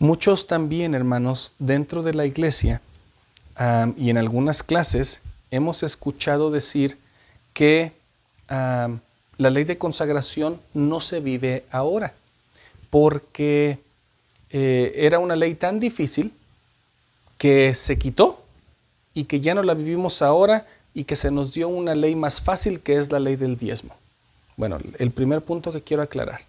Muchos 0.00 0.48
también, 0.48 0.96
hermanos, 0.96 1.54
dentro 1.60 2.02
de 2.02 2.14
la 2.14 2.26
iglesia 2.26 2.80
y 3.96 4.10
en 4.10 4.18
algunas 4.18 4.64
clases 4.64 5.20
hemos 5.52 5.84
escuchado 5.84 6.50
decir 6.50 6.98
que 7.52 7.92
la 9.38 9.50
ley 9.50 9.64
de 9.64 9.78
consagración 9.78 10.60
no 10.72 11.00
se 11.00 11.20
vive 11.20 11.64
ahora, 11.70 12.14
porque 12.90 13.78
eh, 14.50 14.92
era 14.96 15.18
una 15.18 15.36
ley 15.36 15.54
tan 15.54 15.80
difícil 15.80 16.32
que 17.38 17.74
se 17.74 17.98
quitó 17.98 18.42
y 19.12 19.24
que 19.24 19.40
ya 19.40 19.54
no 19.54 19.62
la 19.62 19.74
vivimos 19.74 20.22
ahora 20.22 20.66
y 20.94 21.04
que 21.04 21.16
se 21.16 21.30
nos 21.30 21.52
dio 21.52 21.68
una 21.68 21.94
ley 21.94 22.14
más 22.14 22.40
fácil 22.40 22.80
que 22.80 22.96
es 22.96 23.10
la 23.10 23.20
ley 23.20 23.36
del 23.36 23.58
diezmo. 23.58 23.94
Bueno, 24.56 24.78
el 24.98 25.10
primer 25.10 25.42
punto 25.42 25.72
que 25.72 25.82
quiero 25.82 26.02
aclarar, 26.02 26.42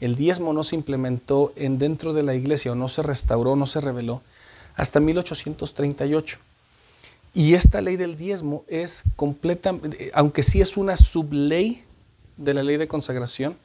el 0.00 0.16
diezmo 0.16 0.54
no 0.54 0.64
se 0.64 0.76
implementó 0.76 1.52
en 1.56 1.78
dentro 1.78 2.14
de 2.14 2.22
la 2.22 2.34
iglesia 2.34 2.72
o 2.72 2.74
no 2.74 2.88
se 2.88 3.02
restauró, 3.02 3.56
no 3.56 3.66
se 3.66 3.80
reveló 3.80 4.22
hasta 4.74 4.98
1838. 5.00 6.38
Y 7.34 7.54
esta 7.54 7.80
ley 7.82 7.96
del 7.96 8.16
diezmo 8.16 8.64
es 8.66 9.02
completa, 9.14 9.74
aunque 10.14 10.42
sí 10.42 10.60
es 10.60 10.76
una 10.76 10.96
subley 10.96 11.84
de 12.40 12.54
la 12.54 12.62
ley 12.62 12.76
de 12.76 12.88
consagración, 12.88 13.56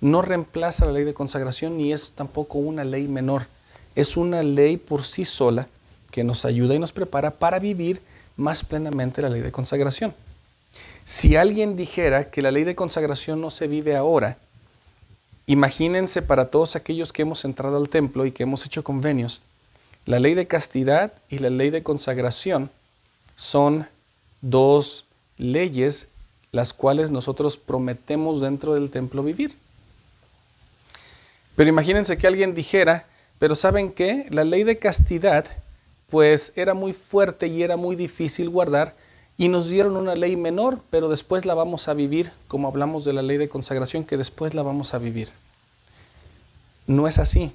no 0.00 0.20
reemplaza 0.20 0.84
la 0.84 0.92
ley 0.92 1.04
de 1.04 1.14
consagración 1.14 1.78
ni 1.78 1.92
es 1.92 2.12
tampoco 2.12 2.58
una 2.58 2.84
ley 2.84 3.08
menor. 3.08 3.46
Es 3.94 4.16
una 4.16 4.42
ley 4.42 4.76
por 4.76 5.04
sí 5.04 5.24
sola 5.24 5.68
que 6.10 6.24
nos 6.24 6.44
ayuda 6.44 6.74
y 6.74 6.78
nos 6.78 6.92
prepara 6.92 7.30
para 7.30 7.58
vivir 7.58 8.02
más 8.36 8.62
plenamente 8.62 9.22
la 9.22 9.30
ley 9.30 9.40
de 9.40 9.52
consagración. 9.52 10.14
Si 11.04 11.36
alguien 11.36 11.76
dijera 11.76 12.30
que 12.30 12.42
la 12.42 12.50
ley 12.50 12.64
de 12.64 12.74
consagración 12.74 13.40
no 13.40 13.50
se 13.50 13.68
vive 13.68 13.96
ahora, 13.96 14.36
imagínense 15.46 16.20
para 16.20 16.50
todos 16.50 16.76
aquellos 16.76 17.12
que 17.12 17.22
hemos 17.22 17.44
entrado 17.44 17.76
al 17.76 17.88
templo 17.88 18.26
y 18.26 18.32
que 18.32 18.42
hemos 18.42 18.66
hecho 18.66 18.84
convenios, 18.84 19.40
la 20.04 20.20
ley 20.20 20.34
de 20.34 20.46
castidad 20.46 21.12
y 21.28 21.38
la 21.38 21.50
ley 21.50 21.70
de 21.70 21.82
consagración 21.82 22.70
son 23.34 23.88
dos 24.40 25.04
leyes 25.38 26.08
las 26.52 26.72
cuales 26.72 27.10
nosotros 27.10 27.58
prometemos 27.58 28.40
dentro 28.40 28.74
del 28.74 28.90
templo 28.90 29.22
vivir. 29.22 29.56
Pero 31.54 31.70
imagínense 31.70 32.16
que 32.16 32.26
alguien 32.26 32.54
dijera, 32.54 33.06
pero 33.38 33.54
¿saben 33.54 33.92
qué? 33.92 34.26
La 34.30 34.44
ley 34.44 34.64
de 34.64 34.78
castidad 34.78 35.46
pues 36.10 36.52
era 36.54 36.74
muy 36.74 36.92
fuerte 36.92 37.48
y 37.48 37.62
era 37.62 37.76
muy 37.76 37.96
difícil 37.96 38.48
guardar 38.48 38.94
y 39.36 39.48
nos 39.48 39.68
dieron 39.68 39.96
una 39.96 40.14
ley 40.14 40.36
menor, 40.36 40.80
pero 40.90 41.08
después 41.08 41.44
la 41.44 41.54
vamos 41.54 41.88
a 41.88 41.94
vivir, 41.94 42.32
como 42.48 42.68
hablamos 42.68 43.04
de 43.04 43.12
la 43.12 43.22
ley 43.22 43.36
de 43.36 43.48
consagración, 43.48 44.04
que 44.04 44.16
después 44.16 44.54
la 44.54 44.62
vamos 44.62 44.94
a 44.94 44.98
vivir. 44.98 45.28
No 46.86 47.06
es 47.06 47.18
así. 47.18 47.52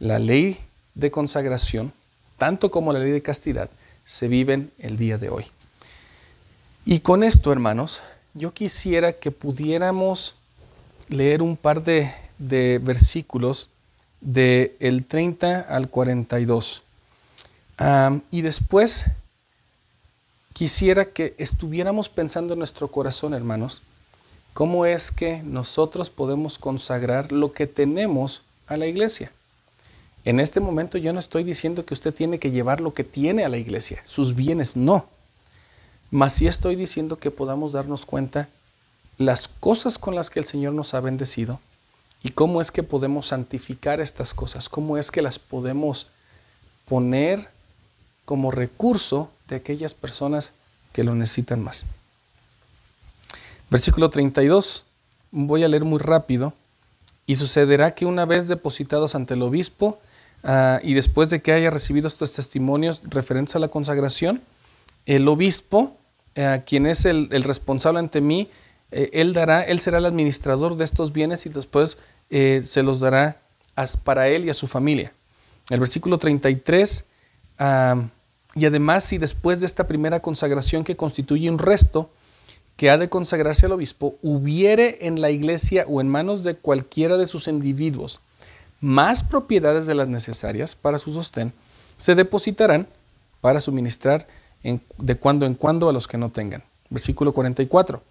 La 0.00 0.18
ley 0.18 0.58
de 0.94 1.10
consagración, 1.10 1.92
tanto 2.36 2.70
como 2.70 2.92
la 2.92 2.98
ley 2.98 3.12
de 3.12 3.22
castidad, 3.22 3.70
se 4.04 4.26
viven 4.26 4.72
el 4.78 4.96
día 4.96 5.18
de 5.18 5.28
hoy. 5.28 5.46
Y 6.90 7.00
con 7.00 7.22
esto, 7.22 7.52
hermanos, 7.52 8.00
yo 8.32 8.54
quisiera 8.54 9.12
que 9.12 9.30
pudiéramos 9.30 10.36
leer 11.10 11.42
un 11.42 11.54
par 11.54 11.82
de, 11.84 12.10
versículos 12.38 13.68
del 14.22 14.72
el 14.80 15.04
30 15.04 15.60
al 15.68 15.90
42 15.90 16.82
y 18.30 18.40
después 18.40 19.04
quisiera 20.54 21.04
que 21.04 21.34
estuviéramos 21.36 22.08
pensando 22.08 22.54
en 22.54 22.60
nuestro 22.60 22.88
corazón, 22.88 23.34
hermanos, 23.34 23.82
cómo 24.54 24.86
es 24.86 25.10
que 25.10 25.42
nosotros 25.42 26.08
podemos 26.08 26.56
consagrar 26.56 27.32
lo 27.32 27.52
que 27.52 27.66
tenemos 27.66 28.40
a 28.66 28.78
la 28.78 28.86
iglesia. 28.86 29.30
En 30.24 30.40
este 30.40 30.58
momento 30.58 30.96
yo 30.96 31.12
no 31.12 31.18
estoy 31.18 31.44
diciendo 31.44 31.84
que 31.84 31.92
usted 31.92 32.14
tiene 32.14 32.38
que 32.38 32.50
llevar 32.50 32.80
lo 32.80 32.94
que 32.94 33.04
tiene 33.04 33.44
a 33.44 33.50
la 33.50 33.58
iglesia, 33.58 34.00
sus 34.06 34.34
bienes 34.34 34.74
no. 34.74 35.06
Mas 36.10 36.34
sí 36.34 36.46
estoy 36.46 36.76
diciendo 36.76 37.18
que 37.18 37.30
podamos 37.30 37.72
darnos 37.72 38.06
cuenta 38.06 38.48
las 39.18 39.48
cosas 39.48 39.98
con 39.98 40.14
las 40.14 40.30
que 40.30 40.38
el 40.38 40.46
Señor 40.46 40.72
nos 40.72 40.94
ha 40.94 41.00
bendecido 41.00 41.60
y 42.22 42.30
cómo 42.30 42.60
es 42.60 42.70
que 42.70 42.82
podemos 42.82 43.26
santificar 43.26 44.00
estas 44.00 44.34
cosas, 44.34 44.68
cómo 44.68 44.96
es 44.96 45.10
que 45.10 45.22
las 45.22 45.38
podemos 45.38 46.08
poner 46.86 47.50
como 48.24 48.50
recurso 48.50 49.30
de 49.48 49.56
aquellas 49.56 49.94
personas 49.94 50.52
que 50.92 51.04
lo 51.04 51.14
necesitan 51.14 51.62
más. 51.62 51.84
Versículo 53.70 54.08
32, 54.08 54.86
voy 55.30 55.62
a 55.62 55.68
leer 55.68 55.84
muy 55.84 55.98
rápido. 55.98 56.54
Y 57.26 57.36
sucederá 57.36 57.94
que 57.94 58.06
una 58.06 58.24
vez 58.24 58.48
depositados 58.48 59.14
ante 59.14 59.34
el 59.34 59.42
obispo 59.42 59.98
ah, 60.44 60.80
y 60.82 60.94
después 60.94 61.28
de 61.28 61.42
que 61.42 61.52
haya 61.52 61.70
recibido 61.70 62.08
estos 62.08 62.32
testimonios 62.32 63.02
referentes 63.04 63.54
a 63.54 63.58
la 63.58 63.68
consagración, 63.68 64.40
el 65.04 65.28
obispo, 65.28 65.97
eh, 66.40 66.62
quien 66.64 66.86
es 66.86 67.04
el, 67.04 67.28
responsable 67.42 67.98
ante 67.98 68.20
mí, 68.20 68.48
eh, 68.92 69.10
él 69.12 69.32
dará, 69.32 69.62
él 69.62 69.80
será 69.80 69.98
el 69.98 70.06
administrador 70.06 70.76
de 70.76 70.84
estos 70.84 71.12
bienes 71.12 71.44
y 71.46 71.48
después 71.48 71.98
eh, 72.30 72.62
se 72.64 72.84
los 72.84 73.00
dará 73.00 73.40
para 74.04 74.28
él 74.28 74.44
y 74.44 74.50
a 74.50 74.54
su 74.54 74.68
familia. 74.68 75.12
El 75.68 75.80
versículo 75.80 76.16
33 76.16 77.04
y 78.54 78.66
además, 78.66 79.02
si 79.02 79.18
después 79.18 79.58
de 79.58 79.66
esta 79.66 79.88
primera 79.88 80.20
consagración 80.20 80.84
que 80.84 80.96
constituye 80.96 81.50
un 81.50 81.58
resto 81.58 82.08
que 82.76 82.88
ha 82.88 82.98
de 82.98 83.08
consagrarse 83.08 83.66
al 83.66 83.72
obispo, 83.72 84.14
hubiere 84.22 85.06
en 85.08 85.20
la 85.20 85.30
iglesia 85.30 85.86
o 85.88 86.00
en 86.00 86.08
manos 86.08 86.44
de 86.44 86.54
cualquiera 86.54 87.16
de 87.16 87.26
sus 87.26 87.48
individuos 87.48 88.20
más 88.80 89.24
propiedades 89.24 89.86
de 89.88 89.96
las 89.96 90.06
necesarias 90.06 90.76
para 90.76 90.98
su 90.98 91.12
sostén, 91.12 91.52
se 91.96 92.14
depositarán 92.14 92.86
para 93.40 93.58
suministrar 93.58 94.28
de 94.62 95.16
cuando 95.16 95.46
en 95.46 95.54
cuando 95.54 95.88
a 95.88 95.92
los 95.92 96.06
que 96.06 96.18
no 96.18 96.30
tengan. 96.30 96.62
Versículo 96.90 97.32
44. 97.32 98.02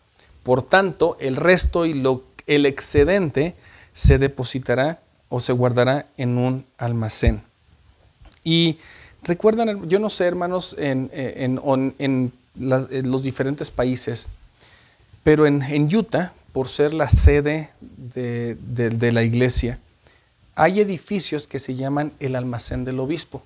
Por 0.43 0.61
tanto, 0.61 1.17
el 1.19 1.35
resto 1.35 1.85
y 1.85 1.93
lo, 1.93 2.23
el 2.45 2.65
excedente 2.65 3.55
se 3.93 4.17
depositará 4.17 5.01
o 5.29 5.39
se 5.39 5.53
guardará 5.53 6.07
en 6.17 6.37
un 6.37 6.65
almacén. 6.77 7.41
Y 8.43 8.77
Recuerdan, 9.23 9.89
yo 9.89 9.99
no 9.99 10.09
sé, 10.09 10.25
hermanos, 10.25 10.75
en, 10.79 11.09
en, 11.13 12.31
los 12.55 13.23
diferentes 13.23 13.71
países, 13.71 14.29
pero 15.23 15.45
en, 15.45 15.95
Utah, 15.95 16.33
por 16.53 16.69
ser 16.69 16.93
la 16.93 17.09
sede 17.09 17.71
de, 17.81 19.11
la 19.11 19.23
iglesia, 19.23 19.79
hay 20.55 20.79
edificios 20.79 21.45
que 21.45 21.59
se 21.59 21.75
llaman 21.75 22.13
el 22.19 22.35
almacén 22.35 22.85
del 22.85 22.99
obispo. 22.99 23.43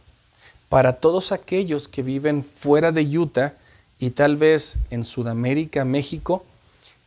Para 0.72 0.94
todos 1.02 1.34
aquellos 1.34 1.90
que 1.90 2.02
viven 2.02 2.46
fuera 2.46 2.94
de 2.94 3.04
Utah 3.04 3.56
y 4.00 4.12
tal 4.12 4.38
vez 4.38 4.78
en 4.90 5.04
Sudamérica, 5.04 5.84
México, 5.84 6.46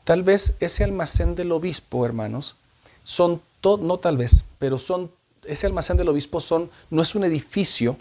tal 0.04 0.22
vez 0.22 0.52
ese 0.60 0.84
almacén 0.84 1.34
del 1.34 1.50
obispo, 1.50 2.04
hermanos, 2.04 2.56
son, 3.04 3.40
no 3.62 3.96
tal 3.96 4.18
vez, 4.18 4.44
pero 4.58 4.76
son, 4.76 5.10
ese 5.44 5.66
almacén 5.66 5.96
del 5.96 6.10
obispo 6.10 6.40
son, 6.40 6.68
no 6.90 7.00
es 7.00 7.14
un 7.14 7.24
edificio, 7.24 7.96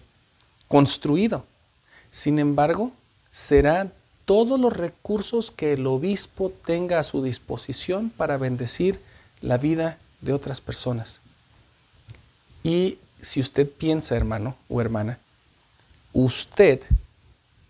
construido. 0.67 1.45
Sin 2.11 2.39
embargo, 2.39 2.91
serán 3.31 3.93
todos 4.25 4.59
los 4.59 4.75
recursos 4.75 5.49
que 5.49 5.71
el 5.71 5.87
obispo 5.87 6.51
tenga 6.65 6.99
a 6.99 7.03
su 7.03 7.23
disposición 7.23 8.09
para 8.09 8.35
bendecir 8.35 8.99
la 9.39 9.57
vida 9.57 9.97
de 10.19 10.33
otras 10.33 10.59
personas. 10.59 11.21
Y 12.63 12.97
si 13.21 13.39
usted 13.39 13.65
piensa, 13.69 14.17
hermano 14.17 14.57
o 14.67 14.81
hermana, 14.81 15.19
usted 16.13 16.81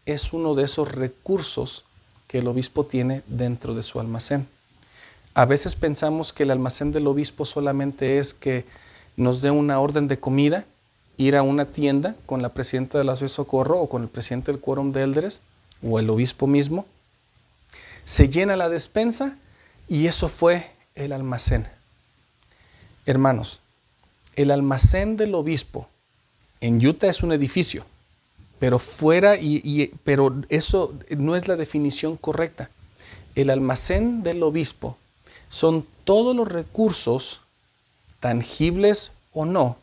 es 0.05 0.33
uno 0.33 0.53
de 0.53 0.65
esos 0.65 0.91
recursos 0.91 1.83
que 2.27 2.39
el 2.39 2.47
obispo 2.47 2.85
tiene 2.85 3.23
dentro 3.27 3.73
de 3.73 3.83
su 3.83 3.99
almacén. 3.99 4.47
A 5.33 5.45
veces 5.45 5.75
pensamos 5.75 6.33
que 6.33 6.43
el 6.43 6.51
almacén 6.51 6.91
del 6.91 7.07
obispo 7.07 7.45
solamente 7.45 8.19
es 8.19 8.33
que 8.33 8.65
nos 9.15 9.41
dé 9.41 9.49
una 9.51 9.79
orden 9.79 10.07
de 10.07 10.19
comida 10.19 10.65
ir 11.17 11.35
a 11.35 11.43
una 11.43 11.65
tienda 11.65 12.15
con 12.25 12.41
la 12.41 12.49
presidenta 12.49 12.97
de 12.97 13.03
la 13.03 13.15
Ciudad 13.15 13.31
de 13.31 13.35
Socorro 13.35 13.79
o 13.79 13.89
con 13.89 14.03
el 14.03 14.09
presidente 14.09 14.51
del 14.51 14.61
quórum 14.61 14.91
de 14.91 15.03
Eldres 15.03 15.41
o 15.83 15.99
el 15.99 16.09
obispo 16.09 16.47
mismo. 16.47 16.85
Se 18.05 18.29
llena 18.29 18.55
la 18.55 18.69
despensa 18.69 19.37
y 19.87 20.07
eso 20.07 20.27
fue 20.27 20.71
el 20.95 21.13
almacén. 21.13 21.67
Hermanos, 23.05 23.61
el 24.35 24.51
almacén 24.51 25.17
del 25.17 25.35
obispo 25.35 25.87
En 26.61 26.85
Utah 26.85 27.07
es 27.07 27.23
un 27.23 27.33
edificio, 27.33 27.85
pero 28.63 28.79
fuera, 28.79 29.35
y, 29.35 29.91
pero 30.05 30.33
eso 30.47 30.93
no 31.09 31.35
es 31.35 31.49
la 31.49 31.57
definición 31.57 32.15
correcta. 32.15 32.69
El 33.35 33.49
almacén 33.49 34.23
del 34.23 34.41
obispo 34.41 34.97
son 35.49 35.85
todos 36.05 36.33
los 36.33 36.47
recursos, 36.47 37.41
tangibles 38.21 39.11
o 39.33 39.43
no, 39.43 39.75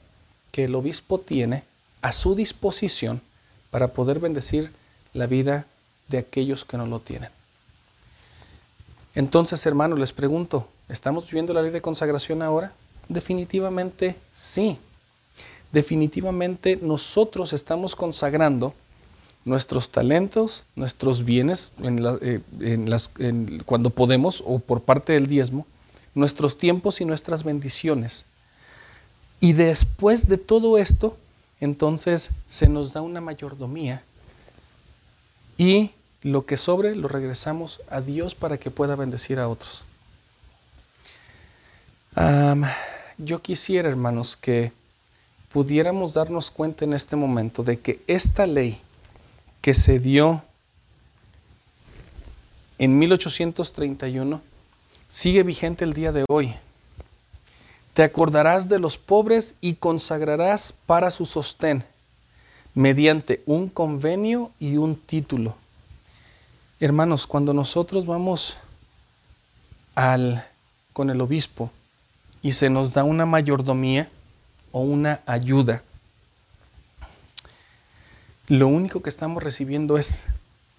que 0.50 0.64
el 0.64 0.74
obispo 0.74 1.20
tiene 1.20 1.62
a 2.00 2.12
su 2.12 2.34
disposición 2.34 3.20
para 3.70 3.88
poder 3.88 4.18
bendecir 4.18 4.72
la 5.12 5.26
vida 5.26 5.66
de 6.08 6.16
aquellos 6.16 6.64
que 6.64 6.78
no 6.78 6.86
lo 6.86 7.00
tienen. 7.00 7.28
Entonces, 9.14 9.66
hermanos, 9.66 9.98
les 9.98 10.14
pregunto, 10.14 10.68
¿estamos 10.88 11.26
viviendo 11.26 11.52
la 11.52 11.60
ley 11.60 11.70
de 11.70 11.82
consagración 11.82 12.40
ahora? 12.40 12.72
Definitivamente 13.10 14.16
sí. 14.32 14.78
Definitivamente 15.72 16.78
nosotros 16.82 17.52
estamos 17.52 17.94
consagrando 17.94 18.74
nuestros 19.44 19.90
talentos, 19.90 20.64
nuestros 20.76 21.24
bienes, 21.24 21.72
eh, 21.80 22.40
cuando 23.64 23.90
podemos 23.90 24.42
o 24.46 24.58
por 24.58 24.82
parte 24.82 25.12
del 25.12 25.26
diezmo, 25.26 25.66
nuestros 26.14 26.58
tiempos 26.58 27.00
y 27.00 27.04
nuestras 27.04 27.44
bendiciones. 27.44 28.26
Y 29.40 29.54
después 29.54 30.28
de 30.28 30.36
todo 30.36 30.76
esto, 30.76 31.16
entonces 31.60 32.30
se 32.46 32.68
nos 32.68 32.92
da 32.92 33.00
una 33.00 33.20
mayordomía 33.20 34.02
y 35.56 35.90
lo 36.22 36.44
que 36.44 36.56
sobre 36.56 36.94
lo 36.94 37.08
regresamos 37.08 37.80
a 37.88 38.00
Dios 38.00 38.34
para 38.34 38.58
que 38.58 38.70
pueda 38.70 38.96
bendecir 38.96 39.38
a 39.38 39.48
otros. 39.48 39.84
yo 43.18 43.40
quisiera, 43.40 43.88
hermanos, 43.88 44.36
que 44.36 44.72
pudiéramos 45.52 46.14
darnos 46.14 46.50
cuenta 46.50 46.84
en 46.84 46.92
este 46.92 47.16
momento 47.16 47.62
de 47.62 47.78
que 47.78 48.00
esta 48.06 48.46
ley 48.46 48.80
que 49.60 49.74
se 49.74 49.98
dio 49.98 50.42
en 52.78 52.98
1831 52.98 54.40
sigue 55.08 55.42
vigente 55.42 55.84
el 55.84 55.92
día 55.92 56.12
de 56.12 56.24
hoy. 56.28 56.54
Te 57.94 58.04
acordarás 58.04 58.68
de 58.68 58.78
los 58.78 58.96
pobres 58.96 59.54
y 59.60 59.74
consagrarás 59.74 60.72
para 60.86 61.10
su 61.10 61.26
sostén 61.26 61.84
mediante 62.74 63.42
un 63.46 63.68
convenio 63.68 64.52
y 64.60 64.76
un 64.76 64.94
título. 64.94 65.56
Hermanos, 66.78 67.26
cuando 67.26 67.52
nosotros 67.52 68.06
vamos 68.06 68.56
al, 69.96 70.46
con 70.92 71.10
el 71.10 71.20
obispo 71.20 71.70
y 72.40 72.52
se 72.52 72.70
nos 72.70 72.94
da 72.94 73.04
una 73.04 73.26
mayordomía 73.26 74.08
o 74.72 74.80
una 74.80 75.20
ayuda, 75.26 75.82
lo 78.50 78.66
único 78.66 79.00
que 79.00 79.10
estamos 79.10 79.42
recibiendo 79.42 79.96
es 79.96 80.26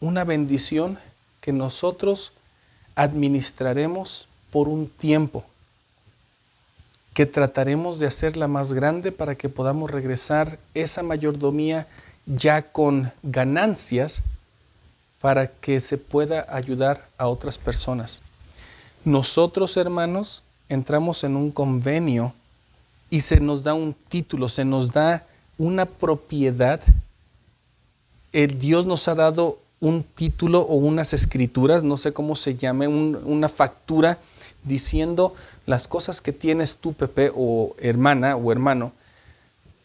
una 0.01 0.25
bendición 0.25 0.99
que 1.39 1.53
nosotros 1.53 2.33
administraremos 2.95 4.27
por 4.51 4.67
un 4.67 4.89
tiempo, 4.89 5.45
que 7.13 7.25
trataremos 7.25 7.99
de 7.99 8.07
hacerla 8.07 8.49
más 8.49 8.73
grande 8.73 9.13
para 9.13 9.35
que 9.35 9.47
podamos 9.47 9.89
regresar 9.89 10.59
esa 10.73 11.01
mayordomía 11.01 11.87
ya 12.25 12.61
con 12.61 13.13
ganancias 13.23 14.21
para 15.21 15.47
que 15.47 15.79
se 15.79 15.97
pueda 15.97 16.45
ayudar 16.49 17.07
a 17.17 17.27
otras 17.27 17.57
personas. 17.57 18.21
Nosotros, 19.05 19.77
hermanos, 19.77 20.43
entramos 20.67 21.23
en 21.23 21.37
un 21.37 21.51
convenio 21.51 22.33
y 23.11 23.21
se 23.21 23.39
nos 23.39 23.63
da 23.63 23.75
un 23.75 23.93
título, 23.93 24.49
se 24.49 24.65
nos 24.65 24.91
da 24.91 25.27
una 25.59 25.85
propiedad 25.85 26.81
el 28.33 28.59
Dios 28.59 28.85
nos 28.85 29.07
ha 29.07 29.15
dado 29.15 29.59
un 29.79 30.03
título 30.03 30.61
o 30.61 30.75
unas 30.75 31.13
escrituras, 31.13 31.83
no 31.83 31.97
sé 31.97 32.13
cómo 32.13 32.35
se 32.35 32.55
llame, 32.55 32.87
una 32.87 33.49
factura 33.49 34.19
diciendo 34.63 35.35
las 35.65 35.87
cosas 35.87 36.21
que 36.21 36.31
tienes 36.31 36.77
tú, 36.77 36.93
Pepe, 36.93 37.31
o 37.35 37.75
hermana 37.79 38.35
o 38.35 38.51
hermano, 38.51 38.93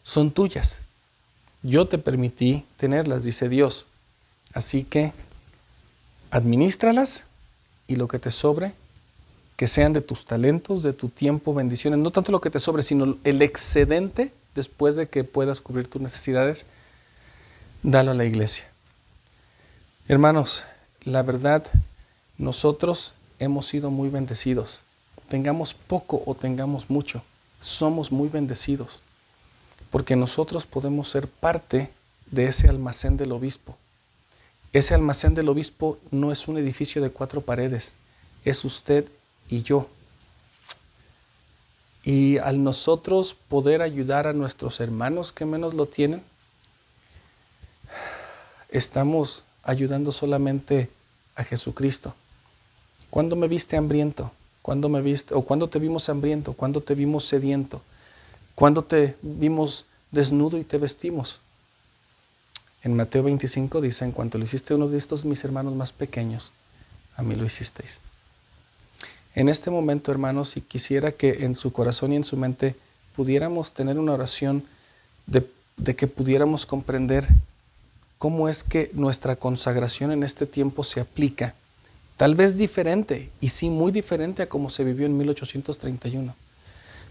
son 0.03 0.31
tuyas. 0.31 0.81
Yo 1.63 1.87
te 1.87 1.97
permití 1.97 2.63
tenerlas, 2.77 3.23
dice 3.23 3.49
Dios. 3.49 3.85
Así 4.53 4.83
que 4.83 5.11
administralas 6.31 7.25
y 7.87 7.95
lo 7.95 8.07
que 8.07 8.19
te 8.19 8.31
sobre, 8.31 8.73
que 9.57 9.67
sean 9.67 9.91
de 9.91 10.01
tus 10.01 10.23
talentos, 10.23 10.83
de 10.83 10.93
tu 10.93 11.09
tiempo, 11.09 11.53
bendiciones, 11.53 11.99
no 11.99 12.11
tanto 12.11 12.31
lo 12.31 12.39
que 12.39 12.51
te 12.51 12.59
sobre, 12.59 12.83
sino 12.83 13.17
el 13.23 13.41
excedente 13.41 14.31
después 14.55 14.95
de 14.95 15.09
que 15.09 15.23
puedas 15.23 15.59
cubrir 15.59 15.87
tus 15.87 16.01
necesidades 16.01 16.65
dalo 17.83 18.11
a 18.11 18.13
la 18.13 18.25
iglesia. 18.25 18.65
Hermanos, 20.07 20.63
la 21.03 21.23
verdad, 21.23 21.65
nosotros 22.37 23.13
hemos 23.39 23.65
sido 23.65 23.89
muy 23.89 24.09
bendecidos. 24.09 24.81
Tengamos 25.27 25.73
poco 25.73 26.23
o 26.25 26.35
tengamos 26.35 26.89
mucho, 26.89 27.23
somos 27.59 28.11
muy 28.11 28.29
bendecidos, 28.29 29.01
porque 29.89 30.15
nosotros 30.15 30.65
podemos 30.65 31.09
ser 31.09 31.27
parte 31.27 31.89
de 32.31 32.47
ese 32.47 32.69
almacén 32.69 33.17
del 33.17 33.31
obispo. 33.31 33.75
Ese 34.71 34.93
almacén 34.93 35.33
del 35.33 35.49
obispo 35.49 35.97
no 36.11 36.31
es 36.31 36.47
un 36.47 36.57
edificio 36.57 37.01
de 37.01 37.09
cuatro 37.09 37.41
paredes, 37.41 37.95
es 38.45 38.63
usted 38.63 39.05
y 39.49 39.63
yo. 39.63 39.87
Y 42.03 42.37
al 42.37 42.63
nosotros 42.63 43.35
poder 43.49 43.81
ayudar 43.81 44.27
a 44.27 44.33
nuestros 44.33 44.79
hermanos 44.79 45.31
que 45.31 45.45
menos 45.45 45.73
lo 45.73 45.87
tienen, 45.87 46.23
estamos 48.69 49.43
ayudando 49.63 50.11
solamente 50.11 50.89
a 51.35 51.43
Jesucristo. 51.43 52.15
¿Cuándo 53.09 53.35
me 53.35 53.47
viste 53.47 53.77
hambriento? 53.77 54.31
¿Cuándo 54.61 54.89
me 54.89 55.01
viste 55.01 55.33
o 55.33 55.41
cuándo 55.41 55.67
te 55.69 55.79
vimos 55.79 56.09
hambriento? 56.09 56.53
¿Cuándo 56.53 56.81
te 56.81 56.95
vimos 56.95 57.25
sediento? 57.25 57.81
¿Cuándo 58.55 58.83
te 58.83 59.15
vimos 59.21 59.85
desnudo 60.11 60.57
y 60.57 60.63
te 60.63 60.77
vestimos? 60.77 61.39
En 62.83 62.95
Mateo 62.95 63.23
25 63.23 63.81
dice, 63.81 64.05
en 64.05 64.11
cuanto 64.11 64.37
lo 64.37 64.43
hiciste 64.43 64.73
a 64.73 64.77
uno 64.77 64.87
de 64.87 64.97
estos 64.97 65.25
mis 65.25 65.43
hermanos 65.43 65.73
más 65.73 65.91
pequeños, 65.91 66.51
a 67.15 67.23
mí 67.23 67.35
lo 67.35 67.45
hicisteis. 67.45 67.99
En 69.37 69.49
este 69.49 69.69
momento, 69.69 70.11
hermanos, 70.11 70.49
si 70.49 70.61
quisiera 70.61 71.11
que 71.11 71.45
en 71.45 71.55
su 71.55 71.71
corazón 71.71 72.11
y 72.11 72.15
en 72.15 72.23
su 72.23 72.35
mente 72.37 72.75
pudiéramos 73.15 73.71
tener 73.71 73.99
una 73.99 74.13
oración 74.13 74.63
de, 75.27 75.47
de 75.77 75.95
que 75.95 76.07
pudiéramos 76.07 76.65
comprender 76.65 77.27
cómo 78.17 78.49
es 78.49 78.63
que 78.63 78.89
nuestra 78.93 79.35
consagración 79.35 80.11
en 80.11 80.23
este 80.23 80.47
tiempo 80.47 80.83
se 80.83 81.01
aplica. 81.01 81.53
Tal 82.17 82.33
vez 82.33 82.57
diferente, 82.57 83.29
y 83.39 83.49
sí 83.49 83.69
muy 83.69 83.91
diferente 83.91 84.41
a 84.41 84.49
cómo 84.49 84.71
se 84.71 84.83
vivió 84.83 85.05
en 85.05 85.15
1831, 85.15 86.33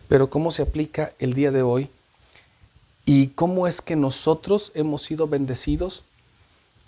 pero 0.08 0.28
cómo 0.28 0.50
se 0.50 0.62
aplica 0.62 1.12
el 1.20 1.32
día 1.32 1.52
de 1.52 1.62
hoy 1.62 1.88
y 3.04 3.28
cómo 3.28 3.68
es 3.68 3.80
que 3.80 3.94
nosotros 3.94 4.72
hemos 4.74 5.04
sido 5.04 5.28
bendecidos 5.28 6.02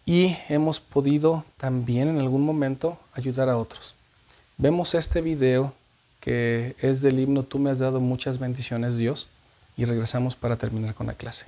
y 0.04 0.36
hemos 0.48 0.80
podido 0.80 1.44
también 1.58 2.08
en 2.08 2.18
algún 2.18 2.44
momento 2.44 2.98
ayudar 3.14 3.48
a 3.48 3.56
otros. 3.56 3.94
Vemos 4.60 4.96
este 4.96 5.20
video 5.20 5.72
que 6.18 6.74
es 6.80 7.00
del 7.00 7.20
himno 7.20 7.44
Tú 7.44 7.60
me 7.60 7.70
has 7.70 7.78
dado 7.78 8.00
muchas 8.00 8.40
bendiciones 8.40 8.98
Dios 8.98 9.28
y 9.76 9.84
regresamos 9.84 10.34
para 10.34 10.56
terminar 10.56 10.96
con 10.96 11.06
la 11.06 11.14
clase. 11.14 11.46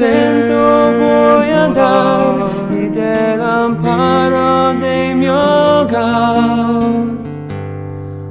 Sustento 0.00 0.92
voy 0.98 1.50
a 1.50 1.68
dar 1.68 2.50
y 2.70 2.88
del 2.88 3.40
amparo 3.42 4.72
de 4.80 5.14
mi 5.14 5.28
hogar. 5.28 6.80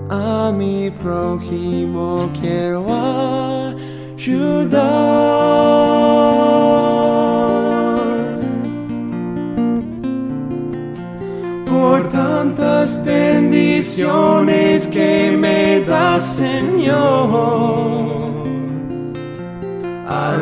A 0.09 0.51
mi 0.51 0.89
prójimo 0.89 2.29
quiero 2.39 2.85
ayudar. 4.15 4.79
por 11.69 12.07
tantas 12.09 13.03
bendiciones 13.05 14.87
que 14.87 15.31
me 15.37 15.81
das, 15.81 16.23
Señor. 16.35 18.18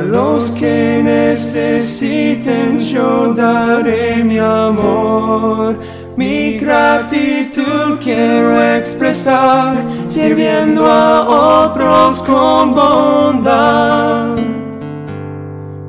Los 0.08 0.51
que 0.51 1.01
necesiten 1.03 2.80
yo 2.80 3.34
daré 3.34 4.24
mi 4.24 4.38
amor. 4.39 5.78
Mi 6.16 6.58
gratitud 6.58 7.99
quiero 8.01 8.64
expresar, 8.78 9.76
sirviendo 10.08 10.86
a 10.86 11.66
otros 11.68 12.22
con 12.22 12.74
bondad. 12.74 14.38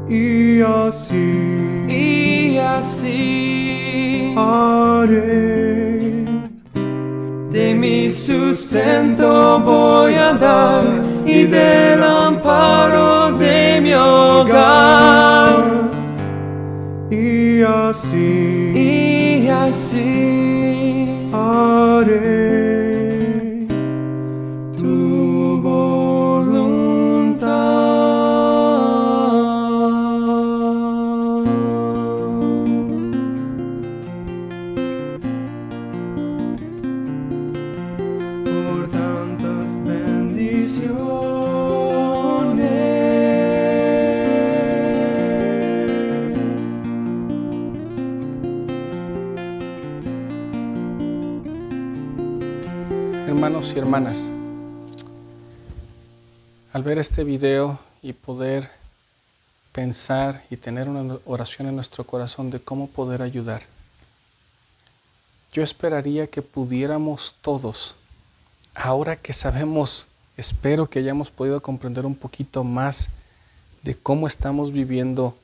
Y 0.08 0.62
así, 0.62 1.86
y 1.88 2.58
así 2.58 4.34
haré. 4.36 6.24
De 7.50 7.72
mi 7.72 8.10
sustento 8.10 9.60
voy 9.60 10.14
a 10.14 10.32
dar 10.32 11.07
y 11.28 11.44
del 11.44 12.02
amparo 12.02 13.32
de 13.32 13.80
mi 13.82 13.92
hogar. 13.92 15.56
Y 17.10 17.62
así, 17.62 18.72
y 18.74 19.48
así 19.48 21.30
haré 21.32 22.57
hermanas, 53.78 54.32
al 56.72 56.82
ver 56.82 56.98
este 56.98 57.22
video 57.22 57.78
y 58.02 58.12
poder 58.12 58.70
pensar 59.72 60.42
y 60.50 60.56
tener 60.56 60.88
una 60.88 61.18
oración 61.24 61.68
en 61.68 61.76
nuestro 61.76 62.04
corazón 62.04 62.50
de 62.50 62.60
cómo 62.60 62.88
poder 62.88 63.22
ayudar, 63.22 63.62
yo 65.52 65.62
esperaría 65.62 66.26
que 66.26 66.42
pudiéramos 66.42 67.36
todos, 67.40 67.94
ahora 68.74 69.14
que 69.14 69.32
sabemos, 69.32 70.08
espero 70.36 70.90
que 70.90 70.98
hayamos 70.98 71.30
podido 71.30 71.62
comprender 71.62 72.04
un 72.04 72.16
poquito 72.16 72.64
más 72.64 73.10
de 73.84 73.94
cómo 73.94 74.26
estamos 74.26 74.72
viviendo 74.72 75.36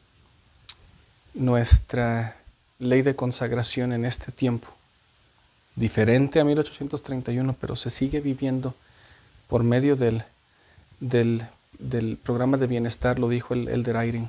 nuestra 1.35 2.37
ley 2.80 3.03
de 3.03 3.14
consagración 3.14 3.93
en 3.93 4.05
este 4.05 4.32
tiempo 4.32 4.74
diferente 5.77 6.41
a 6.41 6.45
1831, 6.45 7.57
pero 7.61 7.77
se 7.77 7.91
sigue 7.91 8.20
viviendo 8.20 8.75
por 9.49 9.62
medio 9.62 9.97
del, 9.97 10.25
del, 11.01 12.16
programa 12.22 12.57
de 12.57 12.66
bienestar, 12.66 13.18
lo 13.18 13.29
dijo 13.29 13.55
el 13.55 13.68
Elder 13.68 13.97
Eyring. 13.97 14.29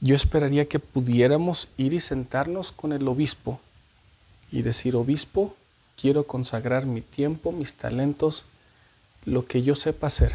Yo 0.00 0.14
esperaría 0.14 0.68
que 0.68 0.78
pudiéramos 0.78 1.68
ir 1.76 1.92
y 1.92 2.00
sentarnos 2.00 2.72
con 2.72 2.92
el 2.92 3.06
obispo 3.08 3.60
y 4.50 4.62
decir, 4.62 4.96
obispo, 4.96 5.56
quiero 6.00 6.24
consagrar 6.26 6.86
mi 6.86 7.00
tiempo, 7.00 7.52
mis 7.52 7.74
talentos, 7.74 8.44
lo 9.24 9.44
que 9.44 9.62
yo 9.62 9.74
sepa 9.74 10.06
hacer, 10.06 10.34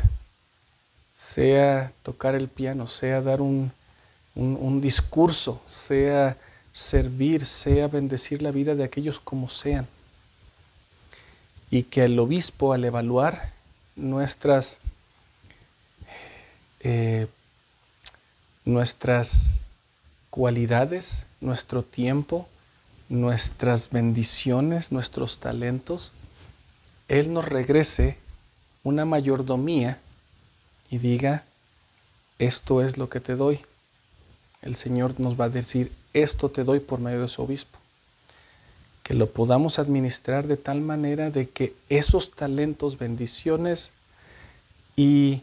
sea 1.14 1.92
tocar 2.04 2.36
el 2.36 2.50
piano, 2.50 2.88
sea 2.88 3.22
dar 3.22 3.42
un, 3.42 3.72
un 4.36 4.82
discurso, 4.82 5.62
sea 5.66 6.38
servir, 6.74 7.46
sea 7.46 7.88
bendecir 7.88 8.42
la 8.42 8.52
vida 8.52 8.76
de 8.76 8.84
aquellos 8.84 9.20
como 9.20 9.48
sean. 9.48 9.88
Y 11.70 11.84
que 11.84 12.04
el 12.04 12.20
obispo 12.20 12.74
al 12.74 12.84
evaluar 12.84 13.54
nuestras, 13.96 14.80
eh, 16.82 17.28
nuestras 18.66 19.60
cualidades, 20.30 21.28
nuestro 21.40 21.84
tiempo, 21.84 22.48
nuestras 23.08 23.92
bendiciones, 23.92 24.92
nuestros 24.92 25.40
talentos, 25.40 26.12
Él 27.08 27.32
nos 27.32 27.46
regrese 27.46 28.18
una 28.84 29.06
mayordomía 29.06 30.00
y 30.90 30.98
diga, 30.98 31.44
esto 32.40 32.82
es 32.82 32.98
lo 32.98 33.10
que 33.10 33.20
te 33.20 33.36
doy. 33.36 33.60
El 34.62 34.76
Señor 34.76 35.20
nos 35.20 35.40
va 35.40 35.46
a 35.46 35.50
decir, 35.50 35.92
esto 36.14 36.50
te 36.50 36.64
doy 36.64 36.80
por 36.80 37.00
medio 37.00 37.22
de 37.22 37.28
su 37.28 37.42
obispo. 37.42 37.80
Que 39.04 39.14
lo 39.14 39.30
podamos 39.30 39.80
administrar 39.80 40.48
de 40.48 40.58
tal 40.58 40.82
manera 40.82 41.30
de 41.30 41.50
que 41.50 41.74
esos 41.90 42.32
talentos, 42.32 42.98
bendiciones 42.98 43.92
y 44.96 45.42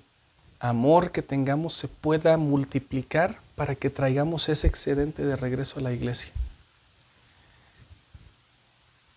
amor 0.60 1.10
que 1.10 1.22
tengamos 1.22 1.74
se 1.74 1.88
pueda 1.88 2.36
multiplicar 2.36 3.40
para 3.56 3.74
que 3.74 3.90
traigamos 3.90 4.48
ese 4.48 4.66
excedente 4.66 5.24
de 5.24 5.36
regreso 5.36 5.80
a 5.80 5.82
la 5.82 5.92
iglesia. 5.92 6.32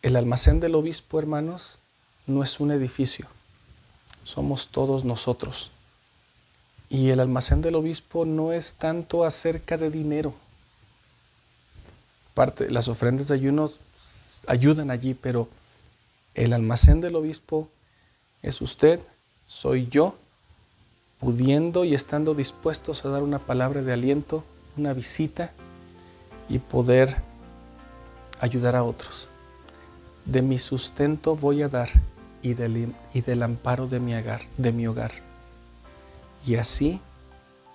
El 0.01 0.17
almacén 0.17 0.59
del 0.59 0.75
obispo, 0.75 1.19
hermanos, 1.19 1.79
no 2.27 2.43
es 2.43 2.59
un 2.59 2.71
edificio, 2.71 3.27
somos 4.23 4.67
todos 4.67 5.05
nosotros. 5.05 5.71
Y 6.89 7.09
el 7.09 7.19
almacén 7.19 7.61
del 7.61 7.75
obispo 7.75 8.25
no 8.25 8.51
es 8.51 8.73
tanto 8.73 9.23
acerca 9.23 9.77
de 9.77 9.89
dinero. 9.89 10.33
Las 12.69 12.87
ofrendas 12.87 13.27
de 13.27 13.35
ayunos 13.35 13.79
ayudan 14.47 14.89
allí, 14.91 15.13
pero 15.13 15.47
el 16.33 16.53
almacén 16.53 16.99
del 17.01 17.15
obispo 17.15 17.69
es 18.41 18.61
usted, 18.61 18.99
soy 19.45 19.87
yo, 19.87 20.15
pudiendo 21.19 21.85
y 21.85 21.93
estando 21.93 22.33
dispuestos 22.33 23.05
a 23.05 23.09
dar 23.09 23.23
una 23.23 23.39
palabra 23.39 23.81
de 23.81 23.93
aliento, 23.93 24.43
una 24.75 24.93
visita 24.93 25.51
y 26.49 26.59
poder 26.59 27.15
ayudar 28.41 28.75
a 28.75 28.83
otros. 28.83 29.29
De 30.25 30.41
mi 30.41 30.57
sustento 30.57 31.35
voy 31.35 31.61
a 31.61 31.69
dar 31.69 31.89
y 32.41 32.53
del, 32.53 33.43
amparo 33.43 33.87
de 33.87 33.99
mi 33.99 34.87
hogar. 34.87 35.11
Y 36.45 36.55
así 36.55 36.99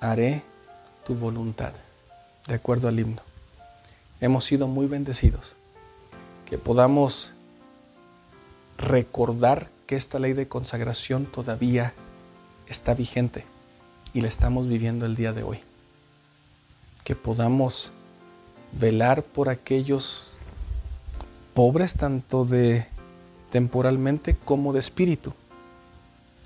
haré 0.01 0.43
tu 1.07 1.15
voluntad, 1.15 1.73
de 2.47 2.55
acuerdo 2.55 2.89
al 2.89 3.01
himno. 3.01 3.28
Hemos 4.21 4.45
sido 4.45 4.67
muy 4.67 4.87
bendecidos, 4.87 5.55
que 6.45 6.59
podamos 6.59 7.33
recordar 8.77 9.69
que 9.87 9.97
esta 9.97 10.19
ley 10.19 10.33
de 10.33 10.49
consagración 10.49 11.27
todavía 11.27 11.93
está 12.67 12.95
vigente 12.95 13.45
y 14.13 14.21
la 14.21 14.29
estamos 14.29 14.67
viviendo 14.67 15.07
el 15.07 15.15
día 15.15 15.33
de 15.33 15.45
hoy. 15.45 15.61
Que 17.05 17.15
podamos 17.15 17.93
velar 18.73 19.23
por 19.23 19.49
aquellos 19.49 20.33
pobres 21.55 21.95
tanto 21.95 22.45
de 22.45 22.87
temporalmente 23.51 24.37
como 24.45 24.73
de 24.73 24.81
espíritu 24.81 25.33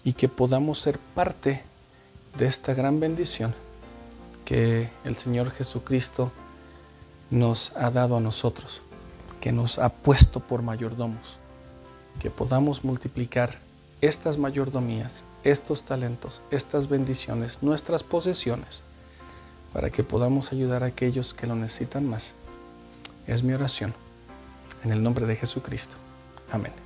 y 0.04 0.12
que 0.12 0.28
podamos 0.28 0.78
ser 0.78 0.98
parte 1.14 1.62
de 2.38 2.46
esta 2.46 2.74
gran 2.74 3.00
bendición 3.00 3.54
que 4.44 4.88
el 5.04 5.16
Señor 5.16 5.50
Jesucristo 5.50 6.32
nos 7.32 7.72
ha 7.76 7.90
dado 7.90 8.18
a 8.18 8.20
nosotros, 8.20 8.82
que 9.40 9.52
nos 9.52 9.78
ha 9.78 9.88
puesto 9.88 10.38
por 10.40 10.62
mayordomos, 10.62 11.38
que 12.20 12.30
podamos 12.30 12.84
multiplicar 12.84 13.58
estas 14.02 14.36
mayordomías, 14.36 15.24
estos 15.42 15.82
talentos, 15.82 16.42
estas 16.50 16.88
bendiciones, 16.88 17.62
nuestras 17.62 18.02
posesiones, 18.02 18.82
para 19.72 19.88
que 19.88 20.04
podamos 20.04 20.52
ayudar 20.52 20.84
a 20.84 20.86
aquellos 20.86 21.32
que 21.32 21.46
lo 21.46 21.56
necesitan 21.56 22.06
más. 22.06 22.34
Es 23.26 23.42
mi 23.42 23.54
oración, 23.54 23.94
en 24.84 24.92
el 24.92 25.02
nombre 25.02 25.24
de 25.24 25.36
Jesucristo. 25.36 25.96
Amén. 26.52 26.81